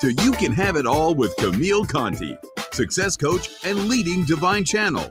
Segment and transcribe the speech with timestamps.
[0.00, 2.34] to You Can Have It All with Camille Conti,
[2.72, 5.10] success coach and leading divine channel,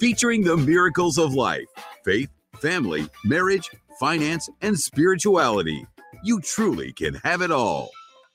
[0.00, 1.66] featuring the miracles of life,
[2.06, 3.68] faith, family, marriage,
[3.98, 5.86] finance, and spirituality.
[6.24, 7.90] You truly can have it all.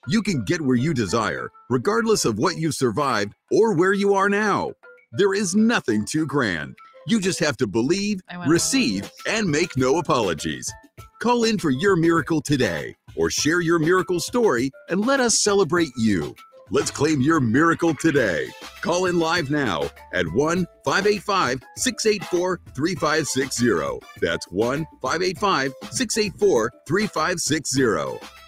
[0.08, 4.30] You can get where you desire, regardless of what you've survived or where you are
[4.30, 4.74] now.
[5.14, 6.76] There is nothing too grand.
[7.08, 10.72] You just have to believe, receive, and make no apologies.
[11.20, 15.92] Call in for your miracle today or share your miracle story and let us celebrate
[15.98, 16.36] you.
[16.72, 18.48] Let's claim your miracle today.
[18.82, 19.84] Call in live now
[20.14, 24.00] at 1 585 684 3560.
[24.20, 28.45] That's 1 585 684 3560.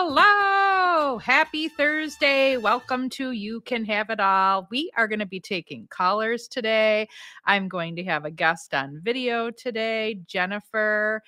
[0.00, 2.56] Hello, happy Thursday.
[2.56, 4.68] Welcome to You Can Have It All.
[4.70, 7.08] We are going to be taking callers today.
[7.44, 11.20] I'm going to have a guest on video today, Jennifer,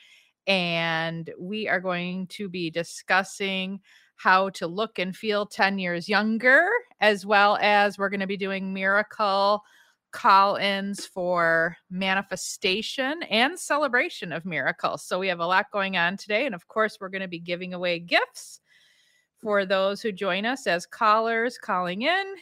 [0.46, 3.80] and we are going to be discussing
[4.14, 6.68] how to look and feel 10 years younger,
[7.00, 9.64] as well as we're going to be doing miracle
[10.10, 15.04] call ins for manifestation and celebration of miracles.
[15.04, 16.46] So we have a lot going on today.
[16.46, 18.59] And of course, we're going to be giving away gifts
[19.42, 22.34] for those who join us as callers calling in,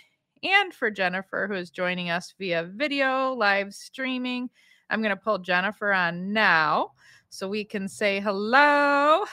[0.42, 4.50] and for Jennifer, who is joining us via video live streaming.
[4.90, 6.92] I'm going to pull Jennifer on now
[7.28, 9.24] so we can say hello.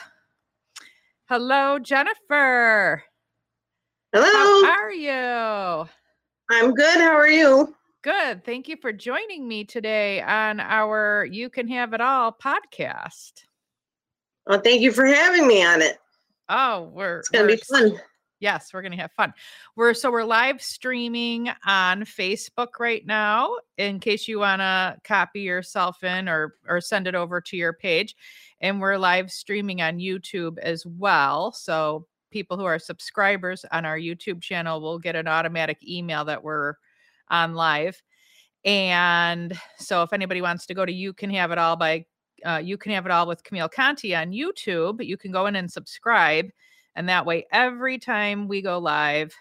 [1.28, 3.02] Hello, Jennifer.
[4.12, 4.66] Hello.
[4.66, 5.88] How are you?
[6.50, 6.98] I'm good.
[6.98, 7.74] How are you?
[8.02, 8.44] Good.
[8.44, 13.44] Thank you for joining me today on our You Can Have It All podcast.
[14.46, 15.98] Well, thank you for having me on it.
[16.48, 18.00] Oh, we're It's going we're to be fun.
[18.38, 19.32] Yes, we're gonna have fun.
[19.76, 23.56] We're so we're live streaming on Facebook right now.
[23.78, 27.72] In case you want to copy yourself in or or send it over to your
[27.72, 28.14] page,
[28.60, 31.50] and we're live streaming on YouTube as well.
[31.52, 36.44] So people who are subscribers on our YouTube channel will get an automatic email that
[36.44, 36.74] we're
[37.30, 38.02] on live.
[38.66, 42.04] And so if anybody wants to go to You Can Have It All by
[42.44, 45.56] uh, You Can Have It All with Camille Conti on YouTube, you can go in
[45.56, 46.50] and subscribe.
[46.94, 49.34] And that way, every time we go live,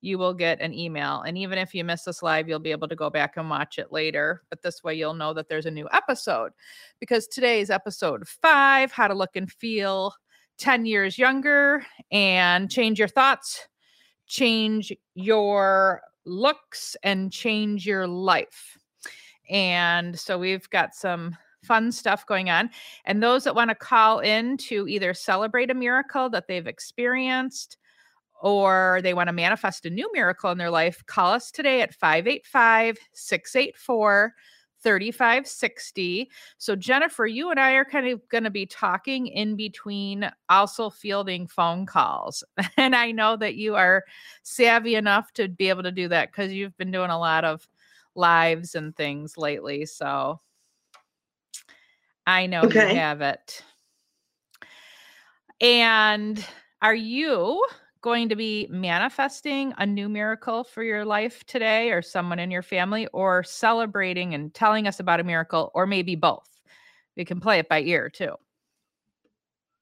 [0.00, 1.22] you will get an email.
[1.22, 3.78] And even if you miss this live, you'll be able to go back and watch
[3.78, 4.42] it later.
[4.50, 6.52] But this way, you'll know that there's a new episode
[7.00, 10.12] because today's episode five How to Look and Feel
[10.58, 13.68] 10 Years Younger and Change Your Thoughts,
[14.26, 18.76] Change Your Looks, and Change Your Life.
[19.48, 22.70] And so we've got some fun stuff going on.
[23.04, 27.78] And those that want to call in to either celebrate a miracle that they've experienced
[28.40, 31.94] or they want to manifest a new miracle in their life, call us today at
[31.94, 34.34] 585 684
[34.82, 36.30] 3560.
[36.58, 40.90] So, Jennifer, you and I are kind of going to be talking in between, also
[40.90, 42.42] fielding phone calls.
[42.76, 44.04] And I know that you are
[44.42, 47.68] savvy enough to be able to do that because you've been doing a lot of
[48.16, 49.86] lives and things lately.
[49.86, 50.40] So,
[52.26, 52.90] I know Okay.
[52.90, 53.62] you have it.
[55.60, 56.44] And
[56.80, 57.64] are you
[58.00, 62.62] going to be manifesting a new miracle for your life today or someone in your
[62.62, 66.48] family or celebrating and telling us about a miracle or maybe both?
[67.16, 68.34] We can play it by ear too.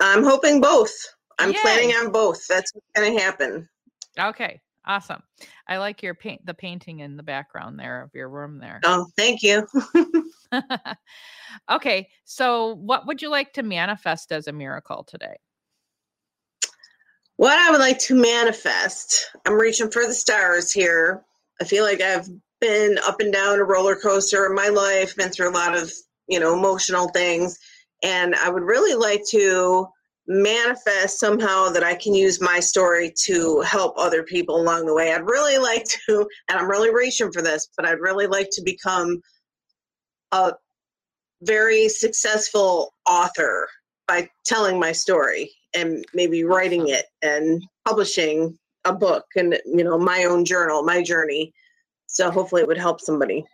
[0.00, 0.92] I'm hoping both.
[1.38, 1.58] I'm Yay.
[1.60, 2.46] planning on both.
[2.46, 3.68] That's going to happen.
[4.18, 4.60] Okay.
[4.86, 5.22] Awesome.
[5.68, 8.80] I like your paint the painting in the background there of your room there.
[8.84, 9.66] Oh, thank you.
[11.70, 12.08] okay.
[12.24, 15.36] So what would you like to manifest as a miracle today?
[17.36, 21.24] What I would like to manifest, I'm reaching for the stars here.
[21.60, 22.28] I feel like I've
[22.60, 25.90] been up and down a roller coaster in my life, been through a lot of,
[26.28, 27.58] you know, emotional things.
[28.02, 29.86] And I would really like to
[30.26, 35.12] manifest somehow that I can use my story to help other people along the way.
[35.12, 38.62] I'd really like to, and I'm really reaching for this, but I'd really like to
[38.62, 39.20] become
[40.32, 40.52] a
[41.42, 43.68] very successful author
[44.06, 49.98] by telling my story and maybe writing it and publishing a book and you know
[49.98, 51.52] my own journal my journey
[52.06, 53.44] so hopefully it would help somebody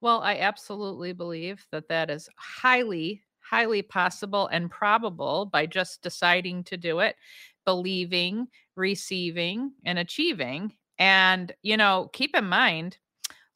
[0.00, 6.64] Well, I absolutely believe that that is highly, highly possible and probable by just deciding
[6.64, 7.16] to do it,
[7.64, 10.74] believing, receiving, and achieving.
[10.98, 12.98] And, you know, keep in mind,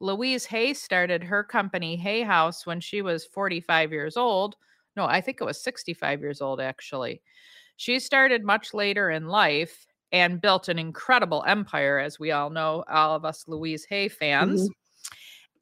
[0.02, 4.56] Louise Hay started her company, Hay House, when she was 45 years old.
[4.96, 7.22] No, I think it was 65 years old, actually.
[7.76, 12.84] She started much later in life and built an incredible empire, as we all know,
[12.90, 14.68] all of us Louise Hay fans.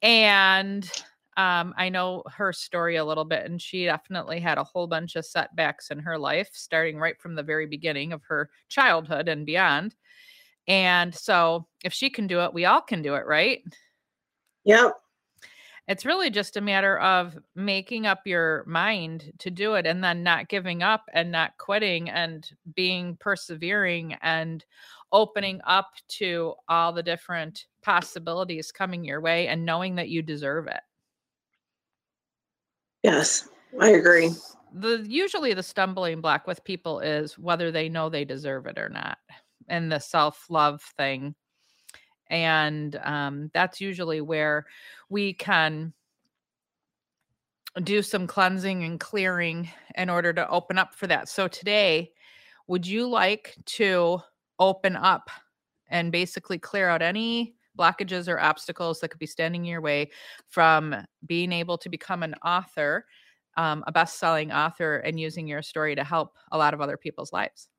[0.01, 0.89] And
[1.37, 5.15] um, I know her story a little bit, and she definitely had a whole bunch
[5.15, 9.45] of setbacks in her life, starting right from the very beginning of her childhood and
[9.45, 9.95] beyond.
[10.67, 13.61] And so, if she can do it, we all can do it, right?
[14.65, 14.93] Yep.
[15.87, 20.23] It's really just a matter of making up your mind to do it and then
[20.23, 24.63] not giving up and not quitting and being persevering and
[25.11, 30.67] opening up to all the different possibilities coming your way and knowing that you deserve
[30.67, 30.81] it.
[33.03, 33.49] Yes,
[33.79, 34.31] I agree.
[34.73, 38.87] The usually the stumbling block with people is whether they know they deserve it or
[38.87, 39.17] not,
[39.67, 41.35] and the self-love thing.
[42.31, 44.65] And um, that's usually where
[45.09, 45.93] we can
[47.83, 51.29] do some cleansing and clearing in order to open up for that.
[51.29, 52.11] So today,
[52.67, 54.19] would you like to
[54.59, 55.29] open up
[55.89, 60.09] and basically clear out any blockages or obstacles that could be standing in your way
[60.49, 60.95] from
[61.25, 63.05] being able to become an author,
[63.57, 66.97] um, a best selling author, and using your story to help a lot of other
[66.97, 67.69] people's lives.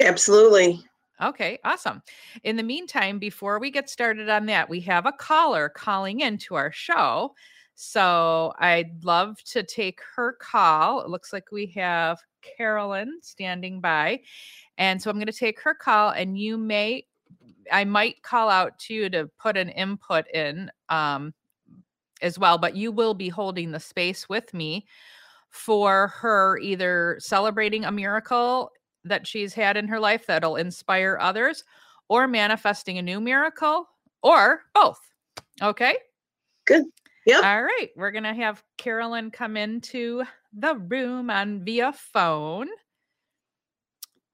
[0.00, 0.85] Absolutely.
[1.22, 2.02] Okay, awesome.
[2.44, 6.54] In the meantime, before we get started on that, we have a caller calling into
[6.54, 7.34] our show.
[7.74, 11.00] So I'd love to take her call.
[11.00, 14.20] It looks like we have Carolyn standing by.
[14.78, 17.06] And so I'm going to take her call, and you may
[17.72, 21.34] I might call out to you to put an input in um,
[22.22, 24.86] as well, but you will be holding the space with me
[25.50, 28.70] for her either celebrating a miracle
[29.08, 31.64] that she's had in her life that'll inspire others
[32.08, 33.88] or manifesting a new miracle
[34.22, 35.00] or both.
[35.62, 35.96] Okay.
[36.66, 36.84] Good.
[37.26, 37.40] Yeah.
[37.42, 37.88] All right.
[37.96, 42.68] We're going to have Carolyn come into the room on via phone.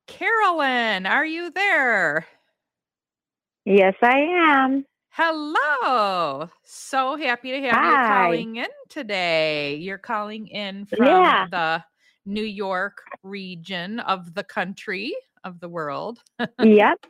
[0.06, 2.26] Carolyn, are you there?
[3.64, 4.84] Yes, I am.
[5.10, 6.48] Hello.
[6.64, 9.76] So happy to have you calling in today.
[9.76, 11.46] You're calling in from Yeah.
[11.50, 11.84] the
[12.24, 15.14] New York region of the country,
[15.44, 16.20] of the world.
[16.60, 17.06] Yep.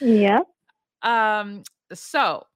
[0.00, 0.46] Yep.
[1.02, 2.46] Um, so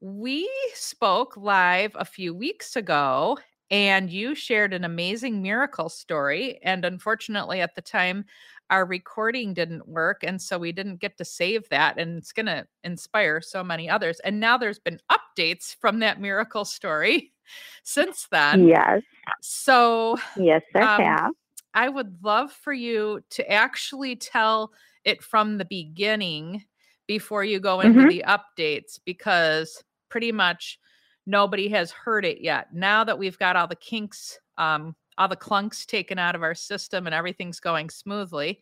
[0.00, 3.38] we spoke live a few weeks ago
[3.70, 6.58] and you shared an amazing miracle story.
[6.62, 8.24] And unfortunately, at the time,
[8.70, 10.22] our recording didn't work.
[10.24, 11.98] And so we didn't get to save that.
[11.98, 14.20] And it's going to inspire so many others.
[14.20, 17.32] And now there's been updates from that miracle story
[17.84, 18.66] since then.
[18.68, 19.02] Yes.
[19.42, 21.30] So Yes, I Um, have.
[21.74, 24.72] I would love for you to actually tell
[25.04, 26.64] it from the beginning
[27.06, 28.08] before you go into Mhm.
[28.08, 30.78] the updates because pretty much
[31.26, 32.72] nobody has heard it yet.
[32.72, 36.54] Now that we've got all the kinks, um, all the clunks taken out of our
[36.54, 38.60] system and everything's going smoothly,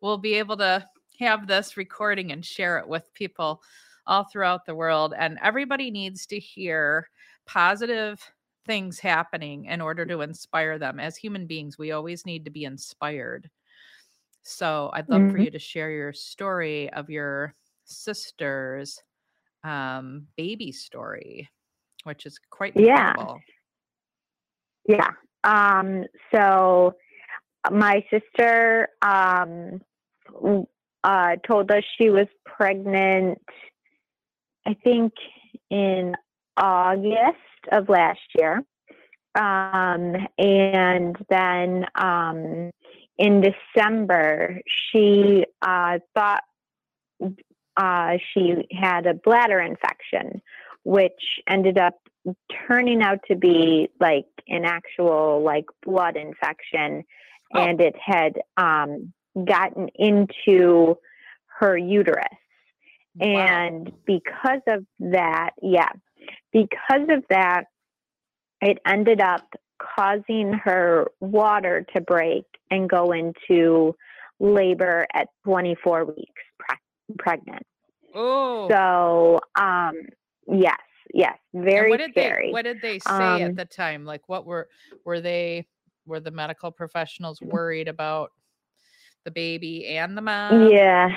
[0.00, 0.86] we'll be able to
[1.18, 3.62] have this recording and share it with people
[4.06, 5.14] all throughout the world.
[5.16, 7.08] And everybody needs to hear
[7.46, 8.22] positive
[8.66, 10.98] things happening in order to inspire them.
[10.98, 13.50] As human beings, we always need to be inspired.
[14.42, 15.44] So I'd love for Mhm.
[15.44, 17.54] you to share your story of your
[17.84, 19.02] sister's
[19.64, 21.50] um, baby story,
[22.04, 23.14] which is quite Yeah.
[23.16, 23.42] incredible.
[24.88, 25.10] Yeah.
[25.44, 26.04] Um,
[26.34, 26.94] so
[27.70, 29.80] my sister um,
[31.04, 33.38] uh, told us she was pregnant,
[34.66, 35.12] I think
[35.70, 36.14] in
[36.56, 37.36] August
[37.70, 38.62] of last year.
[39.34, 42.70] Um, and then um,
[43.18, 46.42] in December, she uh, thought
[47.76, 50.40] uh, she had a bladder infection,
[50.84, 51.94] which ended up
[52.66, 57.04] turning out to be like an actual like blood infection
[57.54, 57.60] Oh.
[57.60, 59.12] and it had um,
[59.46, 60.96] gotten into
[61.58, 62.24] her uterus
[63.16, 63.28] Wow.
[63.28, 65.90] and because of that yeah
[66.52, 67.64] because of that
[68.60, 69.46] it ended up
[69.80, 73.94] causing her water to break and go into
[74.40, 77.62] labor at 24 weeks pre- pregnant
[78.16, 79.92] oh, so um
[80.48, 80.78] yes
[81.14, 82.48] yes and very what did scary.
[82.48, 84.04] they what did they say Um, at the time?
[84.04, 84.68] Like, what were
[85.06, 85.66] were they
[86.06, 88.30] were the medical professionals worried about
[89.24, 90.68] the baby and the mom?
[90.70, 91.08] yeah.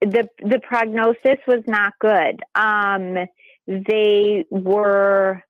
[0.00, 2.40] The the prognosis was not good.
[2.54, 3.16] Um
[3.66, 5.42] they were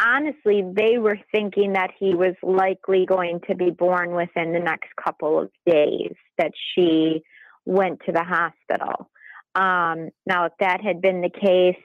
[0.00, 4.88] honestly they were thinking that he was likely going to be born within the next
[4.96, 7.22] couple of days that she
[7.66, 9.10] went to the hospital
[9.54, 11.76] um now if that had been the case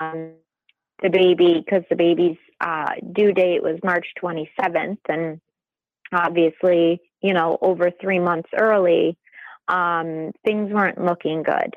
[0.00, 0.32] um
[1.02, 5.40] the baby because the baby's uh due date was march 27th and
[6.12, 9.16] obviously you know over three months early
[9.68, 11.76] um things weren't looking good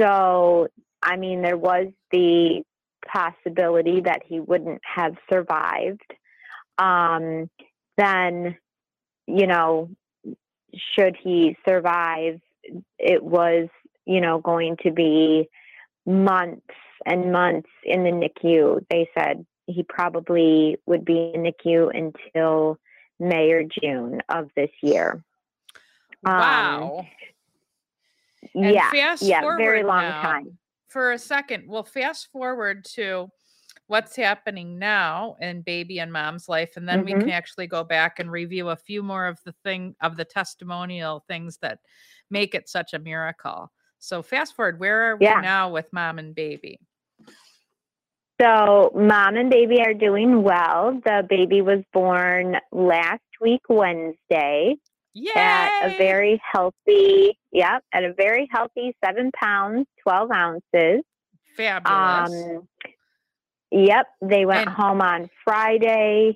[0.00, 0.68] so
[1.02, 2.62] i mean there was the
[3.06, 6.00] possibility that he wouldn't have survived.
[6.78, 7.50] Um,
[7.96, 8.56] then,
[9.26, 9.90] you know,
[10.74, 12.40] should he survive,
[12.98, 13.68] it was,
[14.06, 15.48] you know, going to be
[16.06, 16.66] months
[17.06, 18.84] and months in the NICU.
[18.90, 22.78] They said he probably would be in NICU until
[23.18, 25.22] May or June of this year.
[26.24, 26.98] Um, wow.
[26.98, 27.06] Um,
[28.54, 29.16] yeah.
[29.20, 30.58] yeah, very long time.
[30.88, 33.30] For a second, we'll fast forward to
[33.86, 37.18] what's happening now in baby and mom's life and then mm-hmm.
[37.18, 40.24] we can actually go back and review a few more of the thing of the
[40.24, 41.78] testimonial things that
[42.30, 43.70] make it such a miracle
[44.02, 45.36] so fast forward where are yeah.
[45.36, 46.78] we now with mom and baby
[48.40, 54.74] so mom and baby are doing well the baby was born last week wednesday
[55.14, 55.32] Yay!
[55.36, 61.02] at a very healthy yep at a very healthy seven pounds 12 ounces
[61.56, 62.68] fabulous um,
[63.72, 66.34] Yep, they went and, home on Friday.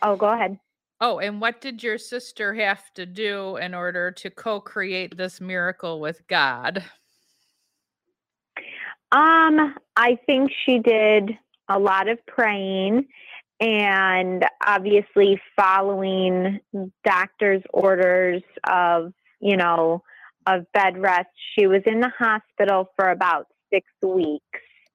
[0.00, 0.60] Oh, go ahead.
[1.00, 6.00] Oh, and what did your sister have to do in order to co-create this miracle
[6.00, 6.82] with God?
[9.12, 11.38] Um, I think she did
[11.68, 13.06] a lot of praying
[13.60, 16.60] and obviously following
[17.04, 20.02] doctor's orders of, you know,
[20.46, 21.28] of bed rest.
[21.56, 24.42] She was in the hospital for about 6 weeks.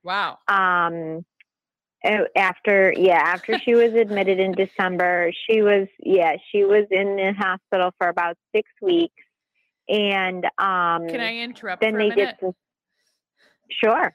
[0.03, 0.39] Wow.
[0.47, 1.25] Um,
[2.03, 7.33] after yeah, after she was admitted in December, she was yeah, she was in the
[7.37, 9.23] hospital for about six weeks,
[9.87, 11.07] and um.
[11.07, 11.81] Can I interrupt?
[11.81, 12.53] Then they get to,
[13.69, 14.13] sure.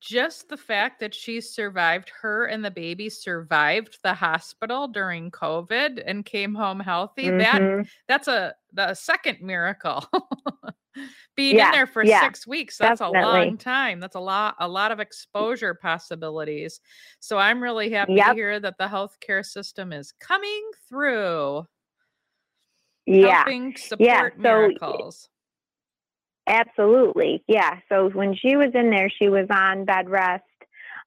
[0.00, 6.02] Just the fact that she survived, her and the baby survived the hospital during COVID
[6.06, 7.24] and came home healthy.
[7.24, 7.38] Mm-hmm.
[7.38, 10.04] That that's a the second miracle.
[11.36, 13.20] being yeah, in there for yeah, six weeks that's definitely.
[13.20, 16.80] a long time that's a lot a lot of exposure possibilities
[17.20, 18.28] so i'm really happy yep.
[18.28, 21.64] to hear that the healthcare system is coming through
[23.06, 25.28] yeah helping support yeah, so, miracles
[26.50, 30.44] absolutely yeah so when she was in there she was on bed rest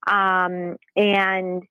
[0.07, 1.63] um, and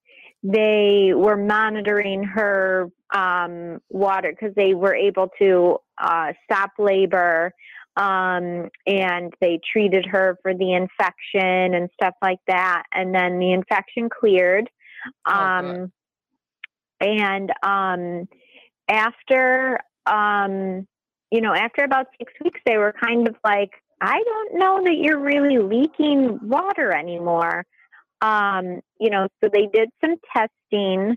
[0.43, 7.53] they were monitoring her um, water because they were able to uh, stop labor
[7.97, 12.85] um, and they treated her for the infection and stuff like that.
[12.93, 14.69] And then the infection cleared.
[15.27, 15.93] Oh, um,
[17.01, 18.29] and um,
[18.89, 20.87] after, um,
[21.33, 23.71] you know, after about six weeks, they were kind of like,
[24.01, 27.65] I don't know that you're really leaking water anymore.
[28.21, 31.17] Um, you know, so they did some testing.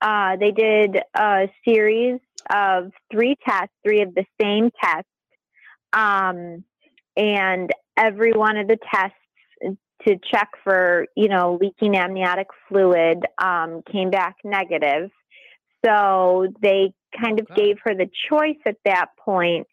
[0.00, 2.20] Uh, they did a series
[2.54, 5.08] of three tests, three of the same tests
[5.92, 6.64] um,
[7.16, 9.16] and every one of the tests
[10.06, 15.10] to check for, you know, leaking amniotic fluid um, came back negative.
[15.84, 19.66] So they kind of gave her the choice at that point.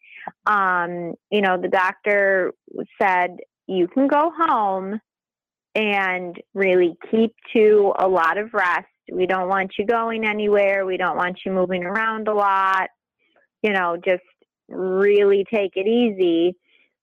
[0.46, 2.52] Um, you know, the doctor
[3.00, 5.00] said, you can go home
[5.74, 8.86] and really keep to a lot of rest.
[9.12, 10.84] We don't want you going anywhere.
[10.84, 12.88] We don't want you moving around a lot.
[13.62, 14.22] You know, just
[14.68, 16.56] really take it easy,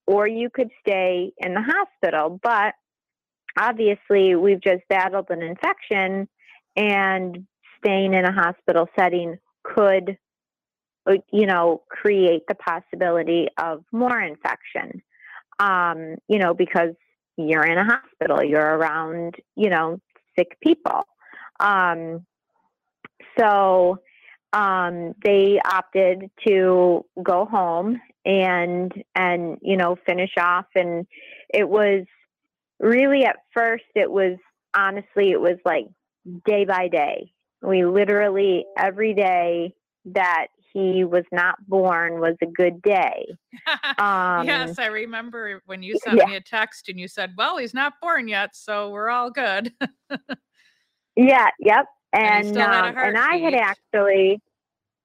[0.08, 2.40] or you could stay in the hospital.
[2.42, 2.74] But
[3.58, 6.28] obviously, we've just battled an infection,
[6.76, 7.46] and
[7.86, 10.18] staying in a hospital setting could,
[11.32, 15.02] you know, create the possibility of more infection.
[15.60, 16.96] Um, you know, because
[17.38, 20.00] you're in a hospital, you're around, you know,
[20.38, 21.04] sick people.
[21.60, 22.26] Um,
[23.38, 24.00] so,
[24.52, 31.06] um, they opted to go home and and you know finish off and
[31.54, 32.06] it was
[32.80, 34.38] really at first it was
[34.76, 35.86] honestly it was like
[36.46, 37.32] day by day
[37.68, 39.74] we literally every day
[40.06, 43.26] that he was not born was a good day
[43.98, 46.26] um, yes i remember when you sent yeah.
[46.26, 49.72] me a text and you said well he's not born yet so we're all good
[51.16, 54.42] yeah yep and and, um, and I had actually,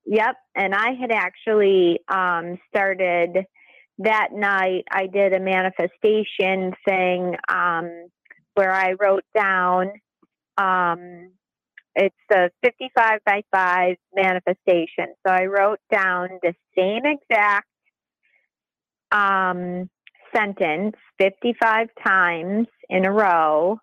[0.07, 3.45] yep, and I had actually um, started
[3.99, 4.85] that night.
[4.91, 8.07] I did a manifestation thing um,
[8.55, 9.93] where I wrote down.
[10.57, 11.33] Um,
[11.95, 15.15] it's a 55 by 5 manifestation.
[15.27, 17.67] So I wrote down the same exact
[19.13, 19.91] um,
[20.35, 23.81] sentence 55 times in a row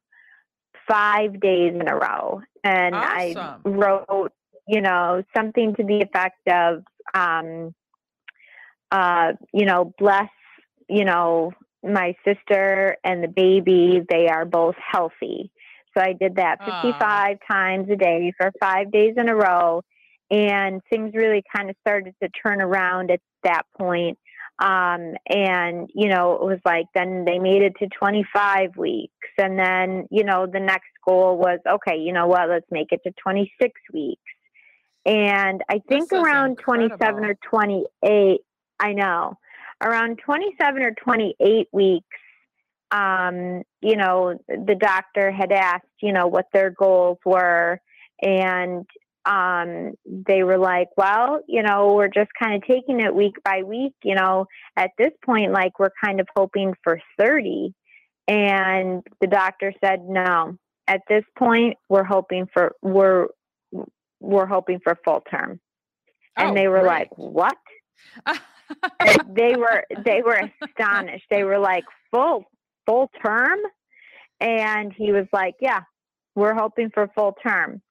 [0.87, 2.41] five days in a row.
[2.63, 3.61] And awesome.
[3.65, 4.31] I wrote,
[4.67, 6.83] you know, something to the effect of,
[7.13, 7.73] um,
[8.91, 10.29] uh, you know, bless,
[10.89, 11.51] you know,
[11.83, 15.51] my sister and the baby, they are both healthy.
[15.97, 19.81] So I did that 55 times a day for five days in a row.
[20.29, 24.19] And things really kind of started to turn around at that point.
[24.59, 29.13] Um, and, you know, it was like then they made it to 25 weeks.
[29.37, 33.01] And then, you know, the next goal was, okay, you know what, let's make it
[33.05, 34.21] to 26 weeks.
[35.05, 36.97] And I think around incredible.
[36.97, 38.39] 27 or 28,
[38.79, 39.37] I know,
[39.81, 42.05] around 27 or 28 weeks,
[42.91, 47.79] um, you know, the doctor had asked, you know, what their goals were.
[48.21, 48.85] And
[49.25, 53.63] um, they were like, well, you know, we're just kind of taking it week by
[53.63, 53.93] week.
[54.03, 57.73] You know, at this point, like we're kind of hoping for 30.
[58.27, 63.27] And the doctor said, no, at this point, we're hoping for, we're,
[64.19, 65.59] we're hoping for full term.
[66.35, 67.57] And oh, they were like, what?
[69.29, 71.25] they were, they were astonished.
[71.29, 72.45] They were like, full,
[72.87, 73.59] full term.
[74.39, 75.81] And he was like, yeah,
[76.35, 77.81] we're hoping for full term.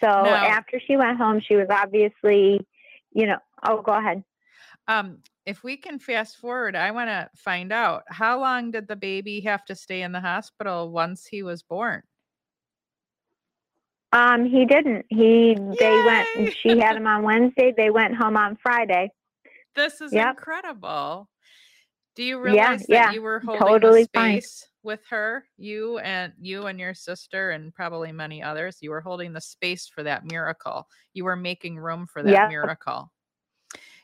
[0.00, 2.60] So now, after she went home, she was obviously,
[3.12, 4.22] you know, oh, go ahead.
[4.88, 8.96] Um, if we can fast forward, I want to find out how long did the
[8.96, 12.02] baby have to stay in the hospital once he was born?
[14.12, 15.06] Um, he didn't.
[15.08, 15.76] He Yay!
[15.78, 16.56] they went.
[16.56, 17.74] She had him on Wednesday.
[17.76, 19.10] They went home on Friday.
[19.74, 20.30] This is yep.
[20.30, 21.28] incredible.
[22.16, 24.70] Do you realize yeah, that yeah, you were holding totally space fine.
[24.82, 25.44] with her?
[25.58, 28.78] You and you and your sister and probably many others.
[28.80, 30.88] You were holding the space for that miracle.
[31.12, 32.48] You were making room for that yep.
[32.48, 33.12] miracle.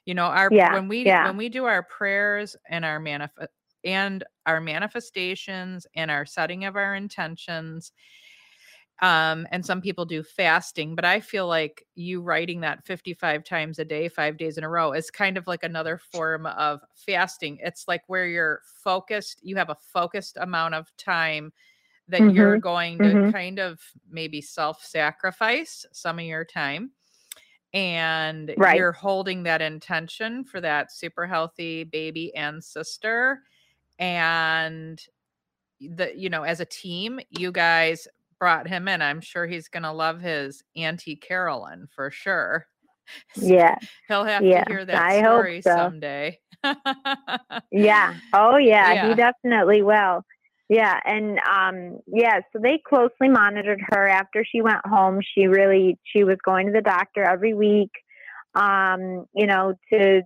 [0.04, 3.50] You know, our yeah, when we when we do our prayers and our manifest
[3.84, 7.92] and our manifestations and our setting of our intentions
[9.02, 13.80] um, and some people do fasting, but I feel like you writing that 55 times
[13.80, 17.58] a day, five days in a row, is kind of like another form of fasting.
[17.60, 21.52] It's like where you're focused, you have a focused amount of time
[22.06, 22.36] that mm-hmm.
[22.36, 23.30] you're going to mm-hmm.
[23.32, 26.92] kind of maybe self sacrifice some of your time.
[27.74, 28.76] And right.
[28.76, 33.40] you're holding that intention for that super healthy baby and sister.
[33.98, 35.02] And
[35.80, 38.06] the, you know, as a team, you guys
[38.42, 39.00] brought him in.
[39.00, 42.66] I'm sure he's going to love his Auntie Carolyn for sure.
[43.36, 43.76] Yeah.
[44.08, 44.64] He'll have yeah.
[44.64, 45.74] to hear that I story so.
[45.74, 46.38] someday.
[47.72, 48.14] yeah.
[48.32, 50.22] Oh yeah, yeah, he definitely will.
[50.70, 55.20] Yeah, and um yeah, so they closely monitored her after she went home.
[55.34, 57.90] She really she was going to the doctor every week.
[58.54, 60.22] Um, you know, to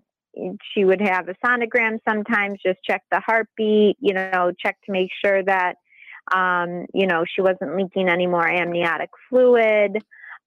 [0.73, 5.11] she would have a sonogram sometimes, just check the heartbeat, you know, check to make
[5.25, 5.77] sure that
[6.33, 9.97] um, you know, she wasn't leaking any more amniotic fluid.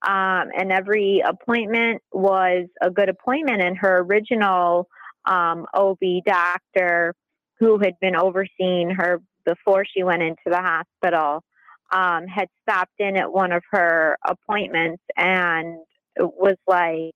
[0.07, 3.61] Um, and every appointment was a good appointment.
[3.61, 4.87] And her original
[5.25, 7.13] um, OB doctor,
[7.59, 11.43] who had been overseeing her before she went into the hospital,
[11.91, 15.79] um, had stopped in at one of her appointments and
[16.17, 17.15] was like,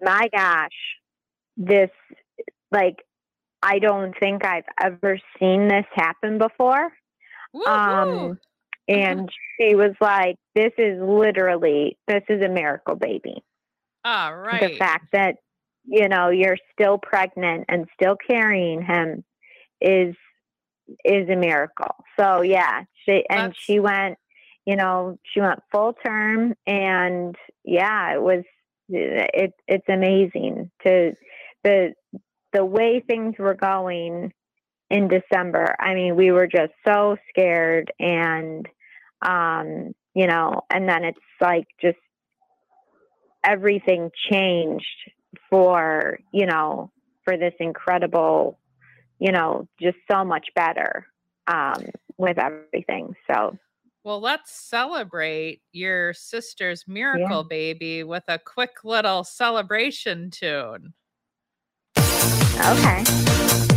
[0.00, 0.70] my gosh,
[1.56, 1.90] this,
[2.70, 2.96] like,
[3.62, 6.92] I don't think I've ever seen this happen before.
[7.54, 8.32] Um, mm-hmm.
[8.88, 13.42] and she was like, "This is literally this is a miracle baby."
[14.04, 14.60] Ah, All right.
[14.60, 15.36] The fact that
[15.84, 19.24] you know you're still pregnant and still carrying him
[19.80, 20.14] is
[21.04, 21.94] is a miracle.
[22.18, 23.58] So yeah, she and That's...
[23.58, 24.18] she went,
[24.66, 28.44] you know, she went full term, and yeah, it was
[28.92, 31.12] eh, it it's amazing to
[31.64, 31.94] the
[32.52, 34.32] the way things were going
[34.90, 35.74] in December.
[35.78, 38.66] I mean, we were just so scared and
[39.26, 41.98] um, you know, and then it's like just
[43.44, 44.86] everything changed
[45.50, 46.90] for, you know,
[47.24, 48.58] for this incredible,
[49.18, 51.06] you know, just so much better
[51.46, 51.84] um
[52.16, 53.14] with everything.
[53.30, 53.56] So
[54.04, 57.48] well, let's celebrate your sister's miracle yeah.
[57.48, 60.94] baby with a quick little celebration tune.
[61.98, 63.67] Okay.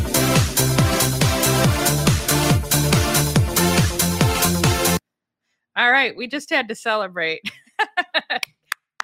[5.76, 7.42] All right, we just had to celebrate.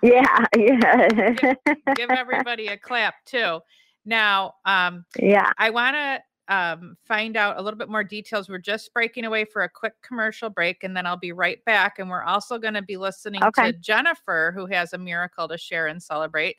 [0.02, 1.08] yeah, yeah.
[1.10, 1.58] give,
[1.96, 3.60] give, everybody a clap too.
[4.06, 8.50] Now, um, yeah, I want to um, find out a little bit more details.
[8.50, 12.00] We're just breaking away for a quick commercial break, and then I'll be right back.
[12.00, 13.72] And we're also going to be listening okay.
[13.72, 16.58] to Jennifer, who has a miracle to share and celebrate.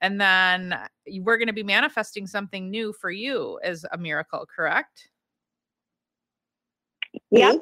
[0.00, 0.76] And then
[1.20, 5.08] we're going to be manifesting something new for you as a miracle, correct?
[7.30, 7.54] Yeah.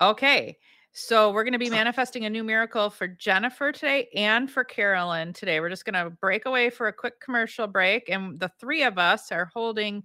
[0.00, 0.56] Okay.
[0.96, 5.32] So we're going to be manifesting a new miracle for Jennifer today and for Carolyn
[5.32, 5.58] today.
[5.58, 8.96] We're just going to break away for a quick commercial break, and the three of
[8.96, 10.04] us are holding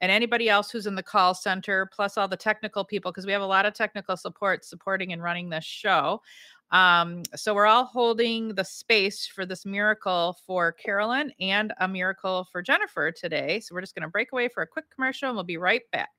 [0.00, 3.32] and anybody else who's in the call center, plus all the technical people, because we
[3.32, 6.22] have a lot of technical support supporting and running this show.
[6.70, 12.46] Um, so we're all holding the space for this miracle for Carolyn and a miracle
[12.52, 13.58] for Jennifer today.
[13.58, 15.82] So we're just going to break away for a quick commercial and we'll be right
[15.90, 16.10] back.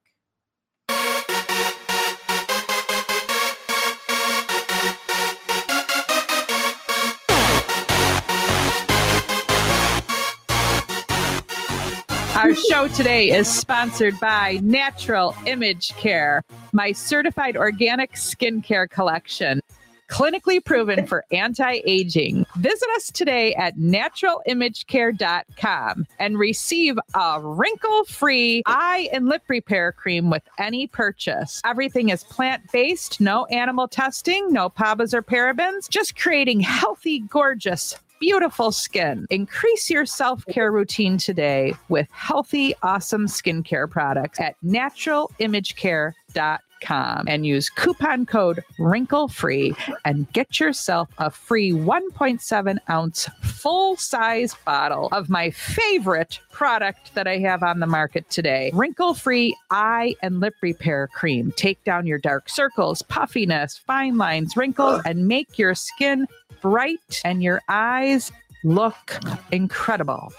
[12.41, 19.61] Our show today is sponsored by Natural Image Care, my certified organic skincare collection,
[20.09, 22.47] clinically proven for anti aging.
[22.55, 30.31] Visit us today at naturalimagecare.com and receive a wrinkle free eye and lip repair cream
[30.31, 31.61] with any purchase.
[31.63, 37.99] Everything is plant based, no animal testing, no PABAs or parabens, just creating healthy, gorgeous,
[38.21, 39.25] beautiful skin.
[39.29, 47.69] Increase your self care routine today with healthy, awesome skincare products at naturalimagecare.com and use
[47.69, 49.73] coupon code wrinkle free
[50.05, 57.27] and get yourself a free 1.7 ounce full size bottle of my favorite product that
[57.27, 61.53] I have on the market today wrinkle free eye and lip repair cream.
[61.55, 66.27] Take down your dark circles, puffiness, fine lines, wrinkles, and make your skin
[66.61, 68.31] bright and your eyes
[68.63, 69.19] look
[69.51, 70.31] incredible.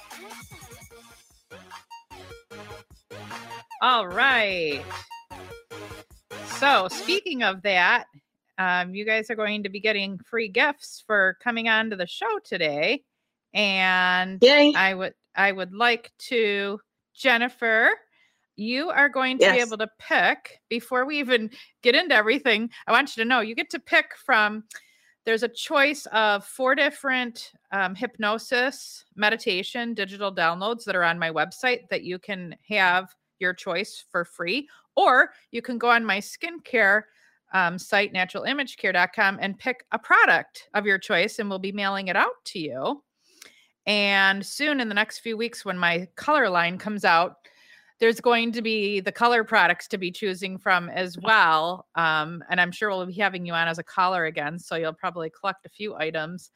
[3.81, 4.83] All right.
[6.62, 8.05] So, speaking of that,
[8.57, 12.07] um, you guys are going to be getting free gifts for coming on to the
[12.07, 13.03] show today.
[13.53, 14.72] And Yay.
[14.77, 16.79] I would I would like to
[17.16, 17.90] Jennifer,
[18.55, 21.51] you are going to be able to pick before we even
[21.83, 22.70] get into everything.
[22.87, 24.62] I want you to know you get to pick from
[25.25, 31.33] there's a choice of four different um, hypnosis meditation digital downloads that are on my
[31.33, 36.18] website that you can have your choice for free or you can go on my
[36.18, 37.02] skincare
[37.52, 42.16] um, site naturalimagecare.com and pick a product of your choice and we'll be mailing it
[42.16, 43.02] out to you
[43.87, 47.37] and soon in the next few weeks when my color line comes out
[48.02, 51.87] there's going to be the color products to be choosing from as well.
[51.94, 54.59] Um, and I'm sure we'll be having you on as a caller again.
[54.59, 56.50] So you'll probably collect a few items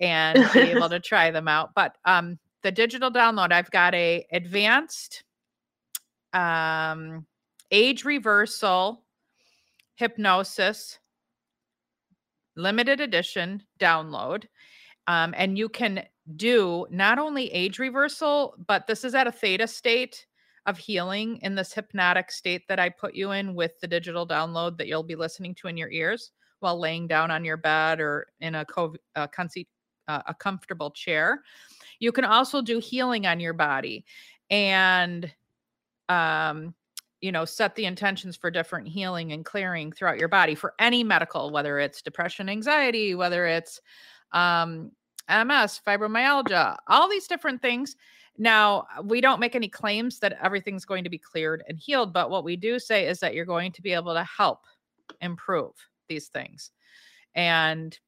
[0.00, 1.70] and be able to try them out.
[1.74, 5.24] But um, the digital download, I've got a advanced
[6.34, 7.24] um,
[7.70, 9.04] age reversal
[9.96, 10.98] hypnosis
[12.56, 14.44] limited edition download.
[15.06, 16.04] Um, and you can
[16.36, 20.26] do not only age reversal, but this is at a theta state
[20.66, 24.78] of healing in this hypnotic state that I put you in with the digital download
[24.78, 28.26] that you'll be listening to in your ears while laying down on your bed or
[28.40, 29.28] in a, co- a,
[30.08, 31.42] a comfortable chair.
[32.00, 34.04] You can also do healing on your body
[34.50, 35.32] and,
[36.08, 36.74] um,
[37.26, 41.02] you know, set the intentions for different healing and clearing throughout your body for any
[41.02, 43.80] medical, whether it's depression, anxiety, whether it's
[44.30, 44.92] um,
[45.28, 47.96] MS, fibromyalgia, all these different things.
[48.38, 52.30] Now, we don't make any claims that everything's going to be cleared and healed, but
[52.30, 54.60] what we do say is that you're going to be able to help
[55.20, 55.72] improve
[56.08, 56.70] these things.
[57.34, 57.98] And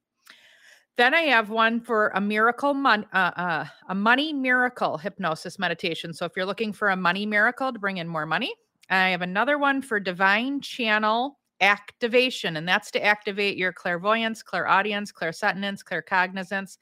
[0.96, 6.12] then I have one for a miracle mon- uh, uh, a money miracle hypnosis meditation.
[6.12, 8.54] So if you're looking for a money miracle to bring in more money,
[8.90, 15.12] I have another one for divine channel activation, and that's to activate your clairvoyance, clairaudience,
[15.12, 16.78] clairsentience, claircognizance,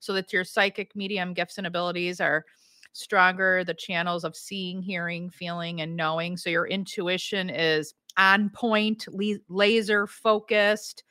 [0.00, 2.44] so that your psychic medium gifts and abilities are
[2.92, 3.64] stronger.
[3.64, 6.36] The channels of seeing, hearing, feeling, and knowing.
[6.36, 9.06] So your intuition is on point,
[9.48, 11.04] laser focused.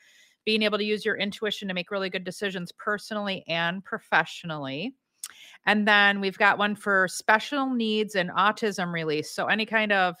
[0.44, 4.94] Being able to use your intuition to make really good decisions personally and professionally.
[5.64, 9.30] And then we've got one for special needs and autism release.
[9.30, 10.16] So, any kind of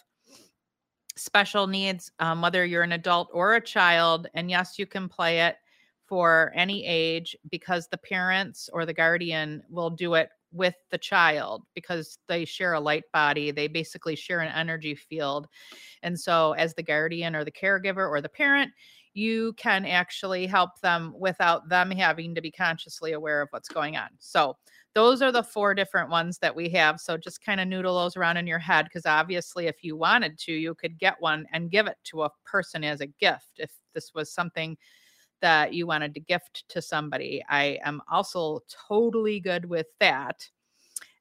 [1.16, 5.40] special needs, um, whether you're an adult or a child, and yes, you can play
[5.40, 5.56] it
[6.06, 11.64] for any age because the parents or the guardian will do it with the child
[11.74, 13.50] because they share a light body.
[13.50, 15.48] They basically share an energy field.
[16.02, 18.70] And so, as the guardian or the caregiver or the parent,
[19.14, 23.96] you can actually help them without them having to be consciously aware of what's going
[23.96, 24.08] on.
[24.18, 24.56] So,
[24.94, 27.00] those are the four different ones that we have.
[27.00, 30.38] So, just kind of noodle those around in your head because obviously, if you wanted
[30.40, 33.72] to, you could get one and give it to a person as a gift if
[33.94, 34.76] this was something
[35.40, 37.44] that you wanted to gift to somebody.
[37.48, 40.48] I am also totally good with that.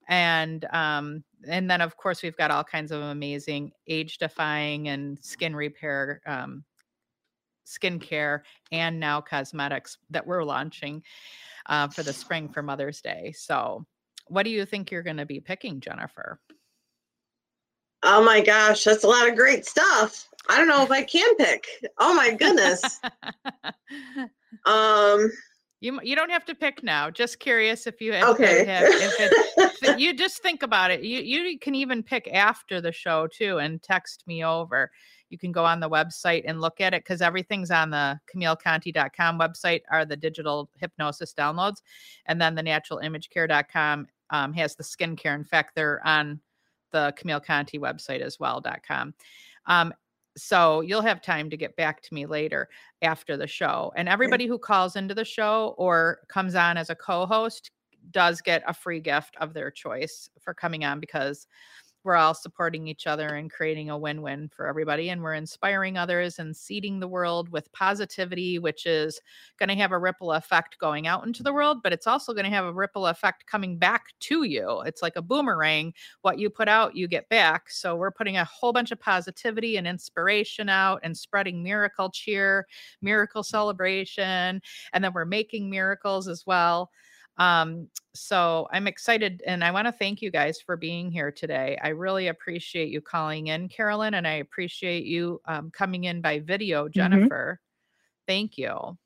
[0.08, 5.18] And um and then of course we've got all kinds of amazing age defying and
[5.24, 6.64] skin repair um
[7.66, 11.04] skincare and now cosmetics that we're launching
[11.68, 13.34] uh, for the spring for Mother's Day.
[13.36, 13.86] So,
[14.28, 16.40] what do you think you're going to be picking, Jennifer?
[18.04, 20.28] Oh my gosh, that's a lot of great stuff.
[20.50, 21.66] I don't know if I can pick.
[22.00, 23.00] Oh my goodness.
[24.66, 25.32] um
[25.84, 27.10] you you don't have to pick now.
[27.10, 28.64] Just curious if you if okay.
[28.66, 31.04] Have, if it, you just think about it.
[31.04, 34.90] You you can even pick after the show too and text me over.
[35.30, 39.38] You can go on the website and look at it because everything's on the CamilleConti.com
[39.38, 41.82] website are the digital hypnosis downloads,
[42.28, 45.36] and then the naturalimageCare.com um, has the skincare.
[45.36, 46.40] In fact, they're on
[46.92, 49.14] the Camille Conti website as well.com.
[49.66, 49.94] Um,
[50.36, 52.70] so you'll have time to get back to me later
[53.02, 53.92] after the show.
[53.96, 57.72] And everybody who calls into the show or comes on as a co-host
[58.12, 61.48] does get a free gift of their choice for coming on because
[62.04, 66.40] we're all supporting each other and creating a win-win for everybody and we're inspiring others
[66.40, 69.20] and seeding the world with positivity which is
[69.58, 72.46] going to have a ripple effect going out into the world but it's also going
[72.46, 74.82] to have a ripple effect coming back to you.
[74.86, 75.94] It's like a boomerang.
[76.22, 77.70] What you put out you get back.
[77.70, 82.68] So we're putting a whole bunch of positivity and inspiration out and spreading miracle cheer
[83.02, 84.62] miracle celebration
[84.94, 86.92] and then we're making miracles as well
[87.38, 91.78] um, so I'm excited and I want to thank you guys for being here today.
[91.82, 96.40] I really appreciate you calling in, Carolyn, and I appreciate you um, coming in by
[96.40, 96.92] video, Mm-hmm.
[96.92, 97.60] Jennifer.
[98.28, 98.98] Thank you.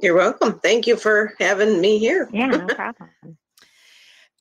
[0.00, 0.60] You're welcome.
[0.60, 2.28] Thank you for having me here.
[2.32, 3.10] Yeah, no problem.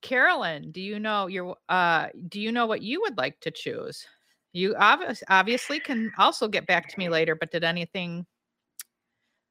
[0.02, 4.06] Carolyn, do you know your uh do you know what you would like to choose?
[4.54, 8.26] You obvious, obviously can also get back to me later, but did anything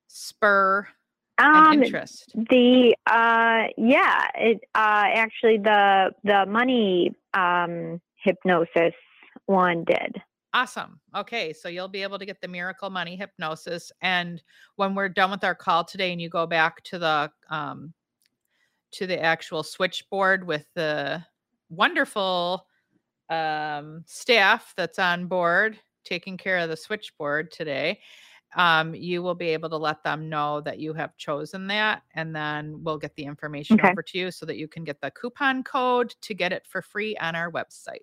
[0.06, 0.95] spur an
[1.38, 2.32] Um, interest?
[2.34, 8.94] the uh, yeah, it uh, actually the the money um hypnosis
[9.46, 10.22] one did.
[10.54, 11.00] Awesome.
[11.14, 14.42] Okay, so you'll be able to get the miracle money hypnosis and
[14.76, 17.92] when we're done with our call today and you go back to the um
[18.92, 21.22] to the actual switchboard with the
[21.68, 22.66] wonderful
[23.28, 27.98] um staff that's on board taking care of the switchboard today
[28.56, 32.34] um you will be able to let them know that you have chosen that and
[32.34, 33.88] then we'll get the information Okay.
[33.92, 36.82] over to you so that you can get the coupon code to get it for
[36.82, 38.00] free on our website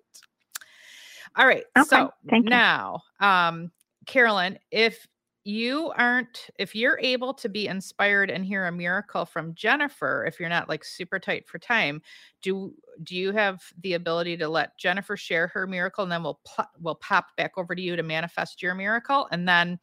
[1.36, 3.70] all right Okay, so thank now um
[4.06, 5.06] carolyn if
[5.44, 10.40] you aren't if you're able to be inspired and hear a miracle from jennifer if
[10.40, 12.00] you're not like super tight for time
[12.40, 16.40] do do you have the ability to let jennifer share her miracle and then we'll
[16.44, 19.28] pl- we'll pop back over to you to manifest your miracle?
[19.32, 19.78] And then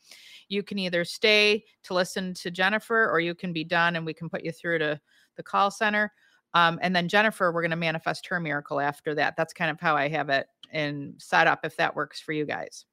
[0.47, 4.13] you can either stay to listen to jennifer or you can be done and we
[4.13, 4.99] can put you through to
[5.35, 6.13] the call center.
[6.53, 9.35] Um, and then jennifer we're going to manifest her miracle after that.
[9.37, 12.45] That's kind of how i have it in set up if that works for you
[12.45, 12.85] guys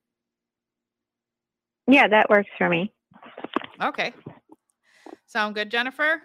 [1.89, 2.93] Yeah, that works for me.
[3.83, 4.13] okay
[5.27, 6.23] sound good jennifer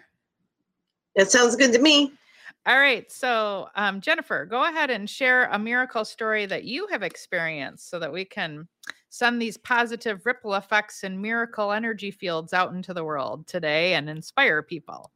[1.16, 2.12] That sounds good to me.
[2.66, 3.10] All right.
[3.12, 7.98] So, um, Jennifer, go ahead and share a miracle story that you have experienced so
[7.98, 8.66] that we can
[9.10, 14.08] send these positive ripple effects and miracle energy fields out into the world today and
[14.08, 15.12] inspire people.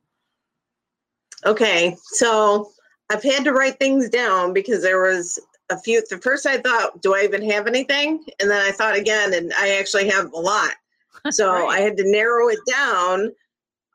[1.46, 2.70] Okay, so
[3.10, 5.38] I've had to write things down because there was
[5.70, 6.02] a few.
[6.08, 8.24] The first I thought, do I even have anything?
[8.40, 10.72] And then I thought again, and I actually have a lot.
[11.30, 11.68] So Great.
[11.68, 13.32] I had to narrow it down.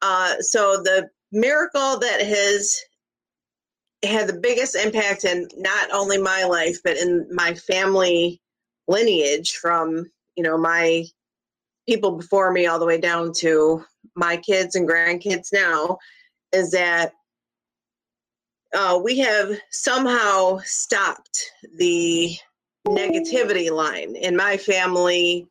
[0.02, 2.78] Uh, so the miracle that has
[4.04, 8.42] had the biggest impact in not only my life but in my family
[8.88, 10.06] lineage from
[10.36, 11.06] you know my
[11.88, 13.84] people before me all the way down to
[14.16, 15.98] my kids and grandkids now
[16.52, 17.14] is that
[18.74, 22.36] uh, we have somehow stopped the
[22.88, 25.48] negativity line in my family.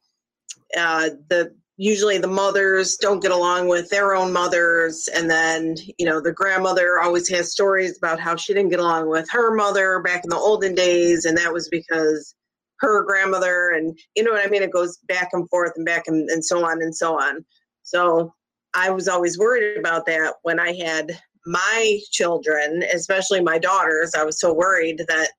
[0.76, 6.06] Uh, the usually the mothers don't get along with their own mothers, and then you
[6.06, 10.00] know the grandmother always has stories about how she didn't get along with her mother
[10.00, 12.34] back in the olden days, and that was because
[12.80, 14.62] her grandmother, and you know what I mean.
[14.62, 17.44] It goes back and forth and back and, and so on and so on.
[17.82, 18.34] So
[18.74, 24.24] I was always worried about that when I had my children, especially my daughters, I
[24.24, 25.30] was so worried that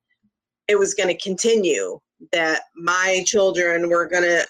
[0.67, 1.99] it was going to continue,
[2.31, 4.45] that my children were going to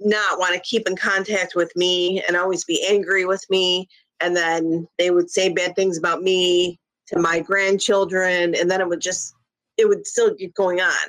[0.00, 3.88] not want to keep in contact with me and always be angry with me.
[4.20, 8.54] And then they would say bad things about me to my grandchildren.
[8.54, 9.34] And then it would just,
[9.76, 11.08] it would still keep going on.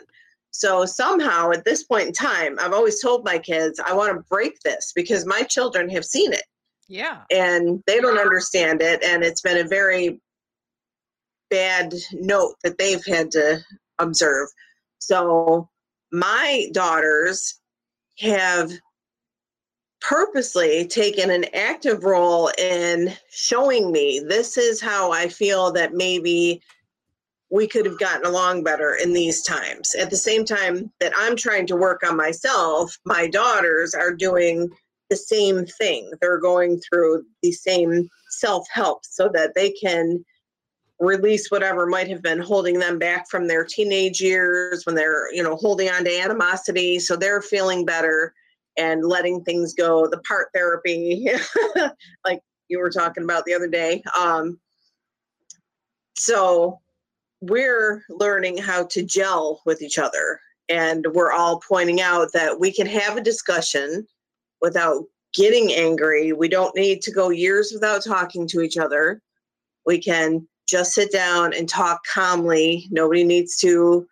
[0.51, 4.25] So somehow at this point in time, I've always told my kids, I want to
[4.29, 6.43] break this because my children have seen it
[6.91, 7.21] Yeah.
[7.31, 10.19] and they don't understand it and it's been a very
[11.49, 13.59] bad note that they've had to
[13.97, 14.49] observe
[14.99, 15.69] so
[16.11, 17.61] my daughters
[18.19, 18.73] have
[20.01, 26.61] purposely taken an active role in showing me this is how i feel that maybe
[27.49, 29.93] we could have gotten along better in these times.
[29.93, 34.69] At the same time that I'm trying to work on myself, my daughters are doing
[35.11, 36.09] the same thing.
[36.21, 40.23] They're going through the same self help so that they can
[40.99, 45.43] release whatever might have been holding them back from their teenage years when they're, you
[45.43, 46.97] know, holding on to animosity.
[46.97, 48.33] So they're feeling better
[48.77, 50.07] and letting things go.
[50.07, 51.27] The part therapy,
[52.25, 54.01] like you were talking about the other day.
[54.17, 54.59] Um,
[56.15, 56.79] so
[57.41, 60.39] we're learning how to gel with each other.
[60.69, 64.07] And we're all pointing out that we can have a discussion
[64.61, 66.33] without getting angry.
[66.33, 69.21] We don't need to go years without talking to each other.
[69.85, 72.87] We can just sit down and talk calmly.
[72.91, 74.07] Nobody needs to,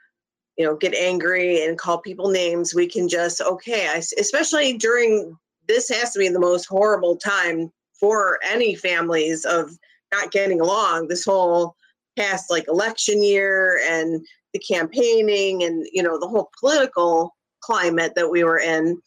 [0.58, 2.74] you know, get angry and call people names.
[2.74, 7.72] We can just, okay, I, especially during this has to be the most horrible time
[8.00, 9.78] for any families of
[10.12, 11.08] not getting along.
[11.08, 11.76] This whole
[12.18, 18.30] past like election year and the campaigning and you know the whole political climate that
[18.30, 19.00] we were in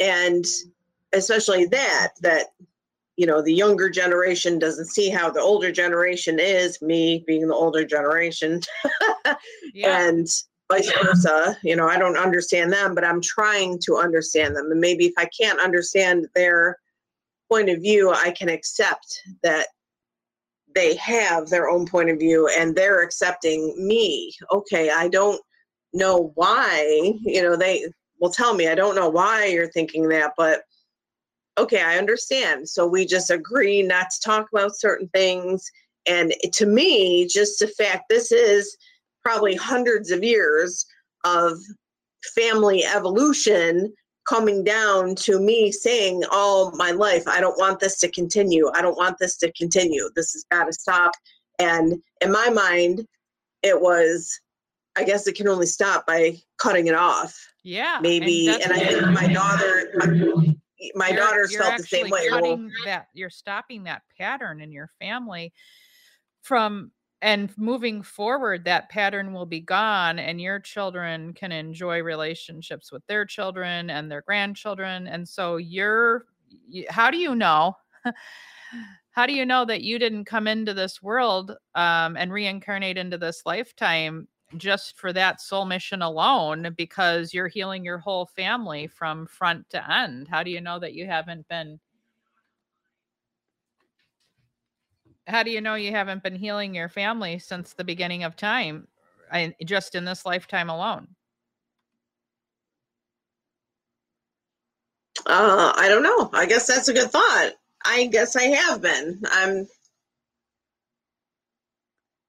[0.00, 0.44] and
[1.12, 2.46] especially that that
[3.16, 7.54] you know the younger generation doesn't see how the older generation is me being the
[7.54, 8.60] older generation.
[9.74, 10.06] Yeah.
[10.08, 10.26] and
[10.70, 14.70] vice versa you know i don't understand them but i'm trying to understand them.
[14.70, 16.78] And maybe if i can't understand their
[17.50, 19.66] point of view i can accept that
[20.74, 24.32] they have their own point of view and they're accepting me.
[24.50, 25.42] Okay i don't
[25.92, 27.84] know why you know they
[28.20, 30.62] will tell me i don't know why you're thinking that but
[31.58, 35.64] okay i understand so we just agree not to talk about certain things
[36.06, 38.76] and to me just the fact this is
[39.24, 40.86] probably hundreds of years
[41.24, 41.58] of
[42.34, 43.92] family evolution
[44.26, 48.70] coming down to me saying all my life, I don't want this to continue.
[48.74, 50.08] I don't want this to continue.
[50.14, 51.12] This has got to stop.
[51.58, 53.06] And in my mind,
[53.62, 54.38] it was,
[54.96, 57.38] I guess it can only stop by cutting it off.
[57.62, 57.98] Yeah.
[58.00, 58.48] Maybe.
[58.48, 60.06] And, and I think my daughter, my,
[60.94, 62.28] my you're, daughters you're felt the same way.
[62.30, 65.52] Well, that you're stopping that pattern in your family
[66.42, 72.92] from and moving forward that pattern will be gone and your children can enjoy relationships
[72.92, 76.26] with their children and their grandchildren and so you're
[76.88, 77.74] how do you know
[79.12, 83.16] how do you know that you didn't come into this world um, and reincarnate into
[83.16, 89.26] this lifetime just for that soul mission alone because you're healing your whole family from
[89.26, 90.28] front to end.
[90.28, 91.80] How do you know that you haven't been
[95.26, 98.86] how do you know you haven't been healing your family since the beginning of time
[99.64, 101.08] just in this lifetime alone?
[105.26, 106.30] Uh, i don't know.
[106.32, 107.52] I guess that's a good thought.
[107.84, 109.20] I guess i have been.
[109.30, 109.66] I'm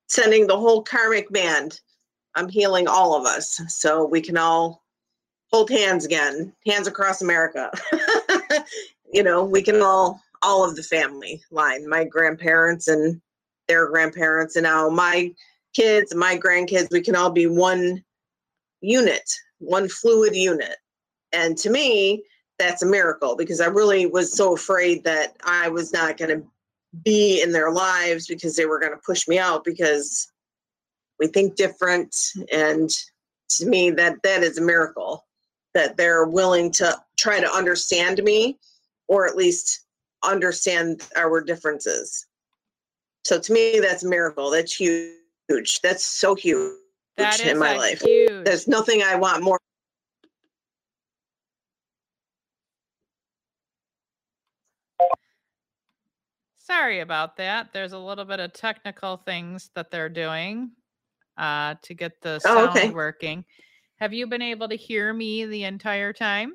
[0.08, 1.80] sending the whole karmic band
[2.38, 4.84] i'm healing all of us so we can all
[5.52, 7.70] hold hands again hands across america.
[9.14, 13.22] You know we can all all of the family line my grandparents and
[13.68, 15.34] their grandparents and now my
[15.74, 18.04] kids my grandkids we can all be one
[18.82, 19.24] unit
[19.60, 20.76] one fluid unit.
[21.32, 22.24] And to me
[22.60, 26.46] that's a miracle because i really was so afraid that i was not going to
[27.04, 30.32] be in their lives because they were going to push me out because
[31.20, 32.16] we think different
[32.52, 32.90] and
[33.50, 35.26] to me that that is a miracle
[35.74, 38.58] that they're willing to try to understand me
[39.08, 39.86] or at least
[40.24, 42.26] understand our differences.
[43.24, 44.50] So to me, that's a miracle.
[44.50, 45.82] That's huge.
[45.82, 46.74] That's so huge
[47.18, 48.02] that in my life.
[48.02, 48.46] Huge.
[48.46, 49.60] There's nothing I want more.
[56.56, 57.72] Sorry about that.
[57.72, 60.72] There's a little bit of technical things that they're doing
[61.38, 62.90] uh, to get the sound oh, okay.
[62.90, 63.46] working.
[63.98, 66.54] Have you been able to hear me the entire time?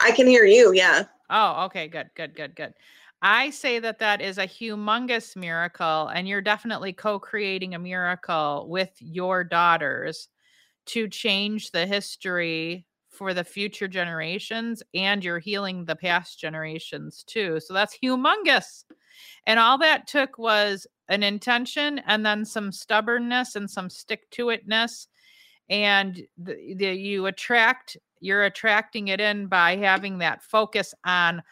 [0.00, 0.72] I can hear you.
[0.72, 1.04] Yeah.
[1.28, 2.74] Oh, okay, good, good, good, good.
[3.22, 8.66] I say that that is a humongous miracle, and you're definitely co creating a miracle
[8.68, 10.28] with your daughters
[10.86, 17.60] to change the history for the future generations, and you're healing the past generations too.
[17.60, 18.84] So that's humongous.
[19.46, 24.46] And all that took was an intention and then some stubbornness and some stick to
[24.46, 25.08] itness.
[25.68, 31.42] And the, the, you attract you're attracting it in by having that focus on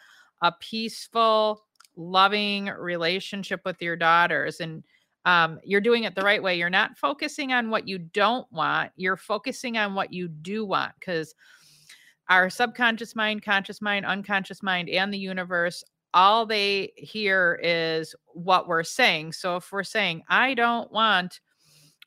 [0.41, 4.59] a peaceful, loving relationship with your daughters.
[4.59, 4.83] And
[5.25, 6.57] um, you're doing it the right way.
[6.57, 10.93] You're not focusing on what you don't want, you're focusing on what you do want
[10.99, 11.35] because
[12.29, 15.83] our subconscious mind, conscious mind, unconscious mind, and the universe
[16.13, 19.33] all they hear is what we're saying.
[19.33, 21.39] So if we're saying, I don't want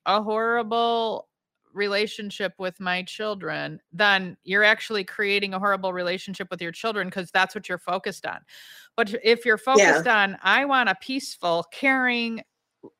[0.07, 1.29] a horrible
[1.73, 7.31] relationship with my children, then you're actually creating a horrible relationship with your children because
[7.31, 8.41] that's what you're focused on.
[8.97, 10.23] But if you're focused yeah.
[10.23, 12.43] on, I want a peaceful, caring,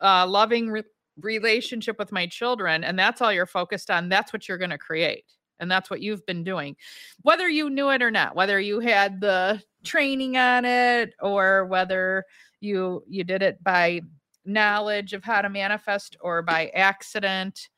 [0.01, 0.85] uh, loving re-
[1.21, 4.79] relationship with my children, and that's all you're focused on, that's what you're going to
[4.79, 5.25] create.
[5.61, 6.77] And that's what you've been doing,
[7.21, 12.25] whether you knew it or not, whether you had the training on it or whether
[12.61, 14.01] you you did it by
[14.45, 17.69] knowledge of how to manifest or by accident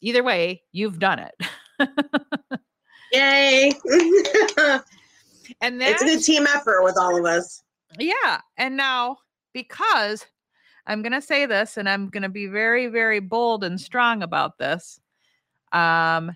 [0.00, 1.34] either way, you've done it.
[3.12, 3.72] Yay.
[5.60, 7.62] and it's a good team effort with all of us.
[7.98, 8.40] Yeah.
[8.56, 9.18] And now,
[9.52, 10.26] because
[10.86, 14.22] I'm going to say this and I'm going to be very, very bold and strong
[14.22, 15.00] about this.
[15.72, 16.34] Um,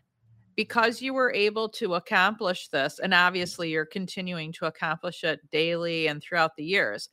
[0.56, 6.08] because you were able to accomplish this, and obviously you're continuing to accomplish it daily
[6.08, 7.08] and throughout the years,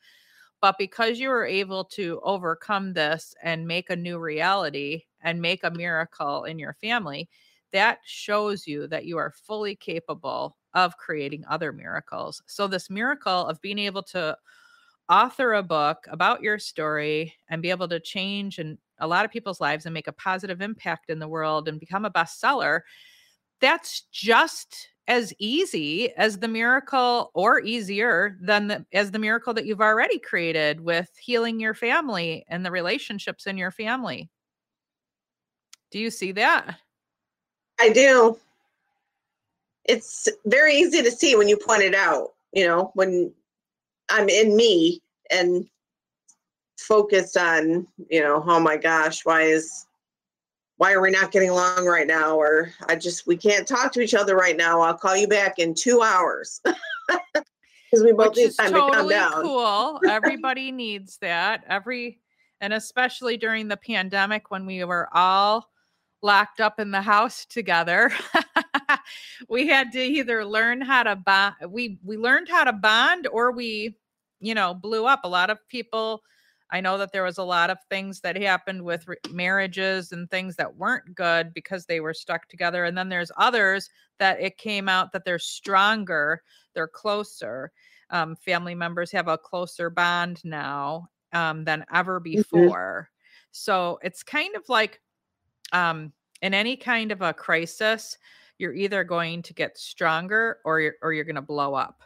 [0.61, 5.63] but because you were able to overcome this and make a new reality and make
[5.63, 7.29] a miracle in your family,
[7.73, 12.41] that shows you that you are fully capable of creating other miracles.
[12.47, 14.37] So, this miracle of being able to
[15.09, 19.31] author a book about your story and be able to change and a lot of
[19.31, 22.81] people's lives and make a positive impact in the world and become a bestseller,
[23.63, 29.65] that's just as easy as the miracle or easier than the, as the miracle that
[29.65, 34.29] you've already created with healing your family and the relationships in your family.
[35.91, 36.77] Do you see that?
[37.79, 38.37] I do.
[39.85, 43.31] It's very easy to see when you point it out, you know, when
[44.09, 45.01] I'm in me
[45.31, 45.65] and
[46.77, 49.85] focused on, you know, oh my gosh, why is
[50.83, 52.35] why are we not getting along right now?
[52.35, 54.81] Or I just, we can't talk to each other right now.
[54.81, 56.61] I'll call you back in two hours.
[57.89, 59.41] Because we both Which need time totally to calm down.
[59.43, 60.01] Cool.
[60.09, 61.63] Everybody needs that.
[61.69, 62.19] Every,
[62.59, 65.69] and especially during the pandemic when we were all
[66.23, 68.11] locked up in the house together
[69.49, 73.51] we had to either learn how to bond we we learned how to bond or
[73.51, 73.97] we
[74.39, 76.23] you know blew up a lot of people
[76.71, 80.29] I know that there was a lot of things that happened with re- marriages and
[80.29, 82.85] things that weren't good because they were stuck together.
[82.85, 83.89] And then there's others
[84.19, 86.41] that it came out that they're stronger,
[86.73, 87.71] they're closer.
[88.09, 92.37] Um, family members have a closer bond now um, than ever mm-hmm.
[92.37, 93.09] before.
[93.09, 93.49] Mm-hmm.
[93.51, 94.99] So it's kind of like
[95.71, 96.11] um,
[96.41, 98.17] in any kind of a crisis,
[98.57, 102.01] you're either going to get stronger or you're, or you're going to blow up.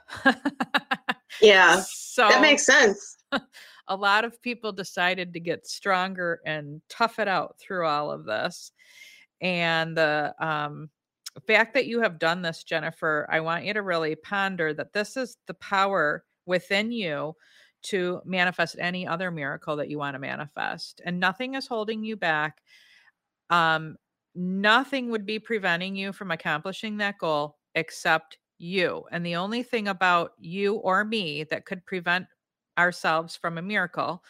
[1.42, 1.84] yeah.
[2.18, 3.18] So that makes sense.
[3.88, 8.26] a lot of people decided to get stronger and tough it out through all of
[8.26, 8.72] this.
[9.42, 10.90] And the um,
[11.46, 15.18] fact that you have done this, Jennifer, I want you to really ponder that this
[15.18, 17.36] is the power within you
[17.84, 21.02] to manifest any other miracle that you want to manifest.
[21.06, 22.62] And nothing is holding you back.
[23.50, 23.98] Um,
[24.36, 29.04] nothing would be preventing you from accomplishing that goal except you.
[29.12, 32.26] And the only thing about you or me that could prevent
[32.78, 34.24] ourselves from a miracle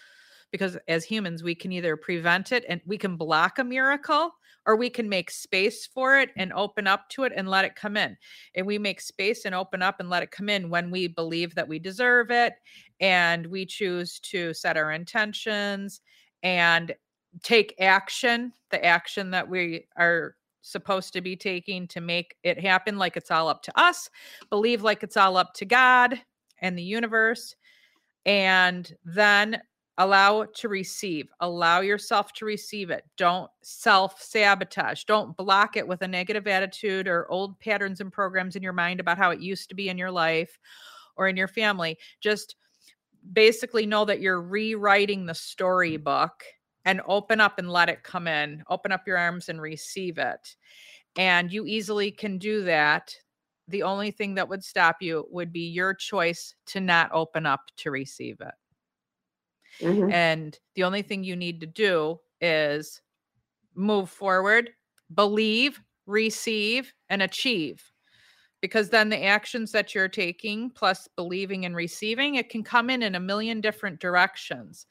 [0.51, 4.31] because as humans we can either prevent it and we can block a miracle
[4.65, 7.75] or we can make space for it and open up to it and let it
[7.75, 8.17] come in.
[8.53, 11.55] And we make space and open up and let it come in when we believe
[11.55, 12.53] that we deserve it
[12.99, 16.01] and we choose to set our intentions
[16.43, 16.93] and
[17.43, 22.97] take action the action that we are supposed to be taking to make it happen
[22.97, 24.09] like it's all up to us
[24.49, 26.19] believe like it's all up to god
[26.61, 27.55] and the universe
[28.27, 29.59] and then
[29.97, 31.31] allow to receive.
[31.39, 33.03] Allow yourself to receive it.
[33.17, 38.55] Don't self sabotage don't block it with a negative attitude or old patterns and programs
[38.55, 40.59] in your mind about how it used to be in your life
[41.15, 41.97] or in your family.
[42.21, 42.55] Just
[43.33, 46.43] basically know that you're rewriting the storybook
[46.85, 48.63] and open up and let it come in.
[48.69, 50.55] Open up your arms and receive it.
[51.17, 53.13] And you easily can do that
[53.67, 57.61] the only thing that would stop you would be your choice to not open up
[57.77, 59.85] to receive it.
[59.85, 60.11] Mm-hmm.
[60.11, 63.01] And the only thing you need to do is
[63.75, 64.71] move forward,
[65.13, 67.83] believe, receive, and achieve.
[68.61, 73.03] Because then the actions that you're taking, plus believing and receiving, it can come in
[73.03, 74.87] in a million different directions.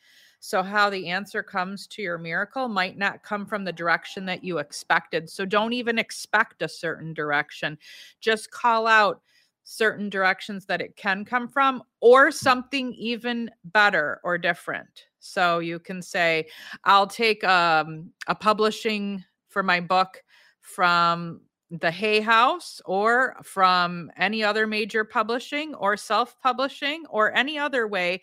[0.47, 4.45] So, how the answer comes to your miracle might not come from the direction that
[4.45, 5.29] you expected.
[5.29, 7.77] So, don't even expect a certain direction.
[8.21, 9.23] Just call out
[9.65, 15.07] certain directions that it can come from or something even better or different.
[15.19, 16.47] So, you can say,
[16.85, 20.23] I'll take um, a publishing for my book
[20.61, 21.41] from
[21.73, 27.89] the Hay House or from any other major publishing or self publishing or any other
[27.89, 28.23] way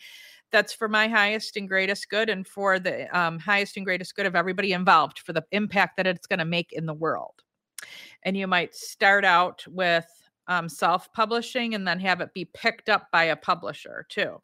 [0.53, 4.27] that's for my highest and greatest good and for the um, highest and greatest good
[4.27, 7.33] of everybody involved for the impact that it's going to make in the world.
[8.21, 10.05] And you might start out with
[10.47, 14.41] um, self publishing and then have it be picked up by a publisher too.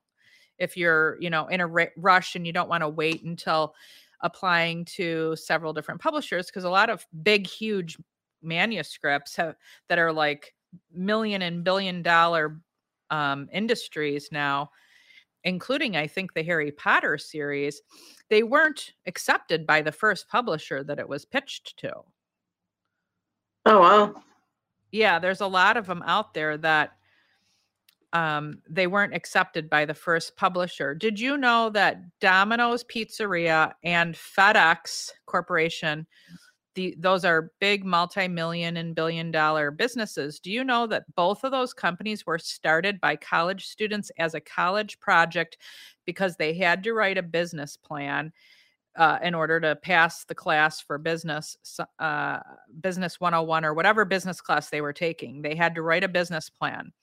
[0.58, 3.76] If you're, you know, in a r- rush and you don't want to wait until
[4.22, 7.98] applying to several different publishers, because a lot of big, huge
[8.42, 9.56] manuscripts have
[9.90, 10.56] that are like
[10.92, 12.60] million and billion dollar
[13.12, 14.72] um, industries now
[15.44, 17.82] including I think the Harry Potter series,
[18.30, 21.94] they weren't accepted by the first publisher that it was pitched to.
[23.66, 24.16] Oh wow.
[24.92, 26.94] Yeah, there's a lot of them out there that
[28.12, 30.96] um, they weren't accepted by the first publisher.
[30.96, 36.08] Did you know that Domino's Pizzeria and FedEx Corporation
[36.80, 40.40] the, those are big multi-million and billion dollar businesses.
[40.40, 44.40] Do you know that both of those companies were started by college students as a
[44.40, 45.58] college project
[46.06, 48.32] because they had to write a business plan
[48.96, 51.58] uh, in order to pass the class for business
[52.00, 52.40] uh,
[52.80, 56.50] business 101 or whatever business class they were taking they had to write a business
[56.50, 56.94] plan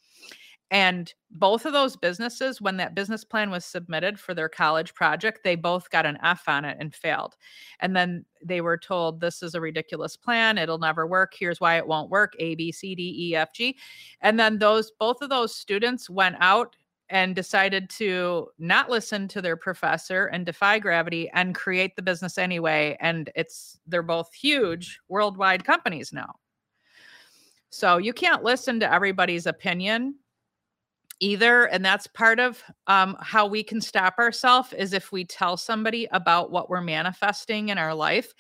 [0.70, 5.44] and both of those businesses, when that business plan was submitted for their college project,
[5.44, 7.36] they both got an F on it and failed.
[7.78, 10.58] And then they were told, This is a ridiculous plan.
[10.58, 11.34] It'll never work.
[11.38, 13.76] Here's why it won't work A, B, C, D, E, F, G.
[14.20, 16.74] And then those, both of those students went out
[17.10, 22.38] and decided to not listen to their professor and defy gravity and create the business
[22.38, 22.96] anyway.
[23.00, 26.34] And it's, they're both huge worldwide companies now.
[27.70, 30.16] So you can't listen to everybody's opinion
[31.20, 35.56] either and that's part of um, how we can stop ourselves is if we tell
[35.56, 38.34] somebody about what we're manifesting in our life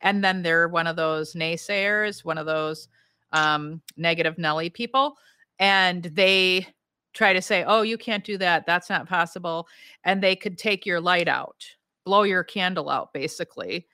[0.00, 2.88] and then they're one of those naysayers one of those
[3.32, 5.16] um, negative nelly people
[5.58, 6.66] and they
[7.12, 8.64] try to say oh you can't do that.
[8.66, 9.68] That's not possible
[10.04, 11.64] and they could take your light out
[12.04, 13.86] blow your candle out basically.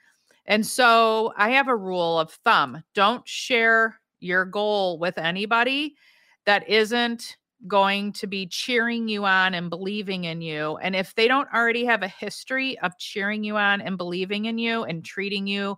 [0.47, 5.97] And so i have a rule of thumb don't share your goal with anybody
[6.47, 7.37] that isn't
[7.67, 10.77] going to be cheering you on and believing in you.
[10.77, 14.59] And if they don't already have a history of cheering you on and believing in
[14.59, 15.77] you and treating you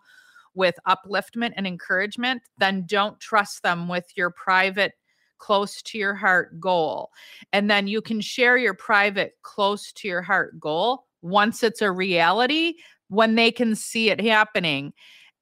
[0.54, 4.92] with upliftment and encouragement, then don't trust them with your private,
[5.38, 7.10] close to your heart goal.
[7.52, 11.90] And then you can share your private, close to your heart goal once it's a
[11.90, 12.74] reality
[13.08, 14.92] when they can see it happening.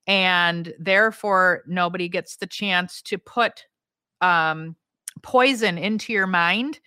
[0.07, 3.65] And therefore, nobody gets the chance to put
[4.21, 4.77] um,
[5.23, 6.81] poison into your mind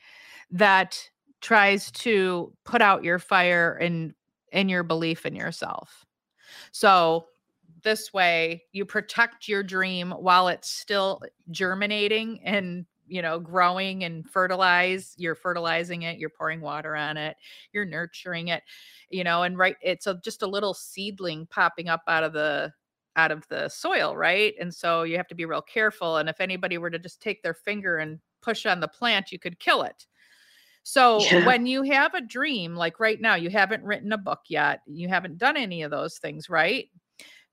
[0.52, 1.10] that
[1.42, 4.14] tries to put out your fire and
[4.52, 6.06] in your belief in yourself.
[6.72, 7.28] So
[7.84, 14.30] this way you protect your dream while it's still germinating and you know growing and
[14.30, 17.36] fertilize you're fertilizing it you're pouring water on it
[17.74, 18.62] you're nurturing it
[19.10, 22.72] you know and right it's a, just a little seedling popping up out of the
[23.16, 24.53] out of the soil, right?
[24.59, 26.18] And so you have to be real careful.
[26.18, 29.39] And if anybody were to just take their finger and push on the plant, you
[29.39, 30.05] could kill it.
[30.84, 31.45] So yeah.
[31.45, 35.07] when you have a dream, like right now, you haven't written a book yet, you
[35.07, 36.89] haven't done any of those things, right?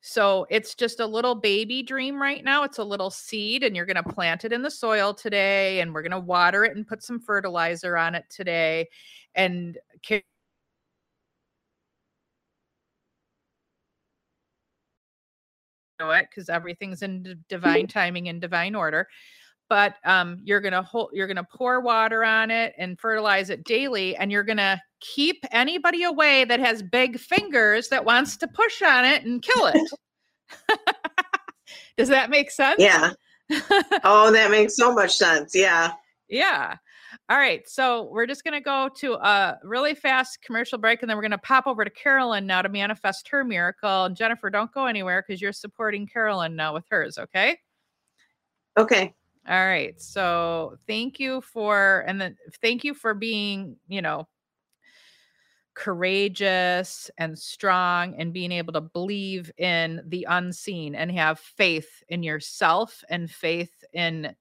[0.01, 2.63] So it's just a little baby dream right now.
[2.63, 5.93] It's a little seed, and you're going to plant it in the soil today, and
[5.93, 8.89] we're going to water it and put some fertilizer on it today.
[9.35, 9.77] And
[16.01, 19.09] it because everything's in divine timing and divine order
[19.69, 24.17] but um, you're gonna hold you're gonna pour water on it and fertilize it daily
[24.17, 29.05] and you're gonna keep anybody away that has big fingers that wants to push on
[29.05, 29.91] it and kill it.
[31.97, 32.81] Does that make sense?
[32.81, 33.13] Yeah.
[34.05, 35.93] Oh that makes so much sense yeah.
[36.29, 36.77] Yeah
[37.31, 37.69] all right.
[37.69, 41.23] So we're just going to go to a really fast commercial break and then we're
[41.23, 44.05] going to pop over to Carolyn now to manifest her miracle.
[44.05, 47.19] And Jennifer, don't go anywhere because you're supporting Carolyn now with hers.
[47.19, 47.59] Okay.
[48.79, 49.15] Okay.
[49.47, 50.01] All right.
[50.01, 54.27] So thank you for, and then thank you for being, you know,
[55.75, 62.23] courageous and strong and being able to believe in the unseen and have faith in
[62.23, 64.35] yourself and faith in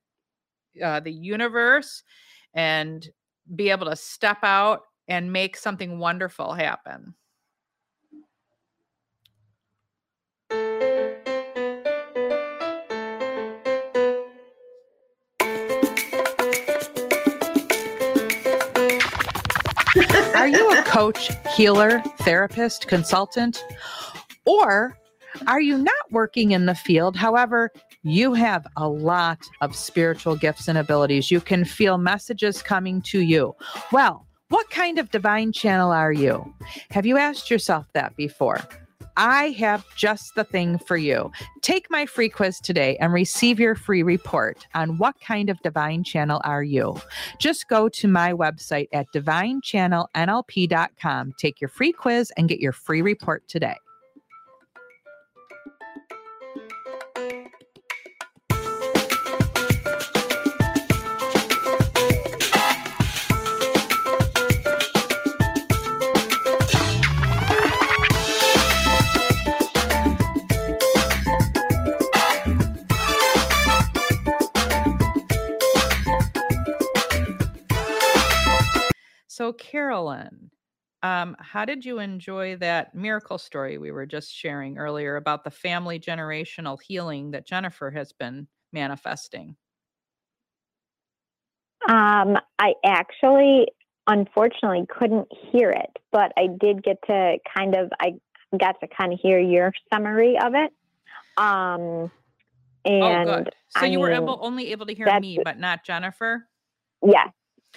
[0.84, 2.01] uh, the universe
[2.54, 3.08] and
[3.56, 7.16] be able to step out and make something wonderful happen.
[20.36, 23.66] Are you a coach, healer, therapist, consultant?
[24.45, 24.98] Or
[25.46, 27.16] are you not working in the field?
[27.16, 27.72] However,
[28.04, 31.30] you have a lot of spiritual gifts and abilities.
[31.30, 33.56] You can feel messages coming to you.
[33.92, 36.54] Well, what kind of divine channel are you?
[36.92, 38.62] Have you asked yourself that before?
[39.18, 41.32] I have just the thing for you.
[41.64, 46.04] Take my free quiz today and receive your free report on what kind of divine
[46.04, 47.02] channel are you.
[47.40, 53.02] Just go to my website at divinechannelnlp.com, take your free quiz, and get your free
[53.02, 53.78] report today.
[79.58, 80.51] Carolyn,
[81.03, 85.51] um, how did you enjoy that miracle story we were just sharing earlier about the
[85.51, 89.55] family generational healing that Jennifer has been manifesting?
[91.88, 93.68] Um, I actually,
[94.08, 98.16] unfortunately, couldn't hear it, but I did get to kind of, I
[98.60, 100.72] got to kind of hear your summary of it.
[101.38, 102.12] Um,
[102.84, 103.49] and oh, good.
[103.70, 106.47] So I you were able, only able to hear me, but not Jennifer.
[107.05, 107.30] yes,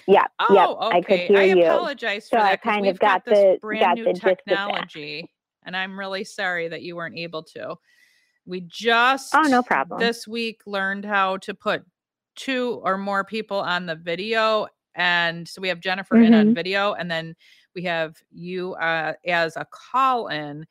[0.07, 0.97] yeah, Oh, yep, okay.
[0.97, 1.65] I could hear I you.
[1.65, 4.29] apologize for So I kind of got this the- brand got new the gist of
[4.29, 4.37] that.
[4.47, 5.29] technology,
[5.63, 7.75] and I'm really sorry that you weren't able to.
[8.45, 9.99] We just Oh, no problem.
[9.99, 11.83] this week learned how to put
[12.35, 16.33] two or more people on the video, and so we have Jennifer in Mm-hmm.
[16.49, 17.35] on video, and then
[17.75, 20.65] we have you uh, as a call in,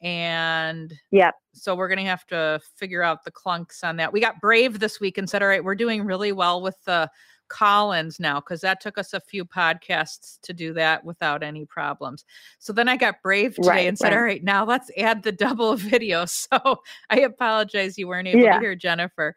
[0.00, 4.12] and yeah, so we're gonna have to figure out the clunks on that.
[4.12, 7.10] We got brave this week and said, all right, we're doing really well with the
[7.48, 12.24] call-ins now because that took us a few podcasts to do that without any problems.
[12.58, 14.16] So then I got brave today Right, and said, right.
[14.16, 16.24] all right, now let's add the double video.
[16.26, 18.54] So I apologize you weren't able Yeah.
[18.54, 19.34] to hear Jennifer.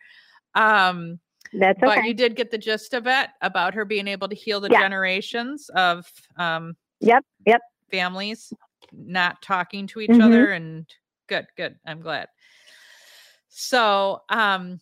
[0.55, 1.19] Um,
[1.53, 1.85] That's okay.
[1.85, 4.69] but you did get the gist of it about her being able to heal the
[4.69, 4.79] Yeah.
[4.81, 7.61] generations of um, Yep, yep.
[7.89, 8.53] families
[8.91, 10.21] not talking to each Mhm.
[10.21, 10.85] other and
[11.27, 12.27] good good i'm glad
[13.47, 14.81] so um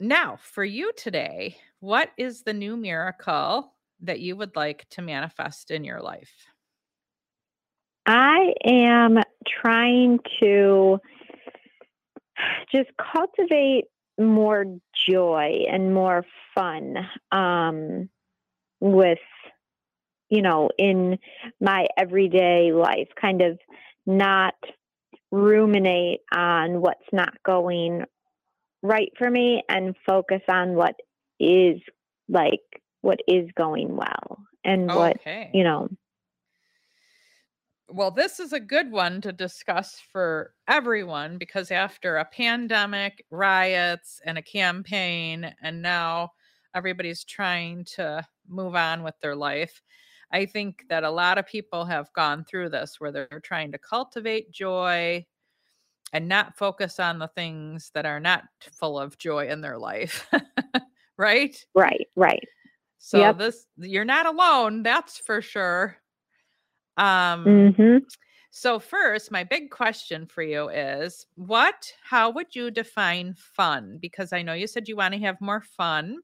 [0.00, 5.70] now for you today what is the new miracle that you would like to manifest
[5.70, 6.32] in your life?
[8.06, 10.98] I am trying to
[12.72, 13.84] just cultivate
[14.18, 14.64] more
[15.08, 16.24] joy and more
[16.54, 16.96] fun
[17.32, 18.08] um,
[18.80, 19.18] with,
[20.30, 21.18] you know, in
[21.60, 23.58] my everyday life, kind of
[24.06, 24.54] not
[25.30, 28.04] ruminate on what's not going
[28.82, 30.94] right for me and focus on what
[31.40, 31.80] is
[32.28, 32.60] like
[33.00, 35.16] what is going well and what
[35.54, 35.88] you know
[37.88, 44.20] well this is a good one to discuss for everyone because after a pandemic riots
[44.24, 46.30] and a campaign and now
[46.74, 49.80] everybody's trying to move on with their life
[50.32, 53.78] i think that a lot of people have gone through this where they're trying to
[53.78, 55.24] cultivate joy
[56.12, 60.28] and not focus on the things that are not full of joy in their life
[61.18, 62.46] right right right
[62.98, 63.38] so Yep.
[63.38, 65.96] this you're not alone that's for sure
[66.96, 67.44] um
[67.78, 68.04] mhm
[68.50, 73.98] so first, my big question for you is what how would you define fun?
[74.00, 76.18] Because I know you said you want to have more fun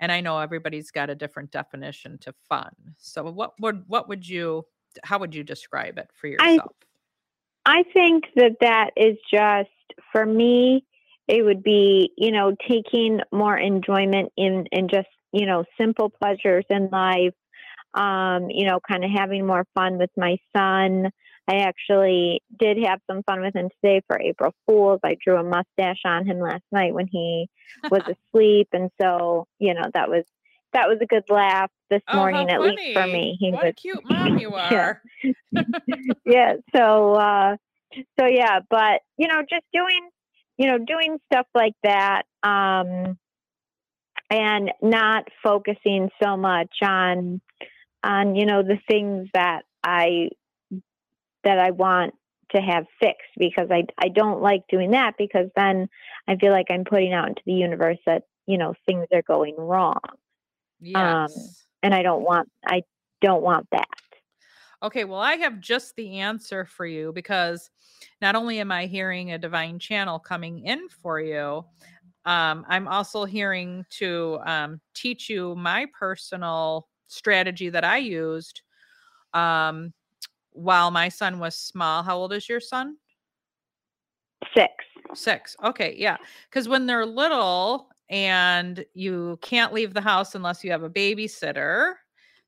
[0.00, 2.72] and I know everybody's got a different definition to fun.
[2.96, 4.64] So what would what would you
[5.04, 6.72] how would you describe it for I- yourself?
[7.66, 9.70] I think that that is just
[10.10, 10.86] for me.
[11.30, 16.64] It would be, you know, taking more enjoyment in in just, you know, simple pleasures
[16.68, 17.34] in life.
[17.94, 21.10] Um, you know, kind of having more fun with my son.
[21.48, 25.00] I actually did have some fun with him today for April Fools.
[25.04, 27.48] I drew a mustache on him last night when he
[27.90, 30.24] was asleep, and so you know that was
[30.72, 33.36] that was a good laugh this Oh, morning, at least for me.
[33.38, 34.94] He what was a cute mom you Yeah.
[34.94, 35.02] are.
[36.24, 37.56] yeah so uh
[38.18, 40.08] so yeah but you know just doing
[40.60, 43.18] you know doing stuff like that um
[44.30, 47.40] and not focusing so much on
[48.04, 50.28] on you know the things that i
[51.44, 52.14] that i want
[52.54, 55.88] to have fixed because i i don't like doing that because then
[56.28, 59.56] i feel like i'm putting out into the universe that you know things are going
[59.56, 60.00] wrong
[60.80, 61.64] Yes.
[61.82, 62.82] and i don't want i
[63.22, 63.88] don't want that
[64.82, 67.70] Okay, well, I have just the answer for you because
[68.22, 71.64] not only am I hearing a divine channel coming in for you,
[72.24, 78.62] um, I'm also hearing to um, teach you my personal strategy that I used
[79.34, 79.92] um,
[80.52, 82.02] while my son was small.
[82.02, 82.96] How old is your son?
[84.54, 84.72] Six.
[85.14, 85.56] Six.
[85.62, 85.94] Okay.
[85.96, 86.16] Yeah.
[86.48, 91.94] Because when they're little and you can't leave the house unless you have a babysitter.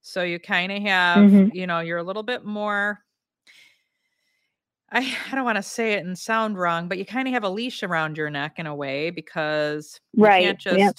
[0.02, 1.52] So you kind of have, Mhm.
[1.52, 3.04] you know, you're a little bit more.
[4.90, 7.44] I, I don't want to say it and sound wrong, but you kind of have
[7.44, 10.96] a leash around your neck in a way because you can't just yep.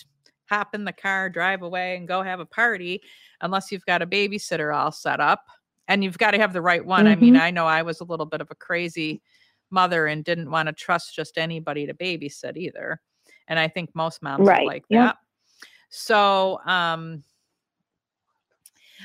[0.49, 3.01] hop in the car, drive away, and go have a party
[3.41, 5.43] unless you've got a babysitter all set up.
[5.87, 7.07] And you've got to have the right one.
[7.07, 7.41] I mean, Mhm.
[7.41, 9.21] I know I was a little bit of a crazy
[9.69, 13.01] mother and didn't want to trust just anybody to babysit either.
[13.47, 15.11] And I think most moms are like yep.
[15.11, 15.17] that.
[15.89, 17.23] So, um,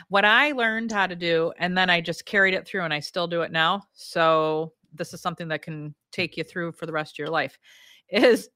[0.09, 3.01] what I learned how to do, and then I just carried it through, and I
[3.01, 3.83] still do it now.
[3.93, 7.59] So this is something that can take you through for the rest of your life.
[8.11, 8.49] Is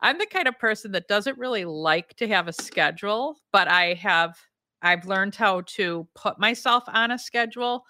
[0.00, 3.94] I'm the kind of person that doesn't really like to have a schedule, but I
[3.94, 4.38] have
[4.80, 7.84] I've learned how to put myself on a schedule,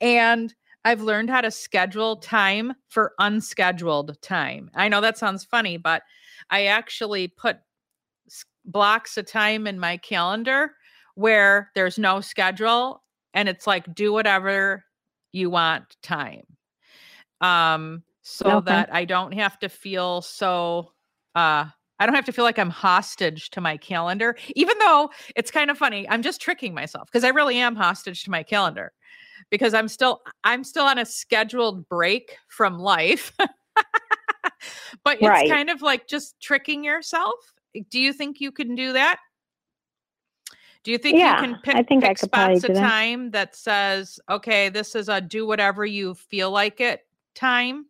[0.00, 0.54] and
[0.84, 4.70] I've learned how to schedule time for unscheduled time.
[4.74, 6.02] I know that sounds funny, but
[6.50, 7.58] I actually put
[8.64, 10.72] blocks of time in my calendar
[11.18, 13.02] where there's no schedule
[13.34, 14.84] and it's like do whatever
[15.32, 16.44] you want time
[17.40, 18.60] um so Okay.
[18.60, 20.92] that i don't have to feel so
[21.34, 21.64] uh
[21.98, 25.72] i don't have to feel like i'm hostage to my calendar even though it's kind
[25.72, 28.92] of funny i'm just tricking myself because i really am hostage to my calendar
[29.50, 33.32] because i'm still i'm still on a scheduled break from life
[35.04, 35.42] but it's Right.
[35.42, 37.34] kind of like just tricking yourself
[37.90, 39.18] do you think you can do that
[40.88, 42.94] do you think Yeah, you can pick, I think I pick could spots of that.
[42.94, 47.84] time that says okay this is a do whatever you feel like it time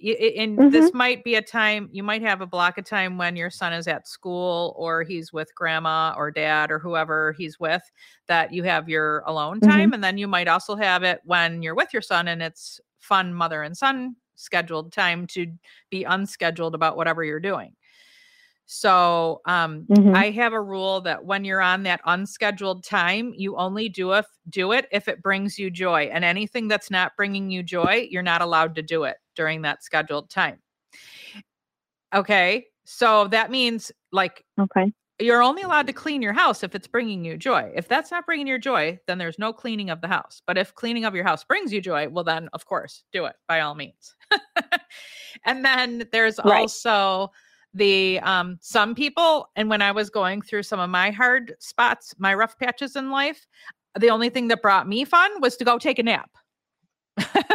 [0.00, 0.70] and Mm-hmm.
[0.70, 3.72] this might be a time you might have a block of time when your son
[3.72, 7.82] is at school or he's with grandma or dad or whoever he's with
[8.28, 9.60] that you have your alone Mhm.
[9.60, 12.80] time and then you might also have it when you're with your son and it's
[13.00, 15.52] fun mother and son scheduled time to
[15.90, 17.74] be unscheduled about whatever you're doing
[18.68, 20.14] so um Mhm.
[20.14, 24.26] I have a rule that when you're on that unscheduled time, you only do if
[24.48, 26.04] do it if it brings you joy.
[26.12, 29.84] And anything that's not bringing you joy, you're not allowed to do it during that
[29.84, 30.60] scheduled time.
[32.14, 32.66] Okay?
[32.84, 34.92] So that means like Okay.
[35.20, 37.72] you're only allowed to clean your house if it's bringing you joy.
[37.76, 40.42] If that's not bringing you joy, then there's no cleaning of the house.
[40.46, 43.36] But if cleaning of your house brings you joy, well, then of course, do it
[43.48, 44.16] by all means.
[45.46, 46.70] and then there's Right.
[46.70, 47.30] also
[47.78, 52.14] the um some people and when I was going through some of my hard spots,
[52.18, 53.46] my rough patches in life,
[53.98, 56.30] the only thing that brought me fun was to go take a nap.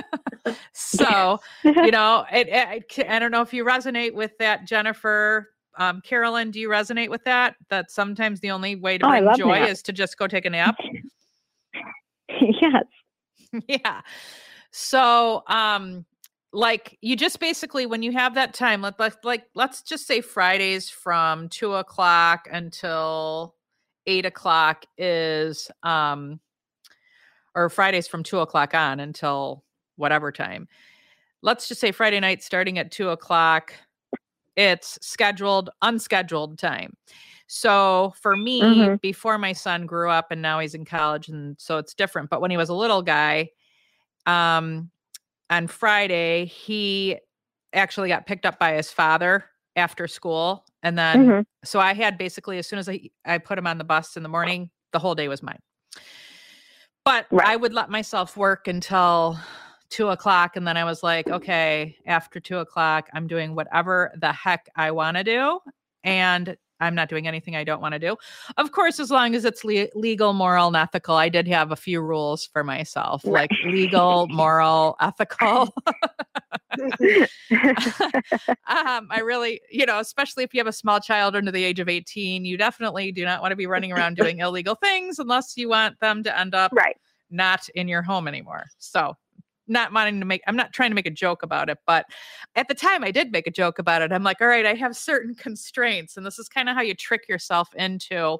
[0.73, 5.49] so, you know, it, it, I don't know if you resonate with that, Jennifer.
[5.77, 7.55] Um, Carolyn, do you resonate with that?
[7.69, 10.45] That sometimes the only way to Oh, bring love joy is to just go take
[10.45, 10.75] a nap.
[12.41, 12.83] yes.
[13.67, 14.01] yeah.
[14.71, 16.05] So, um,
[16.53, 20.21] like you just basically when you have that time, let, let like let's just say
[20.21, 23.55] Fridays from two o'clock until
[24.05, 26.39] eight o'clock is um
[27.55, 29.63] or Fridays from two o'clock on until
[29.95, 30.67] whatever time.
[31.41, 33.73] Let's just say Friday night starting at two o'clock.
[34.55, 36.95] It's scheduled, unscheduled time.
[37.47, 39.01] So for me, Mhm.
[39.01, 42.29] before my son grew up and now he's in college, and so it's different.
[42.29, 43.49] But when he was a little guy,
[44.25, 44.89] um,
[45.53, 47.17] on Friday, he
[47.73, 49.45] actually got picked up by his father
[49.75, 50.65] after school.
[50.81, 51.45] And then, Mhm.
[51.63, 54.23] so I had basically, as soon as I, I put him on the bus in
[54.23, 55.59] the morning, the whole day was mine.
[57.05, 59.37] But I would let myself work until
[59.89, 60.55] two o'clock.
[60.55, 64.91] And then I was like, okay, after two o'clock, I'm doing whatever the heck I
[64.91, 65.59] want to do.
[66.03, 68.15] And I'm not doing anything I don't want to do.
[68.57, 71.75] Of course, as long as it's le- legal, moral, and ethical, I did have a
[71.75, 73.49] few rules for myself, Right.
[73.49, 75.73] like legal, moral, ethical.
[78.67, 81.79] um, I really, you know, especially if you have a small child under the age
[81.79, 85.55] of 18, you definitely do not want to be running around doing illegal things unless
[85.57, 86.97] you want them to end up right.
[87.29, 88.65] not in your home anymore.
[88.79, 89.15] So,
[89.67, 92.05] not wanting to make, I'm not trying to make a joke about it, but
[92.55, 94.11] at the time I did make a joke about it.
[94.11, 96.17] I'm like, all right, I have certain constraints.
[96.17, 98.37] And this is kind of how you trick yourself into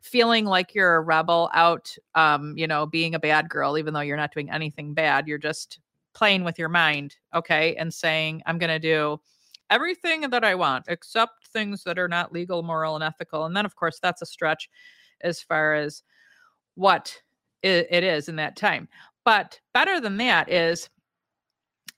[0.00, 4.00] feeling like you're a rebel out, um, you know, being a bad girl, even though
[4.00, 5.26] you're not doing anything bad.
[5.26, 5.80] You're just
[6.14, 9.20] playing with your mind, okay, and saying, I'm going to do
[9.68, 13.44] everything that I want except things that are not legal, moral, and ethical.
[13.44, 14.70] And then, of course, that's a stretch
[15.20, 16.02] as far as
[16.74, 17.20] what
[17.62, 18.88] it is in that time.
[19.26, 20.88] But better than that is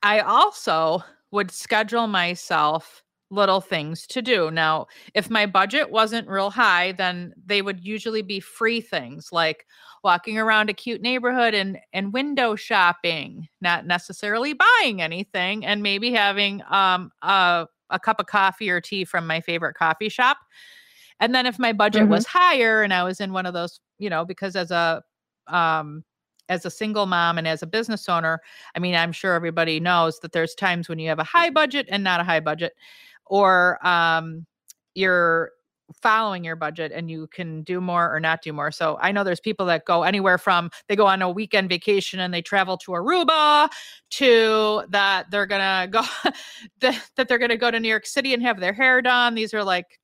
[0.02, 4.50] I also would schedule myself little things to do.
[4.50, 9.66] Now, if my budget wasn't real high, then they would usually be free things like
[10.02, 16.10] walking around a cute neighborhood and and window shopping, not necessarily buying anything and maybe
[16.10, 20.38] having um a a cup of coffee or tea from my favorite coffee shop.
[21.20, 22.12] And then if my budget mm-hmm.
[22.12, 25.02] was higher and I was in one of those, you know, because as a
[25.48, 26.04] um
[26.48, 28.40] as a single mom and as a business owner,
[28.74, 31.86] I mean, I'm sure everybody knows that there's times when you have a high budget
[31.90, 32.74] and not a high budget,
[33.26, 34.46] or um,
[34.94, 35.52] you're
[36.02, 38.70] following your budget and you can do more or not do more.
[38.70, 42.20] So I know there's people that go anywhere from they go on a weekend vacation
[42.20, 43.70] and they travel to Aruba
[44.10, 46.30] to that they're going to go
[46.80, 49.34] that they're going to go to New York City and have their hair done.
[49.34, 49.97] These are like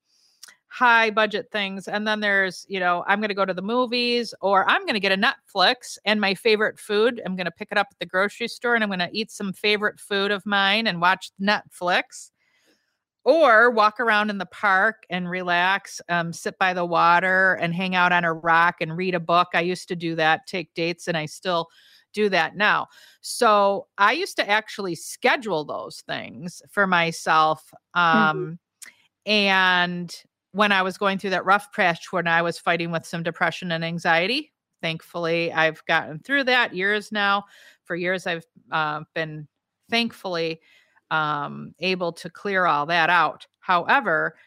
[0.75, 1.87] high budget things.
[1.87, 4.95] And then there's, you know, I'm going to go to the movies or I'm going
[4.95, 7.21] to get a Netflix and my favorite food.
[7.25, 9.31] I'm going to pick it up at the grocery store and I'm going to eat
[9.31, 12.31] some favorite food of mine and watch Netflix
[13.23, 17.95] or walk around in the park and relax, um, sit by the water and hang
[17.95, 19.47] out on a rock and read a book.
[19.53, 21.69] I used to do that, take dates, and I still
[22.11, 22.87] do that now.
[23.21, 27.63] So I used to actually schedule those things for myself.
[27.95, 27.99] Mm-hmm.
[28.01, 28.53] Um, mm-hmm.
[29.31, 30.23] And
[30.55, 33.73] when I was going through that rough patch when I was fighting with some depression
[33.73, 34.53] and anxiety.
[34.81, 37.43] Thankfully, I've gotten through that years now.
[37.83, 39.49] For years, I've uh, been
[39.89, 40.61] thankfully
[41.11, 43.45] um, able to clear all that out.
[43.59, 44.37] However,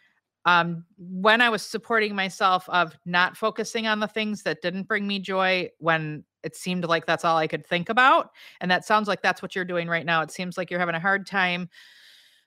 [0.47, 5.07] um, when I was supporting myself of not focusing on the things that didn't bring
[5.07, 8.31] me joy when it seemed like that's all I could think about.
[8.63, 10.23] And that sounds like that's what you're doing right now.
[10.23, 11.69] It seems like you're having a hard time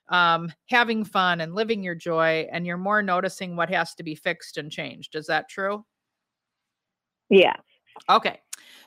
[0.08, 4.14] um, having fun and living your joy, and you're more noticing what has to be
[4.14, 5.14] fixed and changed.
[5.14, 5.84] Is that true?
[7.30, 7.56] Yeah.
[8.10, 8.40] Okay.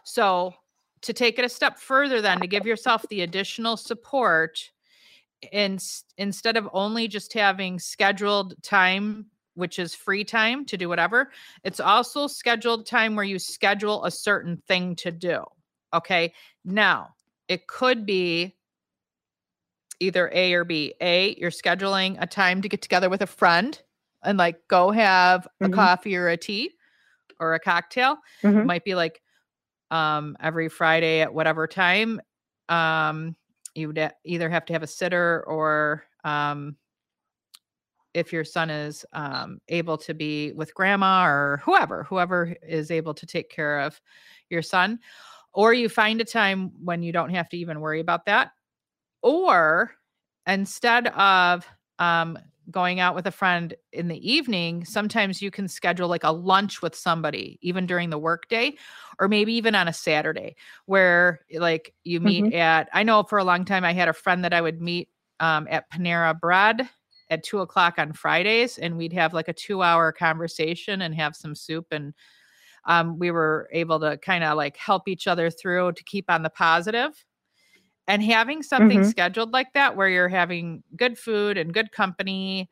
[0.03, 0.53] So,
[1.01, 4.71] to take it a step further, then to give yourself the additional support,
[5.51, 5.77] in,
[6.17, 11.31] instead of only just having scheduled time, which is free time to do whatever,
[11.63, 15.43] it's also scheduled time where you schedule a certain thing to do.
[15.93, 16.33] Okay.
[16.63, 17.09] Now,
[17.47, 18.55] it could be
[19.99, 20.93] either A or B.
[21.01, 23.81] A, you're scheduling a time to get together with a friend
[24.23, 25.73] and like go have a mm-hmm.
[25.73, 26.71] coffee or a tea
[27.39, 28.17] or a cocktail.
[28.43, 28.65] Mm-hmm.
[28.65, 29.21] Might be like
[29.91, 32.21] um every Friday at whatever time.
[32.69, 33.35] Um
[33.75, 36.77] you would either have to have a sitter or um
[38.15, 43.13] if your son is um, able to be with grandma or whoever, whoever is able
[43.13, 43.99] to take care of
[44.49, 44.97] your son,
[45.53, 48.51] or you find a time when you don't have to even worry about that
[49.25, 49.91] or
[50.45, 51.67] instead of
[51.97, 52.37] um,
[52.69, 56.83] going out with a friend in the evening, sometimes you can schedule like a lunch
[56.83, 58.75] with somebody, even during the workday,
[59.19, 60.55] or maybe even on a Saturday,
[60.85, 62.55] where like you meet mm-hmm.
[62.55, 62.87] at.
[62.93, 65.09] I know for a long time I had a friend that I would meet
[65.39, 66.87] um, at Panera Bread
[67.31, 71.55] at two o'clock on Fridays, and we'd have like a two-hour conversation and have some
[71.55, 72.13] soup, and
[72.85, 76.43] um, we were able to kind of like help each other through to keep on
[76.43, 77.25] the positive
[78.07, 79.09] and having something mm-hmm.
[79.09, 82.69] scheduled like that where you're having good food and good company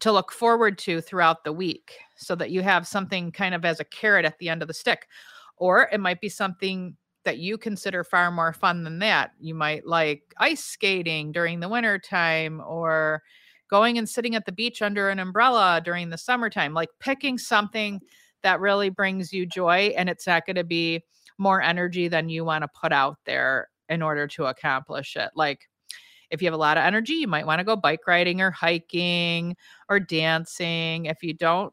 [0.00, 3.80] to look forward to throughout the week so that you have something kind of as
[3.80, 5.08] a carrot at the end of the stick.
[5.56, 9.32] Or it might be something that you consider far more fun than that.
[9.40, 13.22] You might like ice skating during the winter time or
[13.68, 18.00] going and sitting at the beach under an umbrella during the summertime, like picking something
[18.42, 21.02] that really brings you joy and it's not going to be
[21.38, 25.30] more energy than you want to put out there in order to accomplish it.
[25.34, 25.68] Like
[26.30, 28.50] if you have a lot of energy, you might want to go bike riding or
[28.50, 29.56] hiking
[29.88, 31.06] or dancing.
[31.06, 31.72] If you don't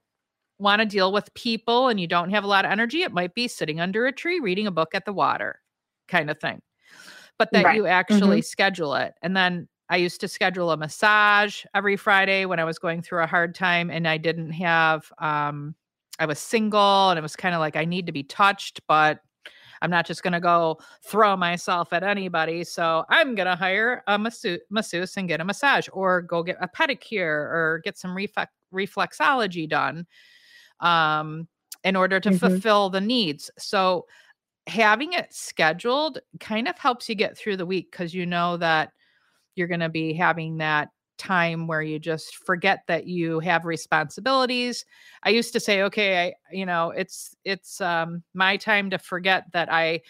[0.60, 3.34] want to deal with people and you don't have a lot of energy, it might
[3.34, 5.60] be sitting under a tree reading a book at the water
[6.08, 6.62] kind of thing.
[7.40, 7.76] But that right.
[7.76, 8.42] you actually mm-hmm.
[8.42, 9.16] schedule it.
[9.22, 13.24] And then I used to schedule a massage every Friday when I was going through
[13.24, 15.76] a hard time and I didn't have um
[16.20, 19.20] I was single and it was kind of like I need to be touched, but
[19.84, 22.64] I'm not just going to go throw myself at anybody.
[22.64, 26.58] So I'm going to hire a masseuse, masseuse and get a massage or go get
[26.62, 30.08] a pedicure or get some reflex, reflexology done
[30.80, 31.50] um,
[31.84, 32.38] in order to mm-hmm.
[32.38, 33.52] fulfill the needs.
[33.60, 34.06] So
[34.68, 38.94] having it scheduled kind of helps you get through the week because you know that
[39.56, 44.86] you're going to be having that time where you just forget that you have responsibilities.
[45.24, 49.46] I used to say okay i you know it's it's um my time to forget
[49.54, 50.02] that i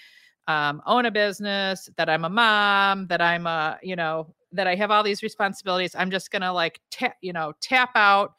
[0.48, 4.76] um, own a business that i'm a mom that i'm a you know that i
[4.76, 5.96] have all these responsibilities.
[5.96, 8.34] I'm just gonna like tap you know tap out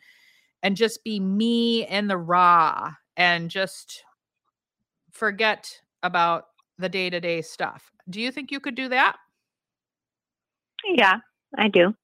[0.62, 4.02] and just be me in the raw and just
[5.12, 5.70] forget
[6.02, 6.46] about
[6.78, 7.92] the day-to-day stuff.
[8.10, 9.16] Do you think you could do that?
[10.84, 11.18] Yeah
[11.56, 11.94] i do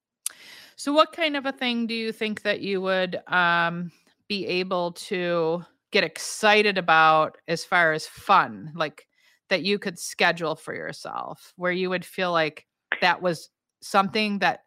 [0.76, 3.92] So, what kind of a thing do you think that you would um,
[4.28, 9.06] be able to get excited about as far as fun, like
[9.48, 12.66] that you could schedule for yourself, where you would feel like
[13.00, 13.50] that was
[13.82, 14.60] something that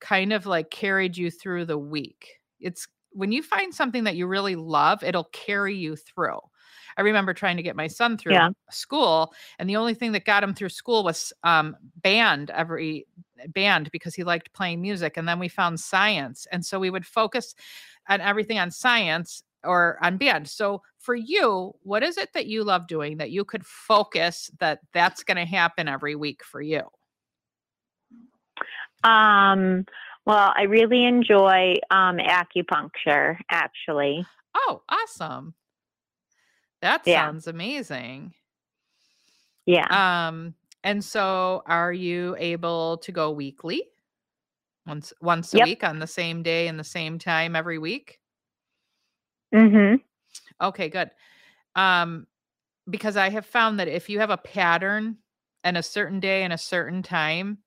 [0.00, 2.38] kind of like carried you through the week?
[2.60, 6.38] It's when you find something that you really love, it'll carry you through.
[6.98, 8.48] I remember trying to get my son through Yeah.
[8.70, 13.06] school, and the only thing that got him through school was um, band every
[13.48, 15.16] band because he liked playing music.
[15.16, 17.54] And then we found science, and so we would focus
[18.08, 20.48] on everything on science or on band.
[20.48, 24.80] So for you, what is it that you love doing that you could focus that
[24.92, 26.82] that's going to happen every week for you?
[29.04, 29.84] Um,
[30.26, 34.26] well, I really enjoy um, acupuncture, actually.
[34.54, 35.54] Oh, awesome.
[36.80, 37.30] That Yeah.
[37.30, 38.34] sounds amazing.
[39.66, 39.88] Yeah.
[39.90, 40.54] Um,
[40.84, 43.84] and so are you able to go weekly?
[44.86, 45.60] Once once a Yep.
[45.60, 48.20] week on the same day and the same time every week?
[49.54, 49.96] mm-hmm.
[50.60, 51.10] Okay, good.
[51.76, 52.26] Um,
[52.90, 55.18] because I have found that if you have a pattern
[55.64, 57.60] and a certain day and a certain time,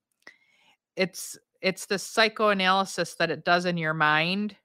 [0.95, 4.55] it's it's the psychoanalysis that it does in your mind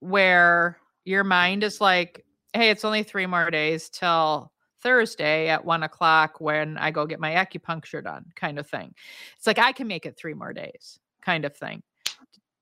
[0.00, 2.25] where your mind is like,
[2.56, 4.52] hey, it's only three more days till
[4.82, 8.94] Thursday at one o'clock when I go get my acupuncture done, kind of thing.
[9.36, 11.82] It's like I can make it three more days, kind of thing.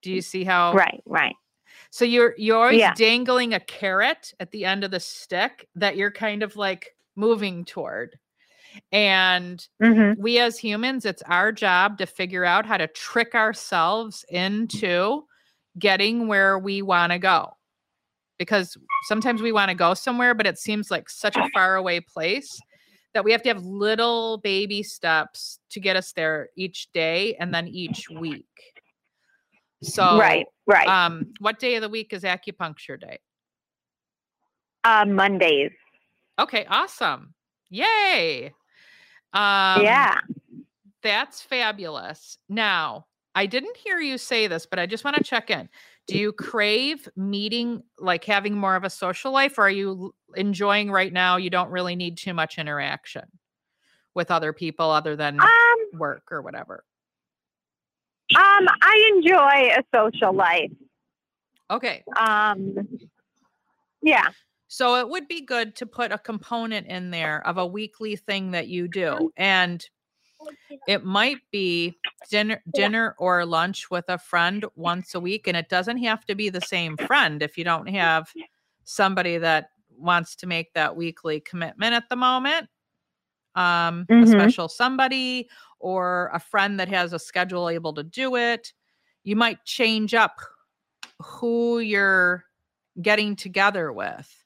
[0.03, 1.35] Do you see how Right, right.
[1.91, 2.95] so you're you're always Yeah.
[2.95, 7.65] dangling a carrot at the end of the stick that you're kind of like moving
[7.65, 8.19] toward.
[8.93, 10.21] And Mm-hmm.
[10.21, 15.25] we as humans, it's our job to figure out how to trick ourselves into
[15.79, 17.57] getting where we want to go.
[18.39, 18.77] Because
[19.09, 22.59] sometimes we want to go somewhere, but it seems like such a far away place
[23.13, 27.55] that we have to have little baby steps to get us there each day and
[27.55, 28.47] then each week.
[29.83, 30.89] So right, right.
[30.89, 33.19] um, what day of the week is acupuncture day?
[34.85, 35.73] uh, Mondays.
[36.39, 37.35] Okay, awesome.
[37.71, 38.47] Yay.
[39.33, 40.21] Um, yeah.
[41.03, 42.39] That's fabulous.
[42.49, 45.69] Now, I didn't hear you say this, but I just want to check in.
[46.07, 50.91] Do you crave meeting, like having more of a social life, or are you enjoying
[50.91, 51.37] right now?
[51.39, 53.25] You don't really need too much interaction
[54.15, 55.49] with other people other than Um,
[55.99, 56.85] work or whatever.
[58.37, 60.71] um, I enjoy a social life.
[61.71, 62.05] Okay.
[62.17, 62.75] Um,
[64.03, 64.29] yeah.
[64.69, 68.51] So it would be good to put a component in there of a weekly thing
[68.53, 69.33] that you do.
[69.37, 69.87] And
[70.87, 71.99] it might be
[72.31, 76.35] dinner dinner or lunch with a friend once a week and it doesn't have to
[76.35, 78.35] be the same friend if you don't have
[78.85, 82.69] somebody that wants to make that weekly commitment at the moment
[83.55, 84.27] um a Mhm.
[84.27, 88.73] special somebody or a friend that has a schedule able to do it.
[89.25, 90.41] You might change up
[91.21, 92.45] who you're
[93.03, 94.44] getting together with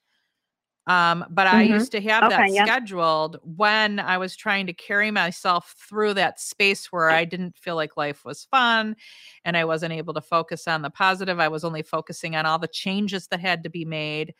[0.88, 1.62] um, but I Mhm.
[1.62, 2.70] used to have that Okay, yep.
[2.70, 7.76] scheduled when I was trying to carry myself through that space where I didn't feel
[7.76, 8.96] like life was fun
[9.44, 11.40] and I wasn't able to focus on the positive.
[11.40, 14.34] I was only focusing on all the changes that had to be made.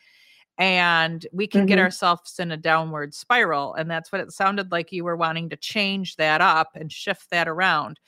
[0.59, 1.79] And we can get Mhm.
[1.79, 3.75] ourselves in a downward spiral.
[3.75, 7.31] And that's what it sounded like you were wanting to change that up and shift
[7.31, 8.01] that around.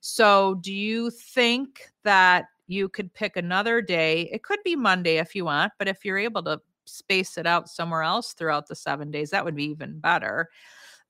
[0.00, 4.22] So, do you think that you could pick another day?
[4.32, 7.68] It could be Monday if you want, but if you're able to space it out
[7.68, 10.48] somewhere else throughout the seven days, that would be even better.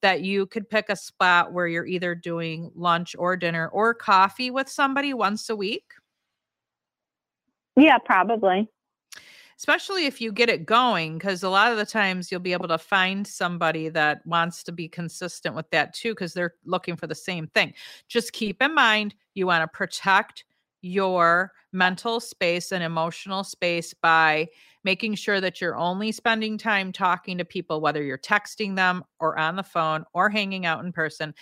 [0.01, 4.51] That you could pick a spot where you're either doing lunch or dinner or coffee
[4.51, 5.93] with somebody once a week,
[7.77, 8.69] Yeah, probably.
[9.57, 12.69] especially if you get it going, because a lot of the times you'll be able
[12.69, 17.09] to find somebody that wants to be consistent with that too, because they're looking for
[17.09, 17.75] the same thing.
[18.07, 20.45] Just keep in mind you want to protect
[20.81, 24.47] your mental space and emotional space by
[24.89, 29.39] making sure that you're only spending time talking to people, whether you're texting them or
[29.39, 31.35] on the phone or hanging out in person,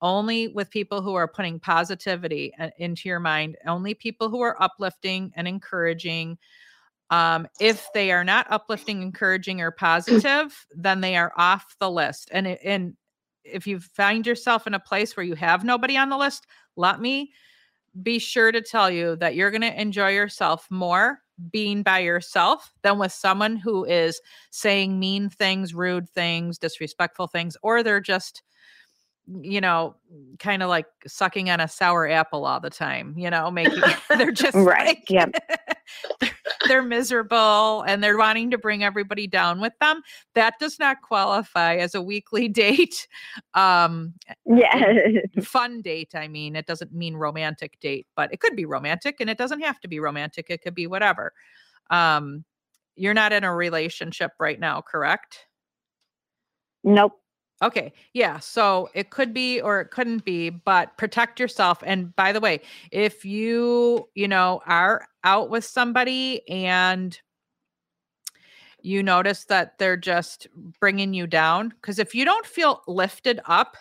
[0.00, 4.56] only with people who are putting positivity uh, into your mind, only people who are
[4.62, 6.38] uplifting and encouraging.
[7.10, 12.30] Um, if they are not uplifting, encouraging, or positive, then they are off the list.
[12.32, 12.96] And, and
[13.44, 17.02] if you find yourself in a place where you have nobody on the list, let
[17.02, 17.34] me
[18.02, 22.72] be sure to tell you that you're going to enjoy yourself more being by yourself
[22.82, 24.20] than with someone who is
[24.50, 28.42] saying mean things, rude things, disrespectful things, or they're just,
[29.40, 29.96] you know,
[30.38, 33.82] kind of like sucking on a sour apple all the time, you know, making
[34.16, 35.30] they're just Right, like, yep.
[36.20, 36.30] they're,
[36.68, 40.02] they're miserable and they're wanting to bring everybody down with them.
[40.34, 43.06] That does not qualify as a weekly date.
[43.54, 44.14] Um,
[44.46, 44.98] Yeah.
[45.42, 46.14] fun date.
[46.14, 49.60] I mean, it doesn't mean romantic date, but it could be romantic and it doesn't
[49.60, 50.46] have to be romantic.
[50.50, 51.32] It could be whatever.
[51.90, 52.44] Um,
[52.96, 55.46] you're not in a relationship right now, correct?
[56.84, 57.18] nope.
[57.62, 57.92] Okay.
[58.12, 58.38] Yeah.
[58.40, 61.78] So it could be or it couldn't be, but protect yourself.
[61.86, 67.18] And by the way, if you, you know, are out with somebody and
[68.82, 70.46] you notice that they're just
[70.80, 73.76] bringing you down, because if you don't feel lifted up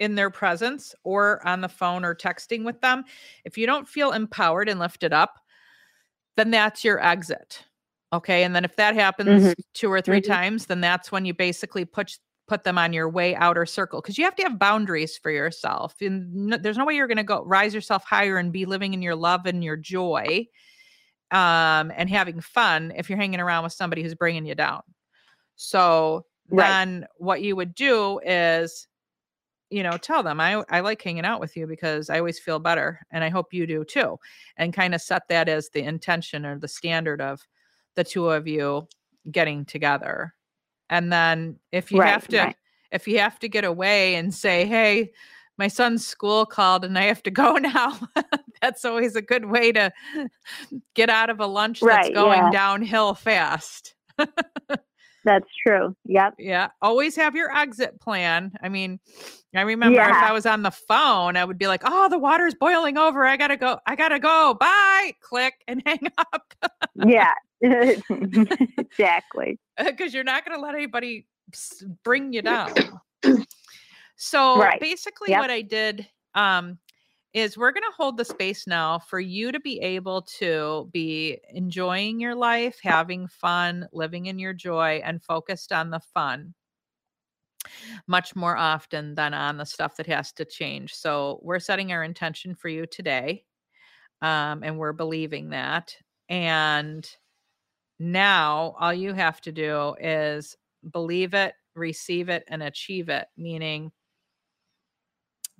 [0.00, 3.04] in their presence or on the phone or texting with them,
[3.44, 5.38] if you don't feel empowered and lifted up,
[6.36, 7.64] then that's your exit.
[8.12, 8.44] Okay.
[8.44, 9.54] And then if that happens Mhm.
[9.74, 10.22] two or 3 Mhm.
[10.22, 12.18] times, then that's when you basically put
[12.50, 15.94] put them on your way outer circle because you have to have boundaries for yourself.
[16.00, 19.02] And there's no way you're going to go rise yourself higher and be living in
[19.02, 20.48] your love and your joy
[21.30, 24.82] um, and having fun if you're hanging around with somebody who's bringing you down.
[25.54, 26.80] So Right.
[26.80, 28.88] then what you would do is
[29.70, 32.58] you know tell them i i like hanging out with you because i always feel
[32.58, 34.18] better and i hope you do too
[34.56, 37.40] and kind of set that as the intention or the standard of
[37.94, 38.88] the two of you
[39.30, 40.34] getting together
[40.90, 42.56] and then if you Right, have to right.
[42.92, 45.12] if you have to get away and say hey
[45.56, 47.98] my son's school called and i have to go now
[48.60, 49.90] that's always a good way to
[50.94, 52.50] get out of a lunch that's going yeah.
[52.50, 53.94] downhill fast
[55.22, 55.94] That's true.
[56.06, 56.36] Yep.
[56.38, 58.52] yeah, always have your exit plan.
[58.62, 58.98] I mean,
[59.54, 62.54] I remember if I was on the phone, I would be like, "Oh, the water's
[62.54, 63.26] boiling over.
[63.26, 63.78] I gotta go.
[63.86, 64.54] I gotta go.
[64.58, 66.54] Bye." Click and hang up
[66.94, 67.34] Yeah.
[68.78, 69.58] exactly.
[69.84, 71.26] because you're not gonna let anybody
[72.04, 73.00] bring you down.
[74.22, 74.80] So Right.
[74.80, 75.40] basically, Yep.
[75.40, 76.78] what I did um,
[77.32, 82.20] is we're gonna hold the space now for you to be able to be enjoying
[82.20, 86.54] your life, having fun, living in your joy, and focused on the fun
[88.06, 90.94] much more often than on the stuff that has to change.
[90.94, 93.44] So we're setting our intention for you today.
[94.22, 95.96] Um, and we're believing that.
[96.28, 97.08] And
[98.00, 100.56] now all you have to do is
[100.92, 103.92] believe it, receive it, and achieve it, meaning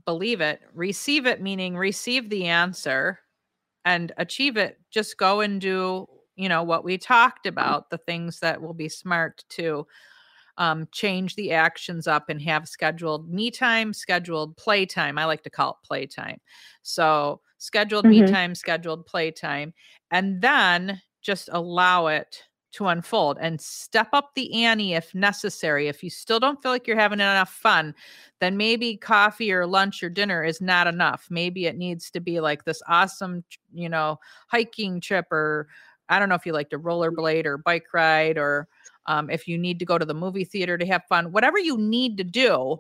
[0.05, 3.21] believe it, receive it, meaning receive the answer,
[3.85, 4.81] and achieve it.
[4.91, 8.89] Just go and do, you know, what we talked about, the things that will be
[8.89, 9.87] smart to
[10.59, 15.19] um, change the actions up and have scheduled me time, scheduled play time.
[15.19, 16.41] I like to call it play time.
[16.83, 18.35] So, scheduled me Mhm.
[18.35, 19.75] time, scheduled play time.
[20.11, 22.43] and then just allow it
[22.73, 25.89] to unfold and step up the ante if necessary.
[25.89, 27.95] If you still don't feel like you're having enough fun,
[28.41, 31.27] then maybe coffee or lunch or dinner is not enough.
[31.31, 34.19] Maybe it needs to be like this awesome, you know,
[34.49, 35.69] hiking trip or
[36.09, 38.69] I don't know if you like to rollerblade or bike ride or
[39.07, 41.77] um, if you need to go to the movie theater to have fun, whatever you
[41.77, 42.79] need to do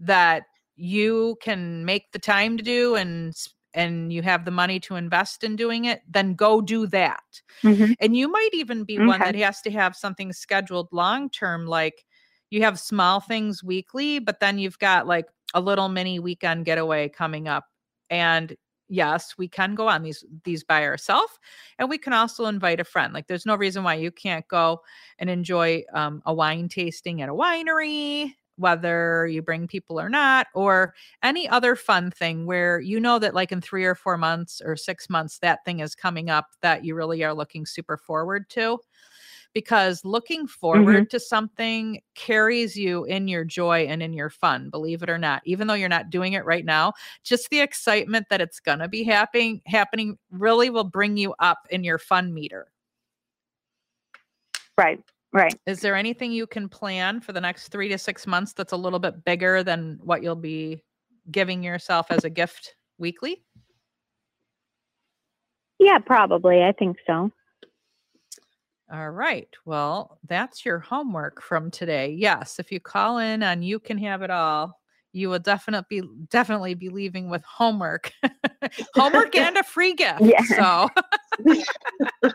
[0.00, 0.44] that
[0.76, 3.34] you can make the time to do and
[3.74, 7.42] and you have the money to invest in doing it, then go do that.
[7.64, 7.94] Mhm.
[8.00, 12.04] And you might even be one that has to have something scheduled long term, like
[12.50, 17.08] you have small things weekly, but then you've got like a little mini weekend getaway
[17.08, 17.66] coming up.
[18.08, 18.56] And
[18.88, 21.32] yes, we can go on these these by ourselves,
[21.78, 23.12] and we can also invite a friend.
[23.12, 24.82] Like there's no reason why you can't go
[25.18, 30.46] and enjoy um, a wine tasting at a winery, whether you bring people or not,
[30.54, 34.60] or any other fun thing where you know that like in three or four months
[34.64, 38.48] or six months that thing is coming up that you really are looking super forward
[38.50, 38.78] to
[39.52, 40.46] because looking mm-hmm.
[40.46, 45.18] forward to something carries you in your joy and in your fun believe it or
[45.18, 46.92] not even though you're not doing it right now
[47.24, 51.66] just the excitement that it's going to be happening happening really will bring you up
[51.70, 52.70] in your fun meter
[54.80, 55.00] Right.
[55.32, 55.54] Right.
[55.66, 58.76] is there anything you can plan for the next three to six months that's a
[58.76, 60.82] little bit bigger than what you'll be
[61.30, 63.44] giving yourself as a gift weekly
[65.80, 66.62] Yeah, probably.
[66.62, 67.32] I think so.
[68.92, 69.48] All right.
[69.64, 72.10] Well, that's your homework from today.
[72.18, 74.78] Yes, if you call in on you can have it all,
[75.12, 78.12] you will definitely be definitely be leaving with homework.
[78.94, 80.20] homework and a free gift.
[80.20, 80.42] Yeah.
[80.42, 80.88] So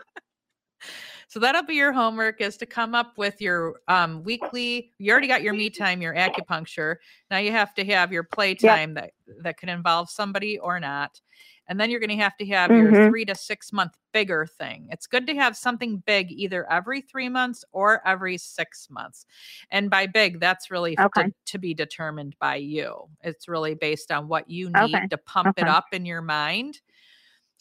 [1.28, 4.92] So that'll be your homework is to come up with your um, weekly.
[4.98, 6.96] You already got your me time, your acupuncture.
[7.30, 9.12] Now you have to have your playtime that
[9.42, 11.20] that can involve somebody or not.
[11.68, 12.94] And then you're going to have to have your Mhm.
[12.94, 14.86] three to six month bigger thing.
[14.92, 19.26] It's good to have something big either every three months or every six months.
[19.70, 23.08] And by big, that's really f- to- to, be determined by you.
[23.22, 25.08] It's really based on what you need Okay.
[25.10, 26.80] to pump it up in your mind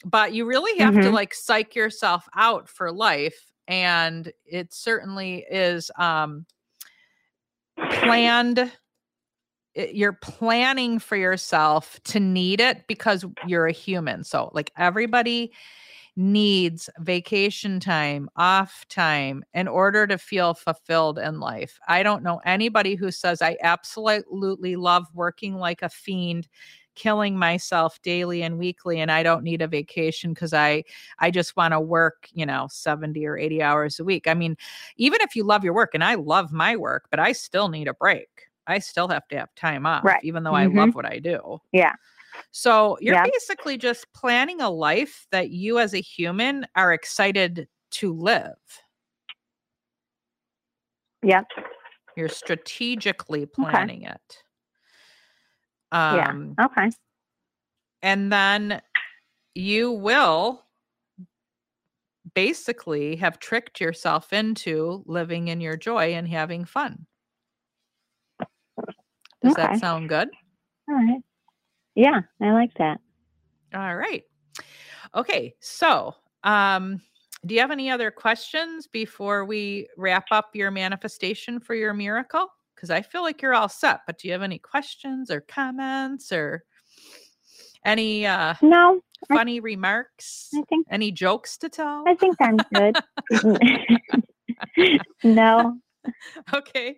[0.05, 1.11] but you really have to Mhm.
[1.11, 6.45] like psych yourself out for life and it certainly is um
[7.91, 8.71] planned
[9.91, 15.51] you're planning for yourself to need it because you're a human so like everybody
[16.15, 21.77] needs vacation time off time in order to feel fulfilled in life.
[21.89, 26.47] I don't know anybody who says i absolutely love working like a fiend
[26.95, 30.83] killing myself daily and weekly and i don't need a vacation because i
[31.19, 34.55] i just want to work you know 70 or 80 hours a week i mean
[34.97, 37.87] even if you love your work and i love my work but i still need
[37.87, 40.23] a break i still have to have time off Right.
[40.23, 40.75] even though i Mhm.
[40.75, 41.93] love what i do Yeah.
[42.51, 43.23] so you're Yeah.
[43.23, 48.55] basically just planning a life that you as a human are excited to live
[51.23, 51.45] Yep.
[52.15, 54.44] you're strategically planning it
[55.95, 56.29] Yeah.
[56.29, 56.89] um Okay.
[58.01, 58.81] and then
[59.53, 60.65] you will
[62.33, 67.05] basically have tricked yourself into living in your joy and having fun.
[69.41, 69.61] Does Okay.
[69.63, 70.29] that sound good?
[70.89, 71.21] All right.
[71.95, 72.99] Yeah, I like that.
[73.73, 74.23] All right.
[75.13, 77.01] Okay, so um
[77.45, 82.47] do you have any other questions before we wrap up your manifestation for your miracle?
[82.75, 86.31] Because I feel like you're all set, but do you have any questions or comments
[86.31, 86.63] or
[87.85, 90.49] any uh No, I- funny remarks?
[90.53, 92.03] I think Any jokes to tell?
[92.07, 92.97] I think I'm good.
[95.23, 95.77] no.
[96.53, 96.97] okay.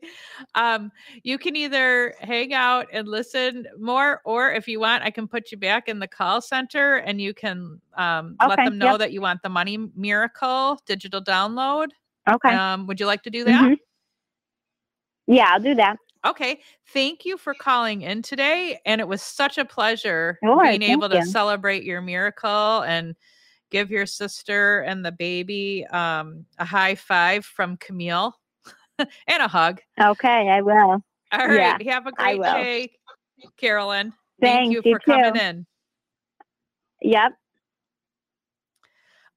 [0.55, 0.91] Um,
[1.23, 5.51] you can either hang out and listen more, or if you want, I can put
[5.51, 8.99] you back in the call center and you can um, let them know yep.
[8.99, 11.87] that you want the money miracle digital download.
[12.29, 12.53] Okay.
[12.53, 13.63] Um, would you like to do that?
[13.63, 13.77] Mhm.
[15.27, 15.97] Yeah, I'll do that.
[16.25, 16.61] Okay.
[16.87, 18.79] Thank you for calling in today.
[18.85, 21.25] And it was such a pleasure Sure, being able to you.
[21.25, 23.15] celebrate your miracle and
[23.69, 28.35] give your sister and the baby um, a high five from Camille
[28.99, 29.81] and a hug.
[29.99, 31.01] Okay, I will.
[31.31, 31.81] All right.
[31.81, 31.93] Yeah.
[31.93, 32.91] Have a great day,
[33.57, 34.13] Carolyn.
[34.41, 35.65] Thank you you for coming in.
[37.01, 37.33] Yep.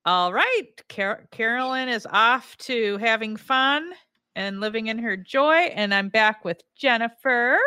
[0.07, 0.67] All right.
[0.89, 3.93] Car- Carolyn is off to having fun
[4.35, 5.55] and living in her joy.
[5.75, 7.59] And I'm back with Jennifer.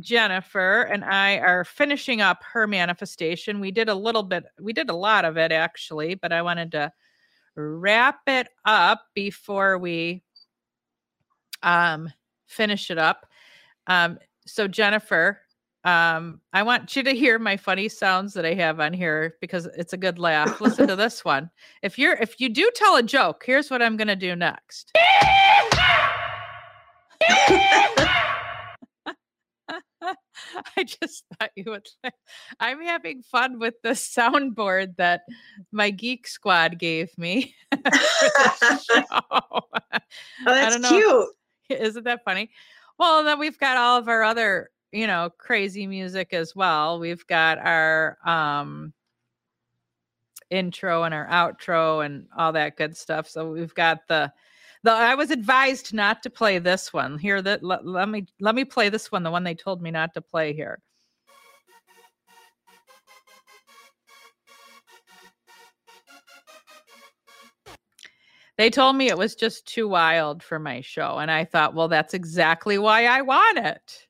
[0.00, 3.60] Jennifer and I are finishing up her manifestation.
[3.60, 6.72] We did a little bit, we did a lot of it actually, but I wanted
[6.72, 6.92] to
[7.54, 10.22] wrap it up before we
[11.62, 12.12] um
[12.46, 13.26] finish it up.
[13.86, 15.40] Um so Jennifer,
[15.86, 19.66] um I want you to hear my funny sounds that I have on here because
[19.78, 20.60] it's a good laugh.
[20.60, 21.48] Listen to this one.
[21.82, 24.92] If you're if you do tell a joke, here's what I'm going to do next.
[30.76, 31.86] I just thought you would.
[32.04, 32.12] like-
[32.60, 35.22] I'm having fun with the soundboard that
[35.72, 37.54] my geek squad gave me.
[39.30, 40.00] Oh, I
[40.44, 41.26] that's don't know.
[41.68, 41.80] cute.
[41.80, 42.50] Isn't that funny?
[42.98, 46.98] Well, then we've got all of our other, you know, crazy music as well.
[46.98, 48.94] We've got our um
[50.48, 53.28] intro and our outro and all that good stuff.
[53.28, 54.32] So we've got the
[54.84, 57.18] the I was advised not to play this one.
[57.18, 59.90] Here that let, let me let me play this one, the one they told me
[59.90, 60.80] not to play here.
[68.56, 71.18] They told me it was just too wild for my show.
[71.18, 74.05] And I thought, well, that's exactly why I want it.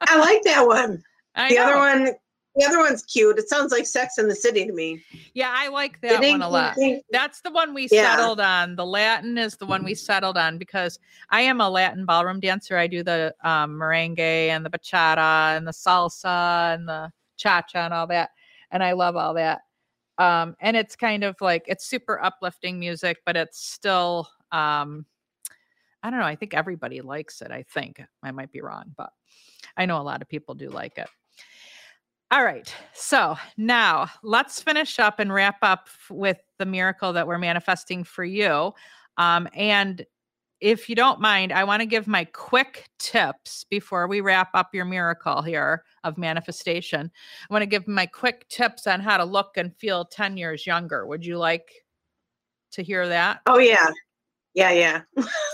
[0.00, 1.02] I like that one.
[1.34, 2.14] I The other one,
[2.56, 3.38] the other one's cute.
[3.38, 5.02] It sounds like Sex in the City to me.
[5.34, 6.76] Yeah, I like that one a lot.
[7.10, 8.16] That's the one we Yeah.
[8.16, 8.74] settled on.
[8.76, 10.98] The Latin is the one we settled on because
[11.30, 12.76] I am a Latin ballroom dancer.
[12.76, 17.84] I do the um, merengue and the bachata and the salsa and the cha cha
[17.84, 18.30] and all that.
[18.70, 19.60] And I love all that.
[20.18, 25.06] Um, and it's kind of like it's super uplifting music, but it's still, um,
[26.02, 26.26] I don't know.
[26.26, 27.52] I think everybody likes it.
[27.52, 29.10] I think I might be wrong, but
[29.78, 31.08] I know a lot of people do like it.
[32.30, 32.72] All right.
[32.92, 38.22] So now let's finish up and wrap up with the miracle that we're manifesting for
[38.22, 38.74] you.
[39.16, 40.04] Um, and
[40.60, 44.74] if you don't mind, I want to give my quick tips before we wrap up
[44.74, 47.10] your miracle here of manifestation.
[47.48, 50.66] I want to give my quick tips on how to look and feel 10 years
[50.66, 51.06] younger.
[51.06, 51.70] Would you like
[52.72, 53.40] to hear that?
[53.46, 53.86] Oh yeah,
[54.52, 55.02] yeah, yeah.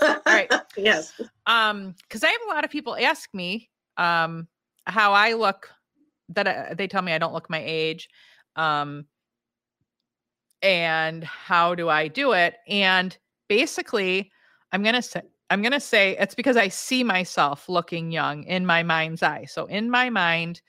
[0.01, 0.51] All right.
[0.77, 1.13] yes.
[1.47, 4.47] um because i have a lot of people ask me um
[4.85, 5.69] how i look
[6.29, 8.09] that I, they tell me i don't look my age
[8.55, 9.05] um
[10.61, 13.17] and how do i do it and
[13.47, 14.31] basically
[14.71, 18.83] i'm gonna say i'm gonna say it's because i see myself looking young in my
[18.83, 20.61] mind's eye so in my mind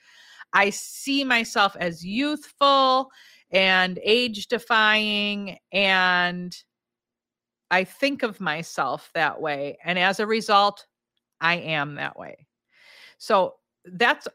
[0.53, 3.11] I see myself as youthful
[3.51, 6.55] and age defying and
[7.69, 9.77] I think of myself that way.
[9.83, 10.85] And as a result,
[11.41, 12.47] I am that way.
[13.17, 13.55] So
[13.93, 14.27] that's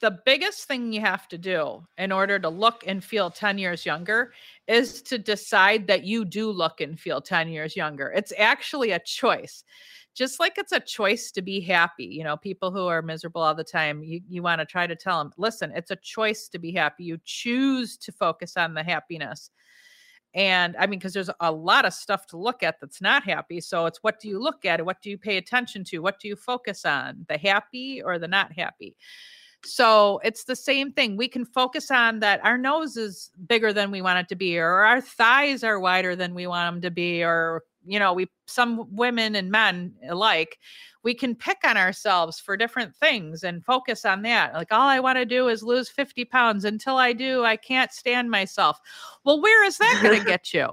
[0.00, 3.86] the biggest thing you have to do in order to look and feel 10 years
[3.86, 4.32] younger
[4.66, 8.12] is to decide that you do look and feel 10 years younger.
[8.14, 9.62] It's actually a choice.
[10.14, 12.06] Just like it's a choice to be happy.
[12.06, 14.96] You know, people who are miserable all the time, you, you want to try to
[14.96, 17.04] tell them, listen, it's a choice to be happy.
[17.04, 19.50] You choose to focus on the happiness.
[20.34, 23.60] And I mean, because there's a lot of stuff to look at that's not happy.
[23.60, 24.84] So it's what do you look at?
[24.84, 25.98] What do you pay attention to?
[25.98, 27.24] What do you focus on?
[27.28, 28.94] The happy or the not happy?
[29.64, 31.16] So it's the same thing.
[31.16, 34.58] We can focus on that our nose is bigger than we want it to be,
[34.58, 38.28] or our thighs are wider than we want them to be, or you know, we
[38.46, 40.58] some women and men alike,
[41.08, 44.52] we can pick on ourselves for different things and focus on that.
[44.52, 46.66] Like all I want to do is lose 50 pounds.
[46.66, 48.78] Until I do, I can't stand myself.
[49.24, 50.68] Well, where is that going to get you?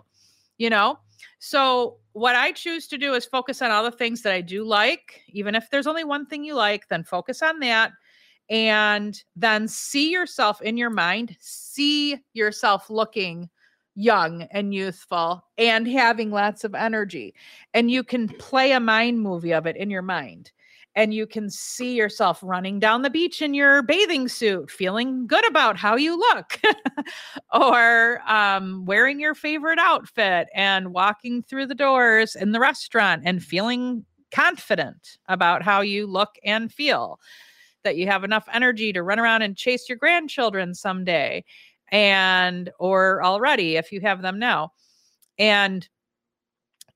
[0.58, 1.00] You know?
[1.40, 4.66] So what I choose to do is focus on all the things that I do
[4.66, 5.22] like.
[5.30, 7.94] Even if there's only one thing you like, then focus on that
[8.50, 13.50] and then see yourself in your mind, see yourself looking
[13.96, 17.34] young and youthful and having lots of energy.
[17.74, 20.52] And you can play a mind movie of it in your mind.
[20.98, 25.46] And you can see yourself running down the beach in your bathing suit, feeling good
[25.46, 26.62] about how you look,
[27.54, 33.44] or um, wearing your favorite outfit and walking through the doors in the restaurant and
[33.44, 37.20] feeling confident about how you look and feel
[37.84, 41.44] that you have enough energy to run around and chase your grandchildren someday
[41.90, 44.72] and or already if you have them now.
[45.38, 45.88] And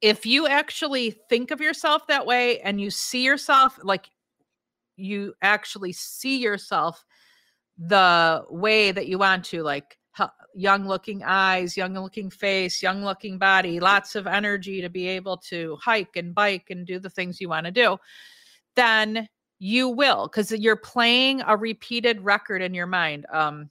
[0.01, 4.09] if you actually think of yourself that way and you see yourself like
[4.95, 7.03] you actually see yourself
[7.77, 9.97] the way that you want to like
[10.55, 15.37] young looking eyes young looking face young looking body lots of energy to be able
[15.37, 17.97] to hike and bike and do the things you want to do
[18.75, 19.27] then
[19.59, 23.69] you will because you're playing a repeated record in your mind um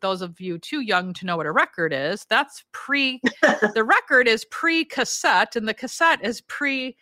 [0.00, 3.20] those of you too young to know what a record is, that's pre
[3.74, 6.96] the record is pre cassette and the cassette is pre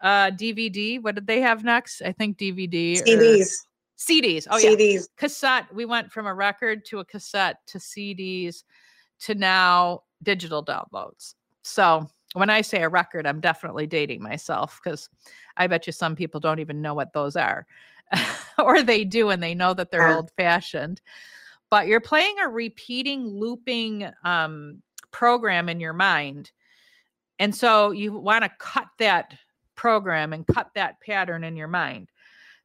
[0.00, 1.02] uh DVD.
[1.02, 2.02] What did they have next?
[2.02, 3.02] I think DVD.
[3.02, 3.48] CDs.
[3.98, 4.46] CDs.
[4.50, 4.92] Oh CDs.
[4.92, 5.00] yeah.
[5.16, 5.74] Cassette.
[5.74, 8.62] We went from a record to a cassette to CDs
[9.20, 11.34] to now digital downloads.
[11.62, 15.08] So when I say a record, I'm definitely dating myself because
[15.56, 17.66] I bet you some people don't even know what those are.
[18.62, 21.00] or they do and they know that they're old fashioned
[21.70, 26.50] but you're playing a repeating looping um, program in your mind
[27.38, 29.34] and so you want to cut that
[29.74, 32.08] program and cut that pattern in your mind.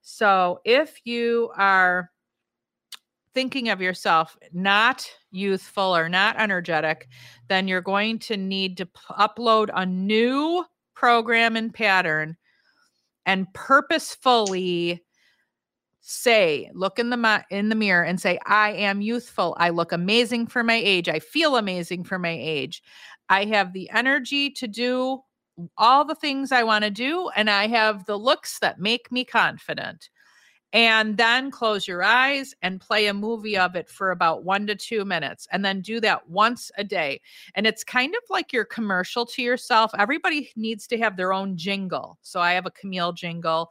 [0.02, 2.10] So if you are
[3.34, 7.08] thinking of yourself not youthful or not energetic
[7.48, 10.66] then you're going to need to p- upload a new
[10.96, 12.36] program and pattern
[13.26, 15.02] and purposefully
[16.02, 19.56] say look in the in the mirror and say i am youthful.
[19.60, 21.08] I look amazing for my age.
[21.08, 22.82] I feel amazing for my age.
[23.30, 25.22] I have the energy to do
[25.78, 29.24] all the things i want to do and i have the looks that make me
[29.24, 30.10] confident.
[30.74, 34.76] And then close your eyes and play a movie of it for about 1 to
[34.76, 37.20] 2 minutes and then do that once a day.
[37.56, 39.92] And it's kind of like your commercial to yourself.
[40.00, 42.18] Everybody needs to have their own jingle.
[42.22, 43.70] So i have a camille jingle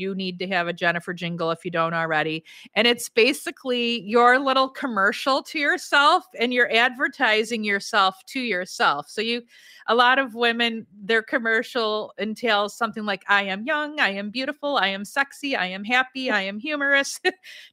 [0.00, 2.44] you need to have a Jennifer jingle if you don't already.
[2.74, 9.08] And it's basically your little commercial to yourself and you're advertising yourself to yourself.
[9.08, 9.42] So you
[9.86, 14.76] a lot of women their commercial entails something like I am young, I am beautiful,
[14.76, 17.20] I am sexy, I am happy, I am humorous.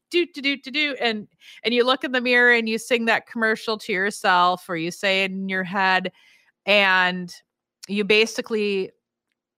[0.10, 1.28] do to do to do and
[1.64, 4.90] and you look in the mirror and you sing that commercial to yourself or you
[4.90, 6.14] say it in your head
[6.66, 7.34] and
[7.88, 8.92] you basically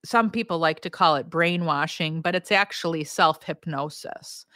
[0.04, 4.46] some people like to call it brainwashing, but it's actually self hypnosis.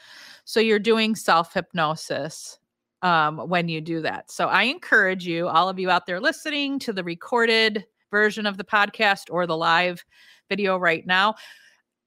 [0.45, 2.59] So you're doing self hypnosis
[3.03, 4.31] um, when you do that.
[4.31, 8.57] So I encourage you, all of you out there listening to the recorded version of
[8.57, 10.05] the podcast or the live
[10.49, 11.35] video right now,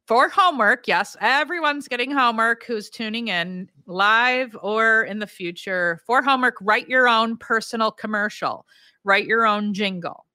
[0.08, 0.88] for homework.
[0.88, 6.02] Yes, everyone's getting homework who's tuning in live or in the future.
[6.06, 8.66] For homework, write your own personal commercial,
[9.04, 10.27] write your own jingle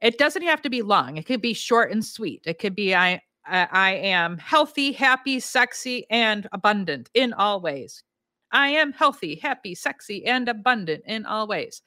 [0.00, 1.16] it doesn't have to be long.
[1.16, 2.42] It could be short and sweet.
[2.46, 8.02] It could be I I am healthy, happy, sexy, and abundant in all ways.
[8.52, 11.82] I am healthy, happy, sexy, and abundant in all ways.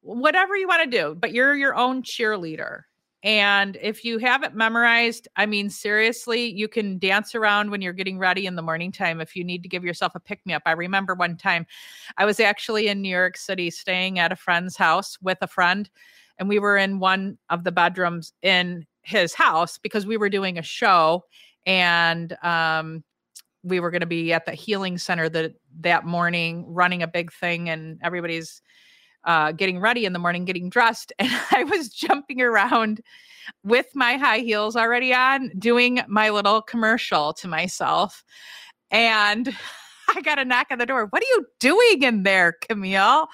[0.00, 2.82] Whatever you want to do, but you're your own cheerleader.
[3.22, 7.94] And if you have it memorized, I mean, seriously, you can dance around when you're
[7.94, 10.52] getting ready in the morning time if you need to give yourself a pick me
[10.52, 10.62] up.
[10.66, 11.66] I remember one time
[12.18, 15.88] I was actually in New York City staying at a friend's house with a friend,
[16.38, 20.58] and we were in one of the bedrooms in his house because we were doing
[20.58, 21.24] a show
[21.66, 23.04] and um,
[23.62, 27.32] we were going to be at the healing center that that morning running a big
[27.32, 28.62] thing and everybody's
[29.24, 33.00] uh, getting ready in the morning, getting dressed, and I was jumping around
[33.62, 38.24] with my high heels already on, doing my little commercial to myself.
[38.90, 39.54] And
[40.14, 41.06] I got a knock on the door.
[41.06, 43.28] What are you doing in there, Camille?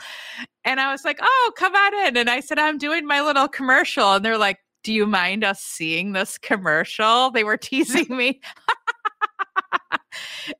[0.65, 2.17] And I was like, Oh, come on in.
[2.17, 4.15] And I said, I'm doing my little commercial.
[4.15, 7.31] And they're like, Do you mind us seeing this commercial?
[7.31, 8.41] They were teasing me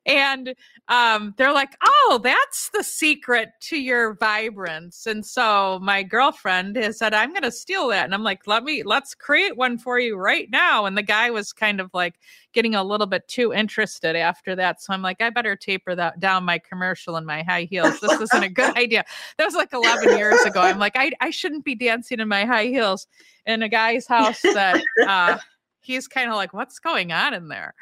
[0.07, 0.55] and
[0.89, 6.99] um, they're like, "Oh, that's the secret to your vibrance." And so my girlfriend has
[6.99, 9.99] said, "I'm going to steal that," and I'm like, "Let me, let's create one for
[9.99, 12.15] you right now." And the guy was kind of like
[12.53, 16.21] getting a little bit too interested after that, so I'm like, "I better taper that
[16.21, 18.01] down my commercial and my high heels.
[18.01, 19.05] This isn't a good idea."
[19.39, 20.61] That was like 11 years ago.
[20.61, 23.07] I'm like, I, I shouldn't be dancing in my high heels
[23.47, 25.39] in a guy's house that uh,
[25.81, 27.75] he's kind of like, "What's going on in there?"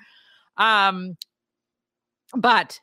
[0.59, 1.17] Um,
[2.37, 2.79] but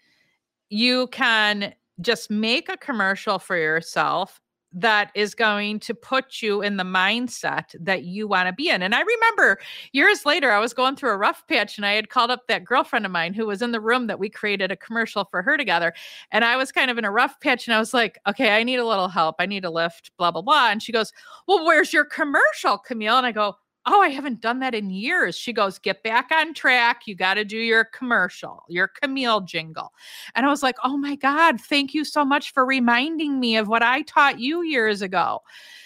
[0.70, 4.42] you can just make a commercial for yourself
[4.78, 8.82] that is going to put you in the mindset that you want to be in.
[8.82, 9.58] And I remember
[9.94, 12.66] years later, I was going through a rough patch and I had called up that
[12.66, 15.56] girlfriend of mine who was in the room that we created a commercial for her
[15.56, 15.94] together.
[16.32, 18.64] And I was kind of in a rough patch and I was like, okay, I
[18.64, 19.38] need a little help.
[19.40, 20.72] I need a lift, blah, blah, blah.
[20.72, 21.14] And she goes,
[21.48, 23.18] well, where's your commercial, Camille?
[23.18, 23.56] And I go,
[23.88, 25.36] Oh, I haven't done that in years.
[25.36, 27.04] She goes, Get back on track.
[27.06, 29.94] You got to do your commercial, your Camille jingle.
[30.34, 33.68] And I was like, Oh my God, thank you so much for reminding me of
[33.68, 35.42] what I taught you years ago.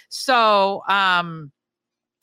[0.09, 1.51] So, um,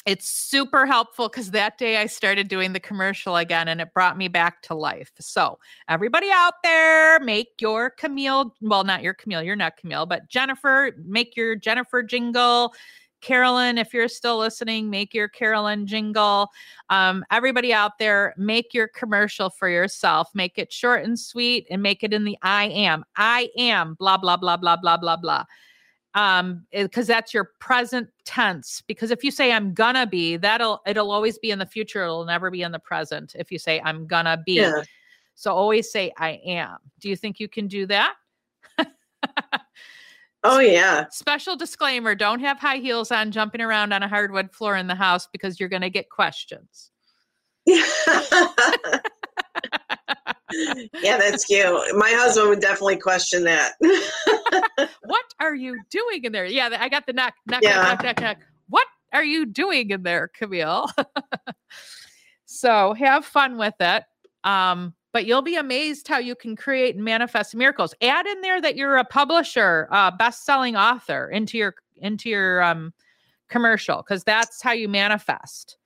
[0.06, 4.16] it's super helpful because that day I started doing the commercial again and it brought
[4.16, 5.10] me back to life.
[5.18, 5.58] So,
[5.88, 10.92] everybody out there, make your Camille, well, not your Camille, you're not Camille, but Jennifer,
[11.04, 12.72] make your Jennifer jingle
[13.26, 16.48] Carolyn, if you're still listening, make your Carolyn jingle.
[16.90, 20.30] Um, everybody out there, make your commercial for yourself.
[20.32, 23.04] Make it short and sweet and make it in the I am.
[23.16, 25.44] I am, blah, blah, blah, blah, blah, blah, blah.
[26.14, 28.84] Um, because that's your present tense.
[28.86, 32.04] Because if you say I'm gonna be, that'll it'll always be in the future.
[32.04, 33.34] It'll never be in the present.
[33.36, 34.54] If you say I'm gonna be.
[34.54, 34.82] Yeah.
[35.34, 36.78] So always say I am.
[37.00, 38.14] Do you think you can do that?
[40.48, 41.06] Oh yeah.
[41.10, 44.94] Special disclaimer, don't have high heels on jumping around on a hardwood floor in the
[44.94, 46.92] house because you're going to get questions.
[47.66, 47.82] yeah,
[51.02, 51.96] that's cute.
[51.96, 53.72] My husband would definitely question that.
[55.02, 56.46] what are you doing in there?
[56.46, 57.82] Yeah, I got the neck, neck, yeah.
[57.82, 58.38] neck, neck, neck.
[58.68, 60.88] What are you doing in there, Camille?
[62.46, 64.04] so have fun with it.
[64.44, 67.94] Um, but you'll be amazed how you can create and manifest miracles.
[68.02, 72.92] Add in there that you're a publisher, uh, best-selling author into your into your um,
[73.48, 75.78] commercial because that's how you manifest.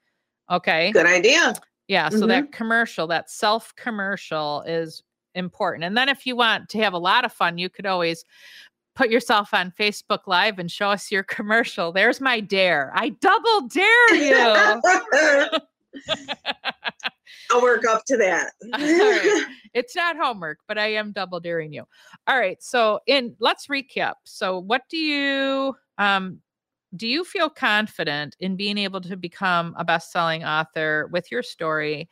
[0.50, 0.90] Okay.
[0.90, 1.54] Good idea.
[1.86, 2.08] Yeah.
[2.08, 2.26] So mm-hmm.
[2.26, 5.04] that commercial, that self commercial is
[5.36, 5.84] important.
[5.84, 8.24] And then if you want to have a lot of fun, you could always
[8.96, 11.92] put yourself on Facebook Live and show us your commercial.
[11.92, 12.90] There's my dare.
[12.96, 14.80] I double dare you.
[17.50, 18.52] I'll work up to that.
[19.72, 21.84] It's not homework, but I am double daring you.
[22.26, 22.60] All right.
[22.60, 24.14] So in let's recap.
[24.24, 26.40] So what do you um
[26.96, 32.08] do you feel confident in being able to become a best-selling author with your story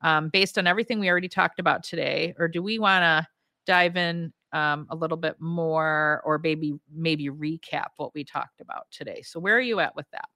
[0.00, 3.26] um, based on everything we already talked about today or do we want to
[3.66, 8.86] dive in um, a little bit more or maybe maybe recap what we talked about
[8.90, 10.28] today so where are you at with that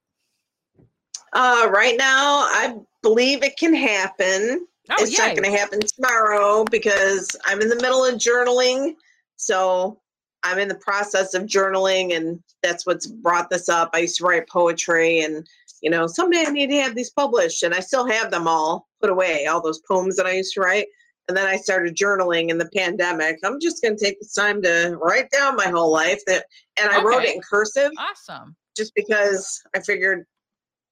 [1.33, 4.67] uh, right now, I believe it can happen.
[4.91, 5.27] Oh, it's yay.
[5.27, 8.95] not going to happen tomorrow because I'm in the middle of journaling.
[9.35, 9.99] So
[10.43, 13.91] I'm in the process of journaling, and that's what's brought this up.
[13.93, 15.47] I used to write poetry, and
[15.81, 18.87] you know, someday I need to have these published, and I still have them all
[19.01, 20.87] put away, all those poems that I used to write.
[21.27, 23.37] And then I started journaling in the pandemic.
[23.43, 26.19] I'm just going to take this time to write down my whole life.
[26.25, 26.45] That,
[26.79, 27.05] and I okay.
[27.05, 27.91] wrote it in cursive.
[27.99, 28.55] Awesome.
[28.75, 30.25] Just because I figured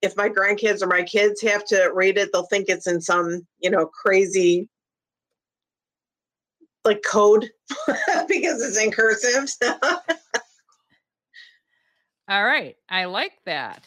[0.02, 3.46] if my grandkids or my kids have to read it, they'll think it's in some,
[3.60, 4.70] you know, crazy
[6.86, 7.50] like code
[8.28, 9.50] because it's in cursive.
[12.30, 12.76] All right.
[12.90, 13.86] I like that.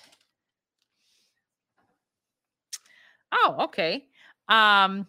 [3.33, 4.07] Oh, okay.
[4.49, 5.07] Um,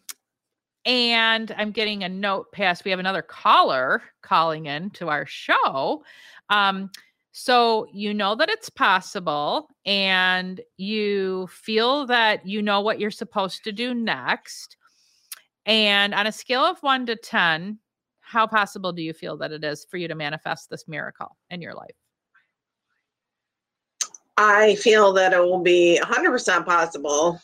[0.86, 2.86] and I'm getting a note passed.
[2.86, 6.04] We have another caller calling in to our show.
[6.50, 6.92] Um,
[7.32, 13.64] So you know that it's possible and you feel that you know what you're supposed
[13.64, 14.76] to do next.
[15.66, 17.80] And on a scale of one to 10,
[18.20, 21.62] how possible do you feel that it is for you to manifest this miracle in
[21.62, 21.96] your life?
[24.38, 27.40] I feel that it will be 100% possible.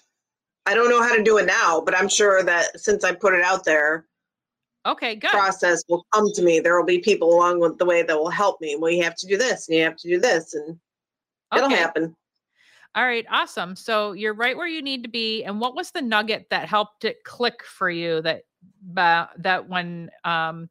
[0.65, 3.33] I don't know how to do it now, but I'm sure that since I put
[3.33, 4.05] it out there,
[4.87, 5.29] Okay, good.
[5.31, 6.59] process will come to me.
[6.59, 8.77] There will be people along with the way that will help me.
[8.79, 10.79] Well, you have to do this and you have to do this, and
[11.55, 11.75] it'll Okay.
[11.75, 12.15] happen.
[12.95, 13.75] All right, awesome.
[13.75, 15.43] So you're right where you need to be.
[15.43, 18.43] And what was the nugget that helped it click for you that
[18.81, 20.69] ba- that when um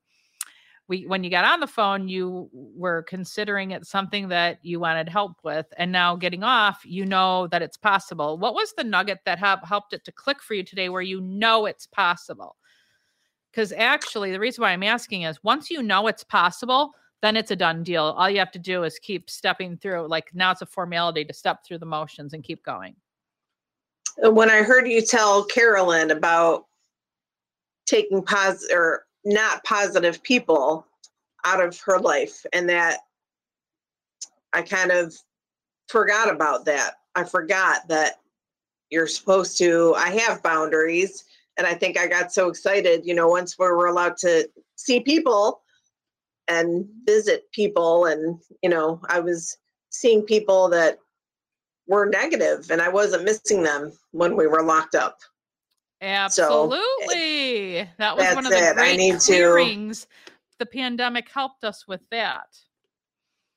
[0.88, 5.08] we when you got on the phone you were considering it something that you wanted
[5.08, 8.38] help with and now getting off you know that it's possible.
[8.38, 11.20] What was the nugget that help, helped it to click for you today where you
[11.20, 12.56] know it's possible?
[13.56, 16.92] Because actually the reason why I'm asking is once you know it's possible,
[17.22, 18.04] then it's a done deal.
[18.04, 20.08] All you have to do is keep stepping through.
[20.08, 22.94] Like now it's a formality to step through the motions and keep going.
[24.22, 26.66] Uh, when I heard you tell Carolyn about
[27.86, 30.86] taking positive or not positive people
[31.46, 32.98] out of her life, and that
[34.52, 35.14] I kind of
[35.88, 36.96] forgot about that.
[37.14, 38.20] I forgot that
[38.90, 41.24] you're supposed to, I have boundaries.
[41.56, 45.00] And I think I got so excited, you know, once we were allowed to see
[45.00, 45.62] people
[46.48, 49.56] and visit people, and, you know, I was
[49.90, 50.98] seeing people that
[51.86, 55.18] were negative and I wasn't missing them when we were locked up.
[56.02, 57.88] Absolutely.
[57.98, 58.70] that was one of the it.
[58.72, 59.86] I great need to-
[60.58, 62.48] The pandemic helped us with that.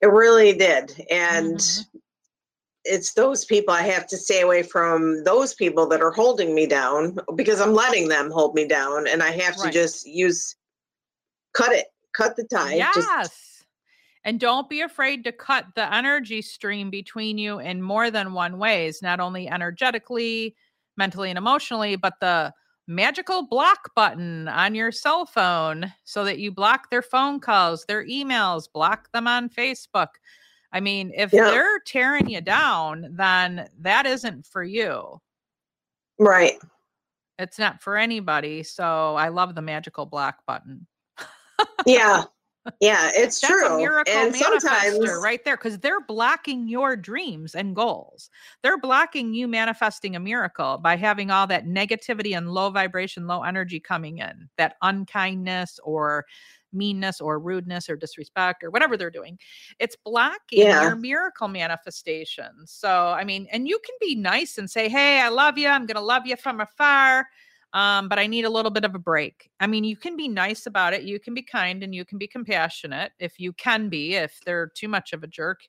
[0.01, 1.05] It really did.
[1.09, 1.85] And Mhm.
[2.85, 6.65] It's those people I have to stay away from those people that are holding me
[6.65, 10.55] down because I'm letting them hold me down and I have to just use
[11.53, 12.75] cut it, cut the tie.
[12.75, 12.95] Yes.
[12.95, 13.59] Just
[14.25, 18.59] and don't be afraid to cut the energy stream between you in more than one
[18.59, 20.55] ways, not only energetically,
[20.97, 22.53] mentally, and emotionally, but the
[22.87, 28.05] magical block button on your cell phone so that you block their phone calls, their
[28.05, 30.07] emails, block them on Facebook.
[30.71, 31.45] I mean, if Yeah.
[31.51, 35.19] they're tearing you down, then that isn't for you.
[36.19, 36.59] right.
[37.37, 38.63] It's not for anybody.
[38.63, 40.85] So I love the magical block button.
[41.85, 42.23] Yeah.
[42.81, 43.67] Yeah, it's That's true.
[43.67, 48.29] a miracle and sometimes right there because they're blocking your dreams and goals.
[48.61, 53.43] They're blocking you manifesting a miracle by having all that negativity and low vibration, low
[53.43, 56.25] energy coming in, that unkindness or
[56.73, 59.37] meanness or rudeness or disrespect or whatever they're doing.
[59.79, 60.79] It's blocking Yeah.
[60.79, 62.71] your miracle manifestations.
[62.71, 65.67] So, I mean, and you can be nice and say, Hey, I love you.
[65.67, 67.27] I'm going to love you from afar
[67.73, 69.51] um, but I need a little bit of a break.
[69.59, 71.03] I mean, you can be nice about it.
[71.03, 74.69] You can be kind and you can be compassionate if you can be, if they're
[74.69, 75.61] too much of a jerk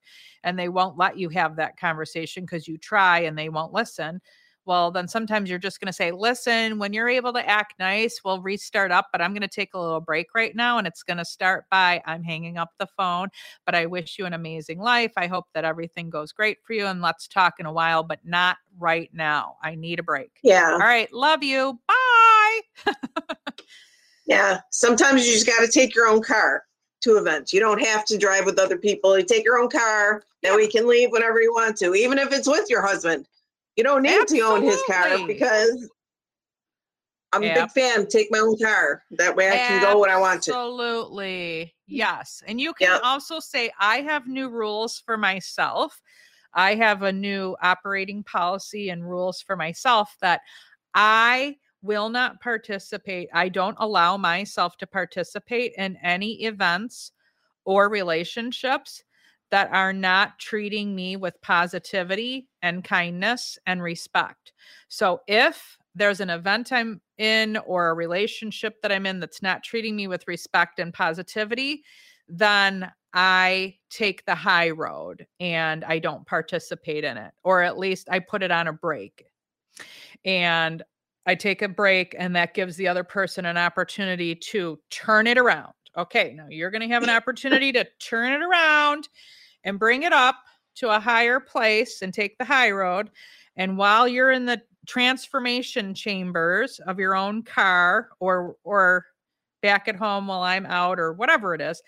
[0.43, 4.23] and they won't let you have that conversation because you try and they won't listen.
[4.71, 8.21] Well, then sometimes you're just going to say, listen, when you're able to act nice,
[8.25, 10.79] we'll restart up, but I'm going to take a little break right now.
[10.79, 13.31] And it's going to start by I'm hanging up the phone,
[13.67, 15.11] but I wish you an amazing life.
[15.17, 16.87] I hope that everything goes great for you.
[16.87, 19.57] And let's talk in a while, but not right now.
[19.61, 20.31] I need a break.
[20.45, 21.13] yeah, All right.
[21.13, 21.81] Love you.
[21.89, 22.61] Bye.
[24.25, 24.61] yeah.
[24.71, 26.63] Sometimes you just got to take your own car
[27.01, 27.53] to events.
[27.53, 29.19] You don't have to drive with other people.
[29.19, 30.23] You take your own car.
[30.45, 33.27] That we can leave whenever you want to, even if it's with your husband.
[33.77, 35.89] You don't need to own his car because
[37.33, 38.07] I'm a big fan.
[38.07, 39.05] Take my own car.
[39.13, 40.51] That way I can go when I want to.
[40.51, 41.75] Absolutely.
[41.87, 42.43] Yes.
[42.47, 43.01] And you can Yep.
[43.05, 46.01] also say, I have new rules for myself.
[46.53, 50.41] I have a new operating policy and rules for myself that
[50.95, 53.29] I will not participate.
[53.33, 57.13] I don't allow myself to participate in any events
[57.65, 59.05] or relationships
[59.51, 64.53] that are not treating me with positivity and kindness and respect.
[64.89, 69.63] So if there's an event I'm in or a relationship that I'm in that's not
[69.63, 71.83] treating me with respect and positivity,
[72.29, 78.09] then I take the high road and I don't participate in it, or at least
[78.11, 79.27] I put it on a break.
[80.25, 80.83] And
[81.27, 85.39] I take a break, and that gives the other person an opportunity to turn it
[85.39, 85.73] around.
[85.97, 89.09] Okay, now you're going to have an opportunity to turn it around
[89.65, 90.37] and bring it up
[90.77, 93.11] to a higher place and take the high road.
[93.57, 99.07] And while you're in the transformation chambers of your own car or or
[99.63, 101.83] back at home while I'm out or whatever it is,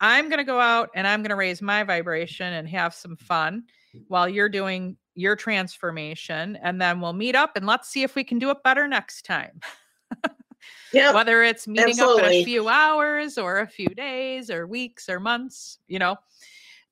[0.00, 3.16] I'm going to go out and I'm going to raise my vibration and have some
[3.16, 3.64] fun
[4.08, 8.24] while you're doing your transformation and then we'll meet up and let's see if we
[8.24, 9.60] can do it better next time.
[10.92, 11.12] Yeah.
[11.12, 15.20] Whether it's meeting up in a few hours or a few days or weeks or
[15.20, 16.16] months, you know.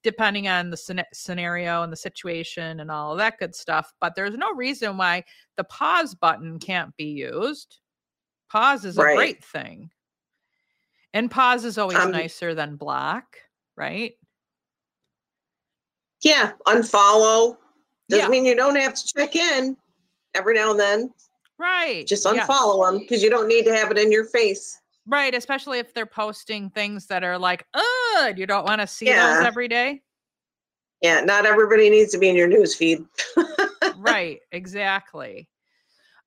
[0.02, 3.92] Depending on the scena- scenario and the situation and all of that good stuff.
[4.00, 5.24] But there's no reason why
[5.56, 7.78] the pause button can't be used.
[8.50, 9.16] Pause is a Right.
[9.16, 9.90] great thing.
[11.14, 13.38] And pause is always Um, nicer than block,
[13.76, 14.14] right?
[16.22, 17.56] Yeah, unfollow.
[18.08, 18.28] Doesn't Yeah.
[18.28, 19.76] mean you don't have to check in
[20.34, 21.14] every now and then.
[21.58, 22.06] Right.
[22.06, 24.80] Just unfollow them because you don't need to have it in your face.
[25.09, 29.06] Right, especially if they're posting things that are like, "Ugh, you don't want to see
[29.06, 30.02] those every day."
[31.01, 33.05] Yeah, not everybody needs to be in your news feed.
[33.97, 35.48] right, exactly.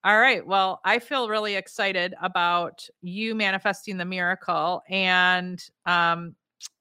[0.04, 0.46] All right.
[0.46, 4.82] Well, I feel really excited about you manifesting the miracle.
[4.90, 6.36] And um,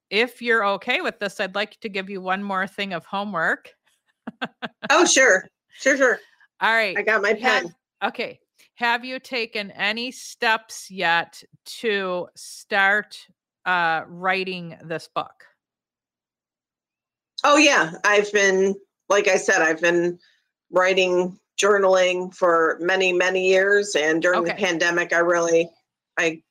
[0.09, 3.74] if you're okay with this, I'd like to give you one more thing of homework.
[4.89, 5.47] Oh, sure.
[5.72, 6.18] Sure, sure.
[6.62, 6.97] All right.
[6.97, 7.43] I got my pen.
[7.43, 8.40] Have, okay.
[8.81, 13.27] Have you taken any steps yet to start
[13.66, 15.44] uh, writing this book?
[17.44, 17.93] Oh, yeah.
[18.05, 18.74] I've been,
[19.11, 20.19] like I said, I've been
[20.70, 23.94] writing, journaling for many, many years.
[23.97, 25.69] And during the pandemic, I really,
[26.19, 26.43] I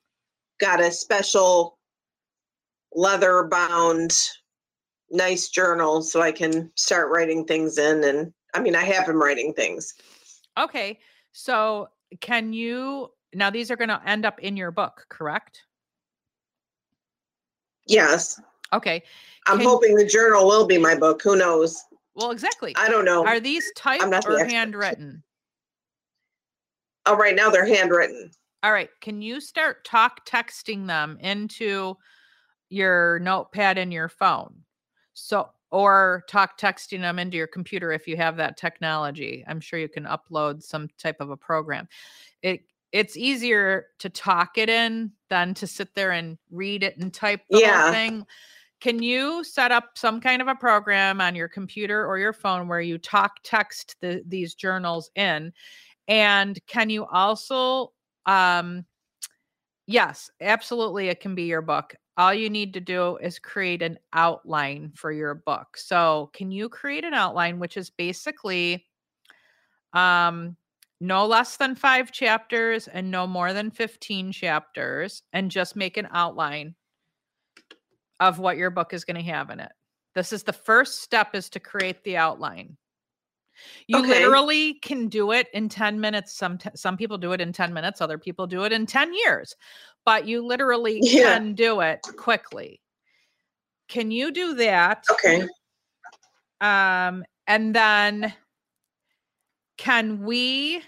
[0.59, 1.79] got a special
[2.93, 4.15] leather bound,
[5.09, 8.03] nice journal so I can start writing things in.
[8.03, 9.95] And I mean, I have been writing things.
[10.59, 10.99] Okay.
[11.31, 11.89] So,
[12.21, 15.61] can you now these are going to end up in your book, correct?
[17.87, 18.39] Yes.
[18.73, 19.03] Okay.
[19.47, 21.21] I'm Can- hoping the journal will be my book.
[21.23, 21.83] Who knows?
[22.15, 22.75] Well, exactly.
[22.75, 23.25] I don't know.
[23.25, 24.51] Are these typed not the or expert.
[24.51, 25.23] handwritten?
[27.05, 28.31] oh, right now they're handwritten.
[28.61, 28.89] All right.
[29.01, 31.95] Can you start talk texting them into
[32.69, 34.63] your notepad and your phone?
[35.13, 39.43] So, or talk texting them into your computer if you have that technology.
[39.47, 41.87] I'm sure you can upload some type of a program.
[42.41, 47.13] It it's easier to talk it in than to sit there and read it and
[47.13, 47.83] type the Yeah.
[47.83, 48.25] whole thing.
[48.81, 52.67] Can you set up some kind of a program on your computer or your phone
[52.67, 55.53] where you talk text the, these journals in?
[56.07, 57.93] And can you also
[58.25, 58.85] um
[59.87, 61.95] yes, absolutely it can be your book.
[62.19, 65.77] All you need to do is create an outline for your book.
[65.77, 68.85] So, can you create an outline which is basically
[69.93, 70.57] um
[70.99, 76.09] no less than 5 chapters and no more than 15 chapters and just make an
[76.11, 76.75] outline
[78.19, 79.71] of what your book is going to have in it.
[80.13, 82.75] This is the first step is to create the outline.
[83.87, 84.07] You Okay.
[84.09, 86.33] literally can do it in 10 minutes.
[86.33, 89.13] Some t- some people do it in 10 minutes, other people do it in 10
[89.13, 89.55] years.
[90.05, 91.37] But you literally Yeah.
[91.37, 92.81] can do it quickly.
[93.87, 95.05] Can you do that?
[95.11, 95.45] Okay.
[96.61, 98.33] Um, and then
[99.77, 100.83] can we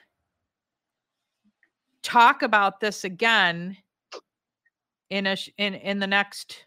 [2.03, 3.77] talk about this again
[5.09, 6.65] in a sh- in in the next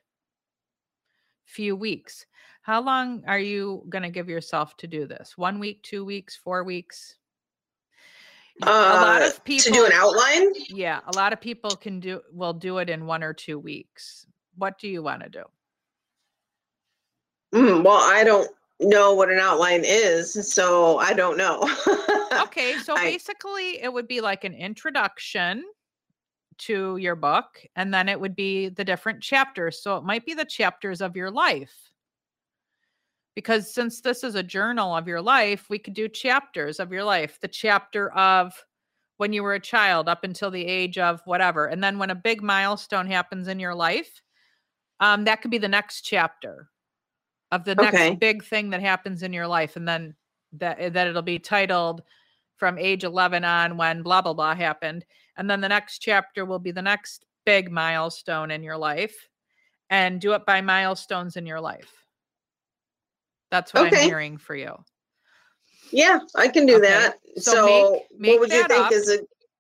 [1.45, 2.27] few weeks?
[2.65, 5.37] How long are you going to give yourself to do this?
[5.37, 7.17] One week, two weeks, four weeks?
[8.63, 10.51] A lot Uh, of people to do an outline?
[10.71, 14.25] yeah, a lot of people can do will do it in one or two weeks.
[14.57, 15.43] What do you want to do?
[17.53, 18.51] Mm, well, I don't
[18.81, 21.61] know what an outline is, so I don't know.
[22.45, 25.65] okay so I- basically it would be like an introduction
[26.57, 30.33] to your book and then it would be the different chapters so it might be
[30.35, 31.93] the chapters of your life
[33.35, 37.05] because since this is a journal of your life we could do chapters of your
[37.05, 38.65] life the chapter of
[39.17, 42.15] when you were a child up until the age of whatever and then when a
[42.15, 44.23] big milestone happens in your life
[45.01, 46.69] um, that could be the next chapter
[47.51, 48.17] of the next Okay.
[48.17, 50.15] big thing that happens in your life and then
[50.53, 52.03] that that it'll be titled
[52.57, 55.05] from age 11 on when blah blah blah happened
[55.37, 59.29] and then the next chapter will be the next big milestone in your life
[59.91, 62.04] and do it by milestones in your life
[63.55, 64.75] that's what i'm hearing for you
[65.93, 67.19] yeah, I can do Okay, that.
[67.37, 68.91] so So, make- make what would you think up.
[68.93, 69.19] is a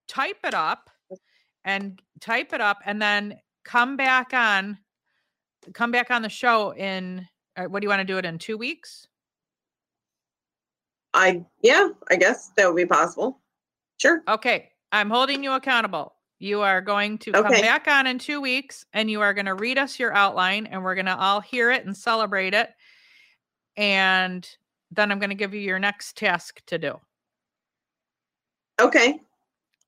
[0.09, 0.91] type it up
[1.65, 4.79] and type it up and then come back on
[5.75, 8.39] come back on the show in uh, what do you want to do it in
[8.39, 9.07] two weeks
[11.13, 13.39] I yeah, I guess that would be possible.
[13.99, 14.23] Sure.
[14.27, 16.15] Okay, I'm holding you accountable.
[16.41, 19.55] You are going to come back on in two weeks and you are going to
[19.55, 22.71] read us your outline and we're going to all hear it and celebrate it.
[23.77, 24.49] And
[24.91, 27.01] then I'm going to give you your next task to do.
[28.81, 29.21] Okay.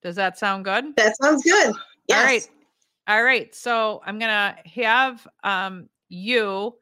[0.03, 0.95] Does that sound good?
[0.97, 1.75] That sounds good.
[2.09, 2.19] Yes.
[2.19, 2.49] All right.
[3.09, 3.55] All right.
[3.55, 6.75] So I'm going to have um, you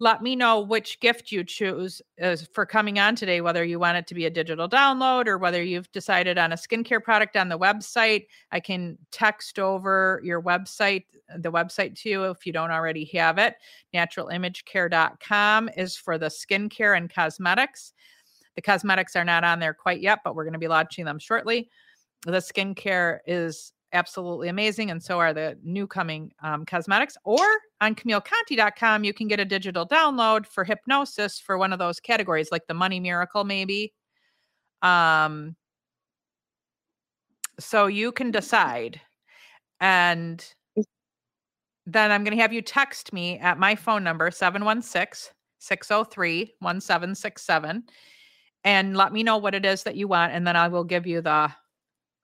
[0.00, 3.78] let me know which gift you choose uh, as for coming on today, whether you
[3.78, 7.36] want it to be a digital download or whether you've decided on a skincare product
[7.36, 8.26] on the website.
[8.50, 11.04] I can text over your website,
[11.38, 13.56] the website to you if you don't already have it.
[13.94, 17.92] Naturalimagecare.com is for the skincare and cosmetics.
[18.56, 21.18] The cosmetics are not on there quite yet, but we're going to be launching them
[21.18, 21.70] shortly.
[22.24, 24.90] The skincare is absolutely amazing.
[24.90, 27.16] And so are the new coming um, cosmetics.
[27.24, 27.44] Or
[27.80, 32.48] on CamilleConti.com, you can get a digital download for hypnosis for one of those categories,
[32.52, 33.92] like the Money Miracle, maybe.
[34.82, 35.56] Um,
[37.58, 39.00] so you can decide.
[39.80, 40.44] And
[41.86, 47.82] then I'm going to have you text me at my phone number, 716 603 1767,
[48.64, 50.32] and let me know what it is that you want.
[50.32, 51.50] And then I will give you the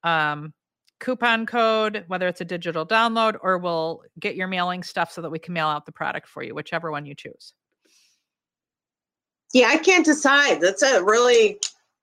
[0.05, 0.55] um,
[0.99, 5.31] coupon code, whether it's a digital download or we'll get your mailing stuff so that
[5.31, 7.53] we can mail out the product for you, whichever one you choose.
[9.53, 10.61] Yeah, I can't decide.
[10.61, 11.59] That's a really,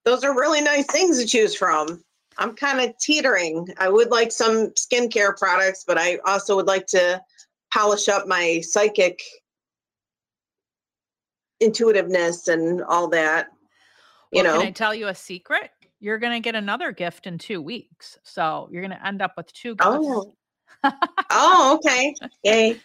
[0.05, 2.03] those are really nice things to choose from.
[2.37, 3.67] I'm kind of teetering.
[3.77, 7.21] I would like some skincare products, but I also would like to
[7.73, 9.19] polish up my psychic
[11.59, 13.47] intuitiveness and all that.
[14.31, 15.69] You well, know, can I tell you a secret?
[16.03, 18.19] You're going to get another gift in two weeks.
[18.23, 19.89] So you're going to end up with two gifts.
[19.89, 20.35] Oh,
[21.31, 22.13] oh okay.
[22.43, 22.81] Yay.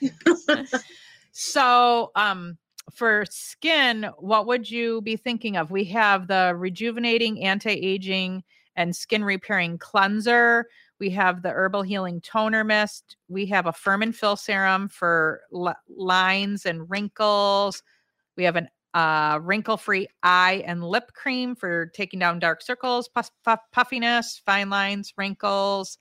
[1.32, 2.56] so, um,
[2.92, 5.72] for skin, what would you be thinking of?
[5.72, 8.44] We have the rejuvenating, anti aging,
[8.76, 10.68] and skin repairing cleanser.
[11.00, 13.16] We have the herbal healing toner mist.
[13.26, 17.82] We have a firm and fill serum for l- lines and wrinkles.
[18.36, 23.08] We have an uh, wrinkle free eye and lip cream for taking down dark circles,
[23.08, 25.98] puff, puff, puffiness, fine lines, wrinkles.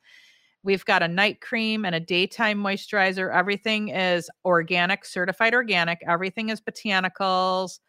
[0.63, 3.33] We've got a night cream and a daytime moisturizer.
[3.33, 5.99] Everything is organic, certified organic.
[6.07, 7.79] Everything is botanicals.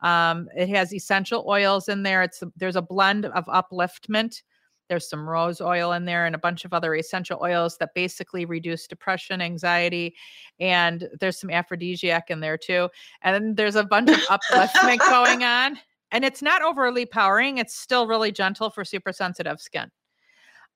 [0.00, 2.22] Um, it has essential oils in there.
[2.22, 4.42] It's there's a blend of upliftment
[4.90, 8.44] there's some rose oil in there and a bunch of other essential oils that basically
[8.44, 10.16] reduce depression, anxiety,
[10.58, 12.88] and there's some aphrodisiac in there too.
[13.22, 15.78] And then there's a bunch of upliftment going on.
[16.10, 19.92] And it's not overly powering, it's still really gentle for super sensitive skin.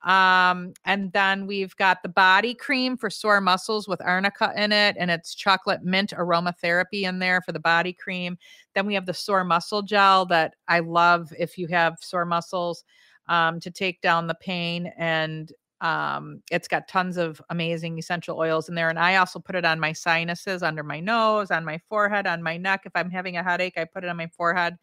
[0.04, 4.96] Um, and then we've got the body cream for sore muscles with arnica in it,
[4.96, 8.38] and it's chocolate mint aromatherapy in there for the body cream.
[8.74, 12.84] Then we have the sore muscle gel that I love if you have sore muscles
[13.28, 14.92] um, to take down the pain.
[14.96, 18.88] And um, it's got tons of amazing essential oils in there.
[18.88, 22.42] And I also put it on my sinuses, under my nose, on my forehead, on
[22.42, 22.82] my neck.
[22.84, 24.76] If I'm having a headache, I put it on my forehead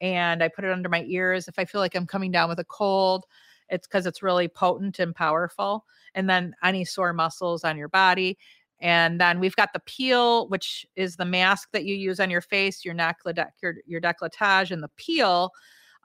[0.00, 1.46] and I put it under my ears.
[1.46, 3.24] If I feel like I'm coming down with a cold,
[3.68, 5.84] it's because it's really potent and powerful.
[6.14, 8.36] And then any sore muscles on your body.
[8.80, 12.40] And then we've got the peel, which is the mask that you use on your
[12.40, 13.18] face, your neck,
[13.62, 15.52] your, your decolletage, and the peel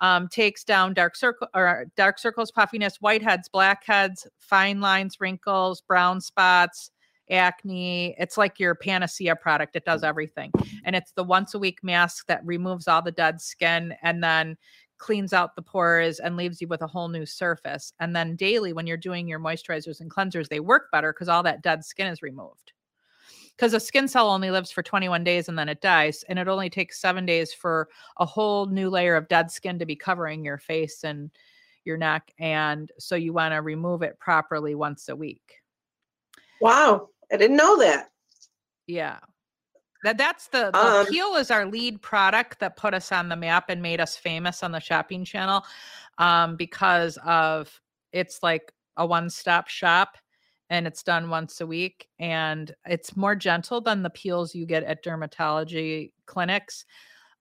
[0.02, 6.22] um, takes down dark circle or dark circles, puffiness, whiteheads, blackheads, fine lines, wrinkles, brown
[6.22, 6.92] spots,
[7.30, 8.16] acne.
[8.18, 9.76] It's like your panacea product.
[9.76, 10.52] It does everything.
[10.84, 14.58] And it's the once a week mask that removes all the dead skin and then
[14.98, 17.94] cleans out the pores and leaves you with a whole new surface.
[18.00, 21.44] And then daily, when you're doing your moisturizers and cleansers, they work better because all
[21.44, 22.74] that dead skin is removed
[23.60, 26.24] because a skin cell only lives for 21 days and then it dies.
[26.30, 29.86] And it only takes seven days for a whole new layer of dead skin to
[29.86, 31.30] be covering your face and
[31.84, 32.32] your neck.
[32.40, 35.56] And so you want to remove it properly once a week.
[36.62, 37.10] Wow.
[37.34, 38.12] I didn't know that.
[38.88, 39.18] Yeah.
[40.06, 43.36] That that's the, the um, peel is our lead product that put us on the
[43.36, 45.66] map and made us famous on the shopping channel
[46.18, 47.82] um, because of
[48.14, 50.16] it's like a one-stop shop
[50.70, 54.84] and it's done once a week and it's more gentle than the peels you get
[54.84, 56.86] at dermatology clinics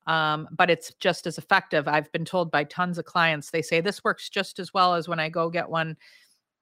[0.07, 1.87] um, but it's just as effective.
[1.87, 5.09] I've been told by tons of clients they say this works just as well as
[5.09, 5.97] when i go get one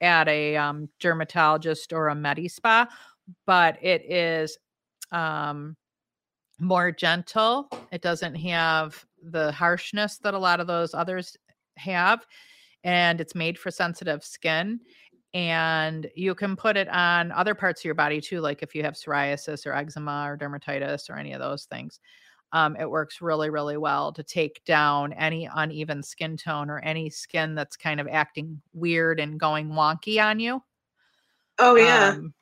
[0.01, 2.87] at a um, dermatologist or a medi spa
[3.47, 4.59] but it is
[5.13, 5.77] um,
[6.59, 7.69] more gentle.
[7.93, 11.37] It doesn't have the harshness that a lot of those others
[11.77, 12.25] have
[12.85, 14.79] and it's made for sensitive skin
[15.37, 18.83] and you can put it on other parts of your body too like if you
[18.83, 22.01] have psoriasis or eczema or dermatitis or any of those things
[22.53, 27.11] um, it works really really well to take down any uneven skin tone or any
[27.11, 30.59] skin that's kind of acting weird and going wonky on you
[31.59, 32.15] oh yeah.
[32.17, 32.33] um,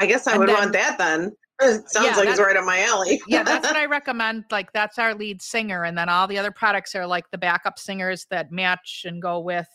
[0.00, 1.32] i guess i would then, want that then.
[1.60, 3.20] It sounds yeah, like it's right up my alley.
[3.28, 6.50] Yeah that's what i recommend like that's our lead singer and then all the other
[6.50, 9.68] products are like the backup singers that match and go with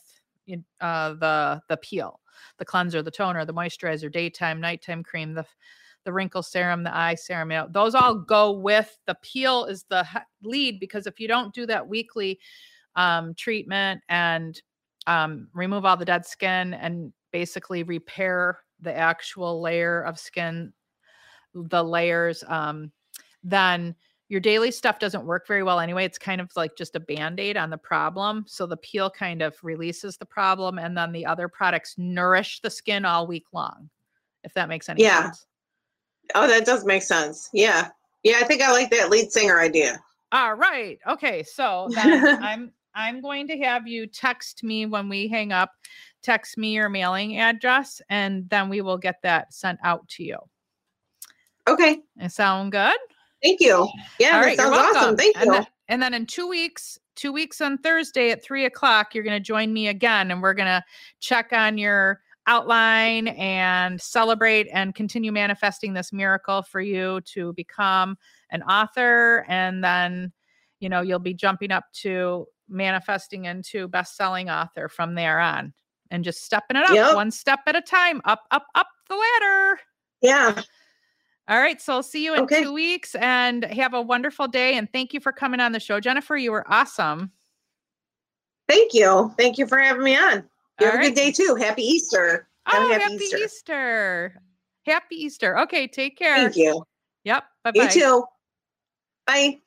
[0.82, 2.20] uh, the the peel
[2.58, 5.46] the cleanser, the toner, the moisturizer, daytime, nighttime cream, the
[6.08, 7.52] the wrinkle serum, the eye serum.
[7.52, 10.08] You know, those all go with the peel is the
[10.42, 12.40] lead because if you don't do that weekly
[12.96, 14.62] um, treatment and
[15.06, 20.72] um, remove all the dead skin and basically repair the actual layer of skin,
[21.54, 22.90] the layers, um,
[23.44, 23.94] then
[24.30, 26.04] your daily stuff doesn't work very well anyway.
[26.04, 28.44] It's kind of like just a band aid on the problem.
[28.48, 32.70] So the peel kind of releases the problem, and then the other products nourish the
[32.70, 33.90] skin all week long,
[34.44, 35.14] if that makes any sense.
[35.14, 35.24] Yeah.
[35.24, 35.46] sense.
[36.36, 37.50] Oh, that does make sense.
[37.54, 37.90] Yeah.
[38.24, 40.00] Yeah, I think I like that lead singer idea.
[40.34, 41.00] All right.
[41.08, 41.44] Okay.
[41.44, 45.72] So I'm I'm going to have you text me when we hang up.
[46.24, 50.38] Text me your mailing address, and then we will get that sent out to you.
[51.68, 52.00] Okay.
[52.18, 52.98] It sound good?
[53.44, 53.88] Thank you.
[54.20, 55.16] Yeah, All that you're sounds awesome.
[55.18, 55.52] Thank and you.
[55.54, 59.38] Then, and then in two weeks, two weeks on Thursday at three o'clock, you're going
[59.38, 60.84] to join me again, and we're going to
[61.20, 68.18] check on your outline and celebrate and continue manifesting this miracle for you to become
[68.52, 70.32] an author, and then
[70.80, 75.74] you know you'll be jumping up to manifesting into best-selling author from there on,
[76.12, 77.16] and just stepping it up Yep.
[77.16, 79.80] one step at a time, up, up, up the ladder.
[80.22, 80.62] yeah.
[81.50, 81.82] All right.
[81.82, 82.62] So I'll see you in Okay.
[82.64, 84.76] two weeks and have a wonderful day.
[84.78, 86.36] And thank you for coming on the show, Jennifer.
[86.36, 87.32] You were awesome.
[88.68, 89.34] Thank you.
[89.38, 90.44] Thank you for having me on.
[90.80, 91.56] You All have a good day too.
[91.56, 92.50] Happy Easter.
[92.68, 93.38] Oh, happy happy Easter.
[93.38, 94.42] Easter.
[94.86, 95.58] Happy Easter.
[95.60, 95.88] Okay.
[95.88, 96.36] Take care.
[96.36, 96.84] Thank you.
[97.24, 97.44] Yep.
[97.64, 98.24] Bye You too.
[99.26, 99.60] Bye.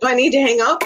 [0.00, 0.82] Do I need to hang up?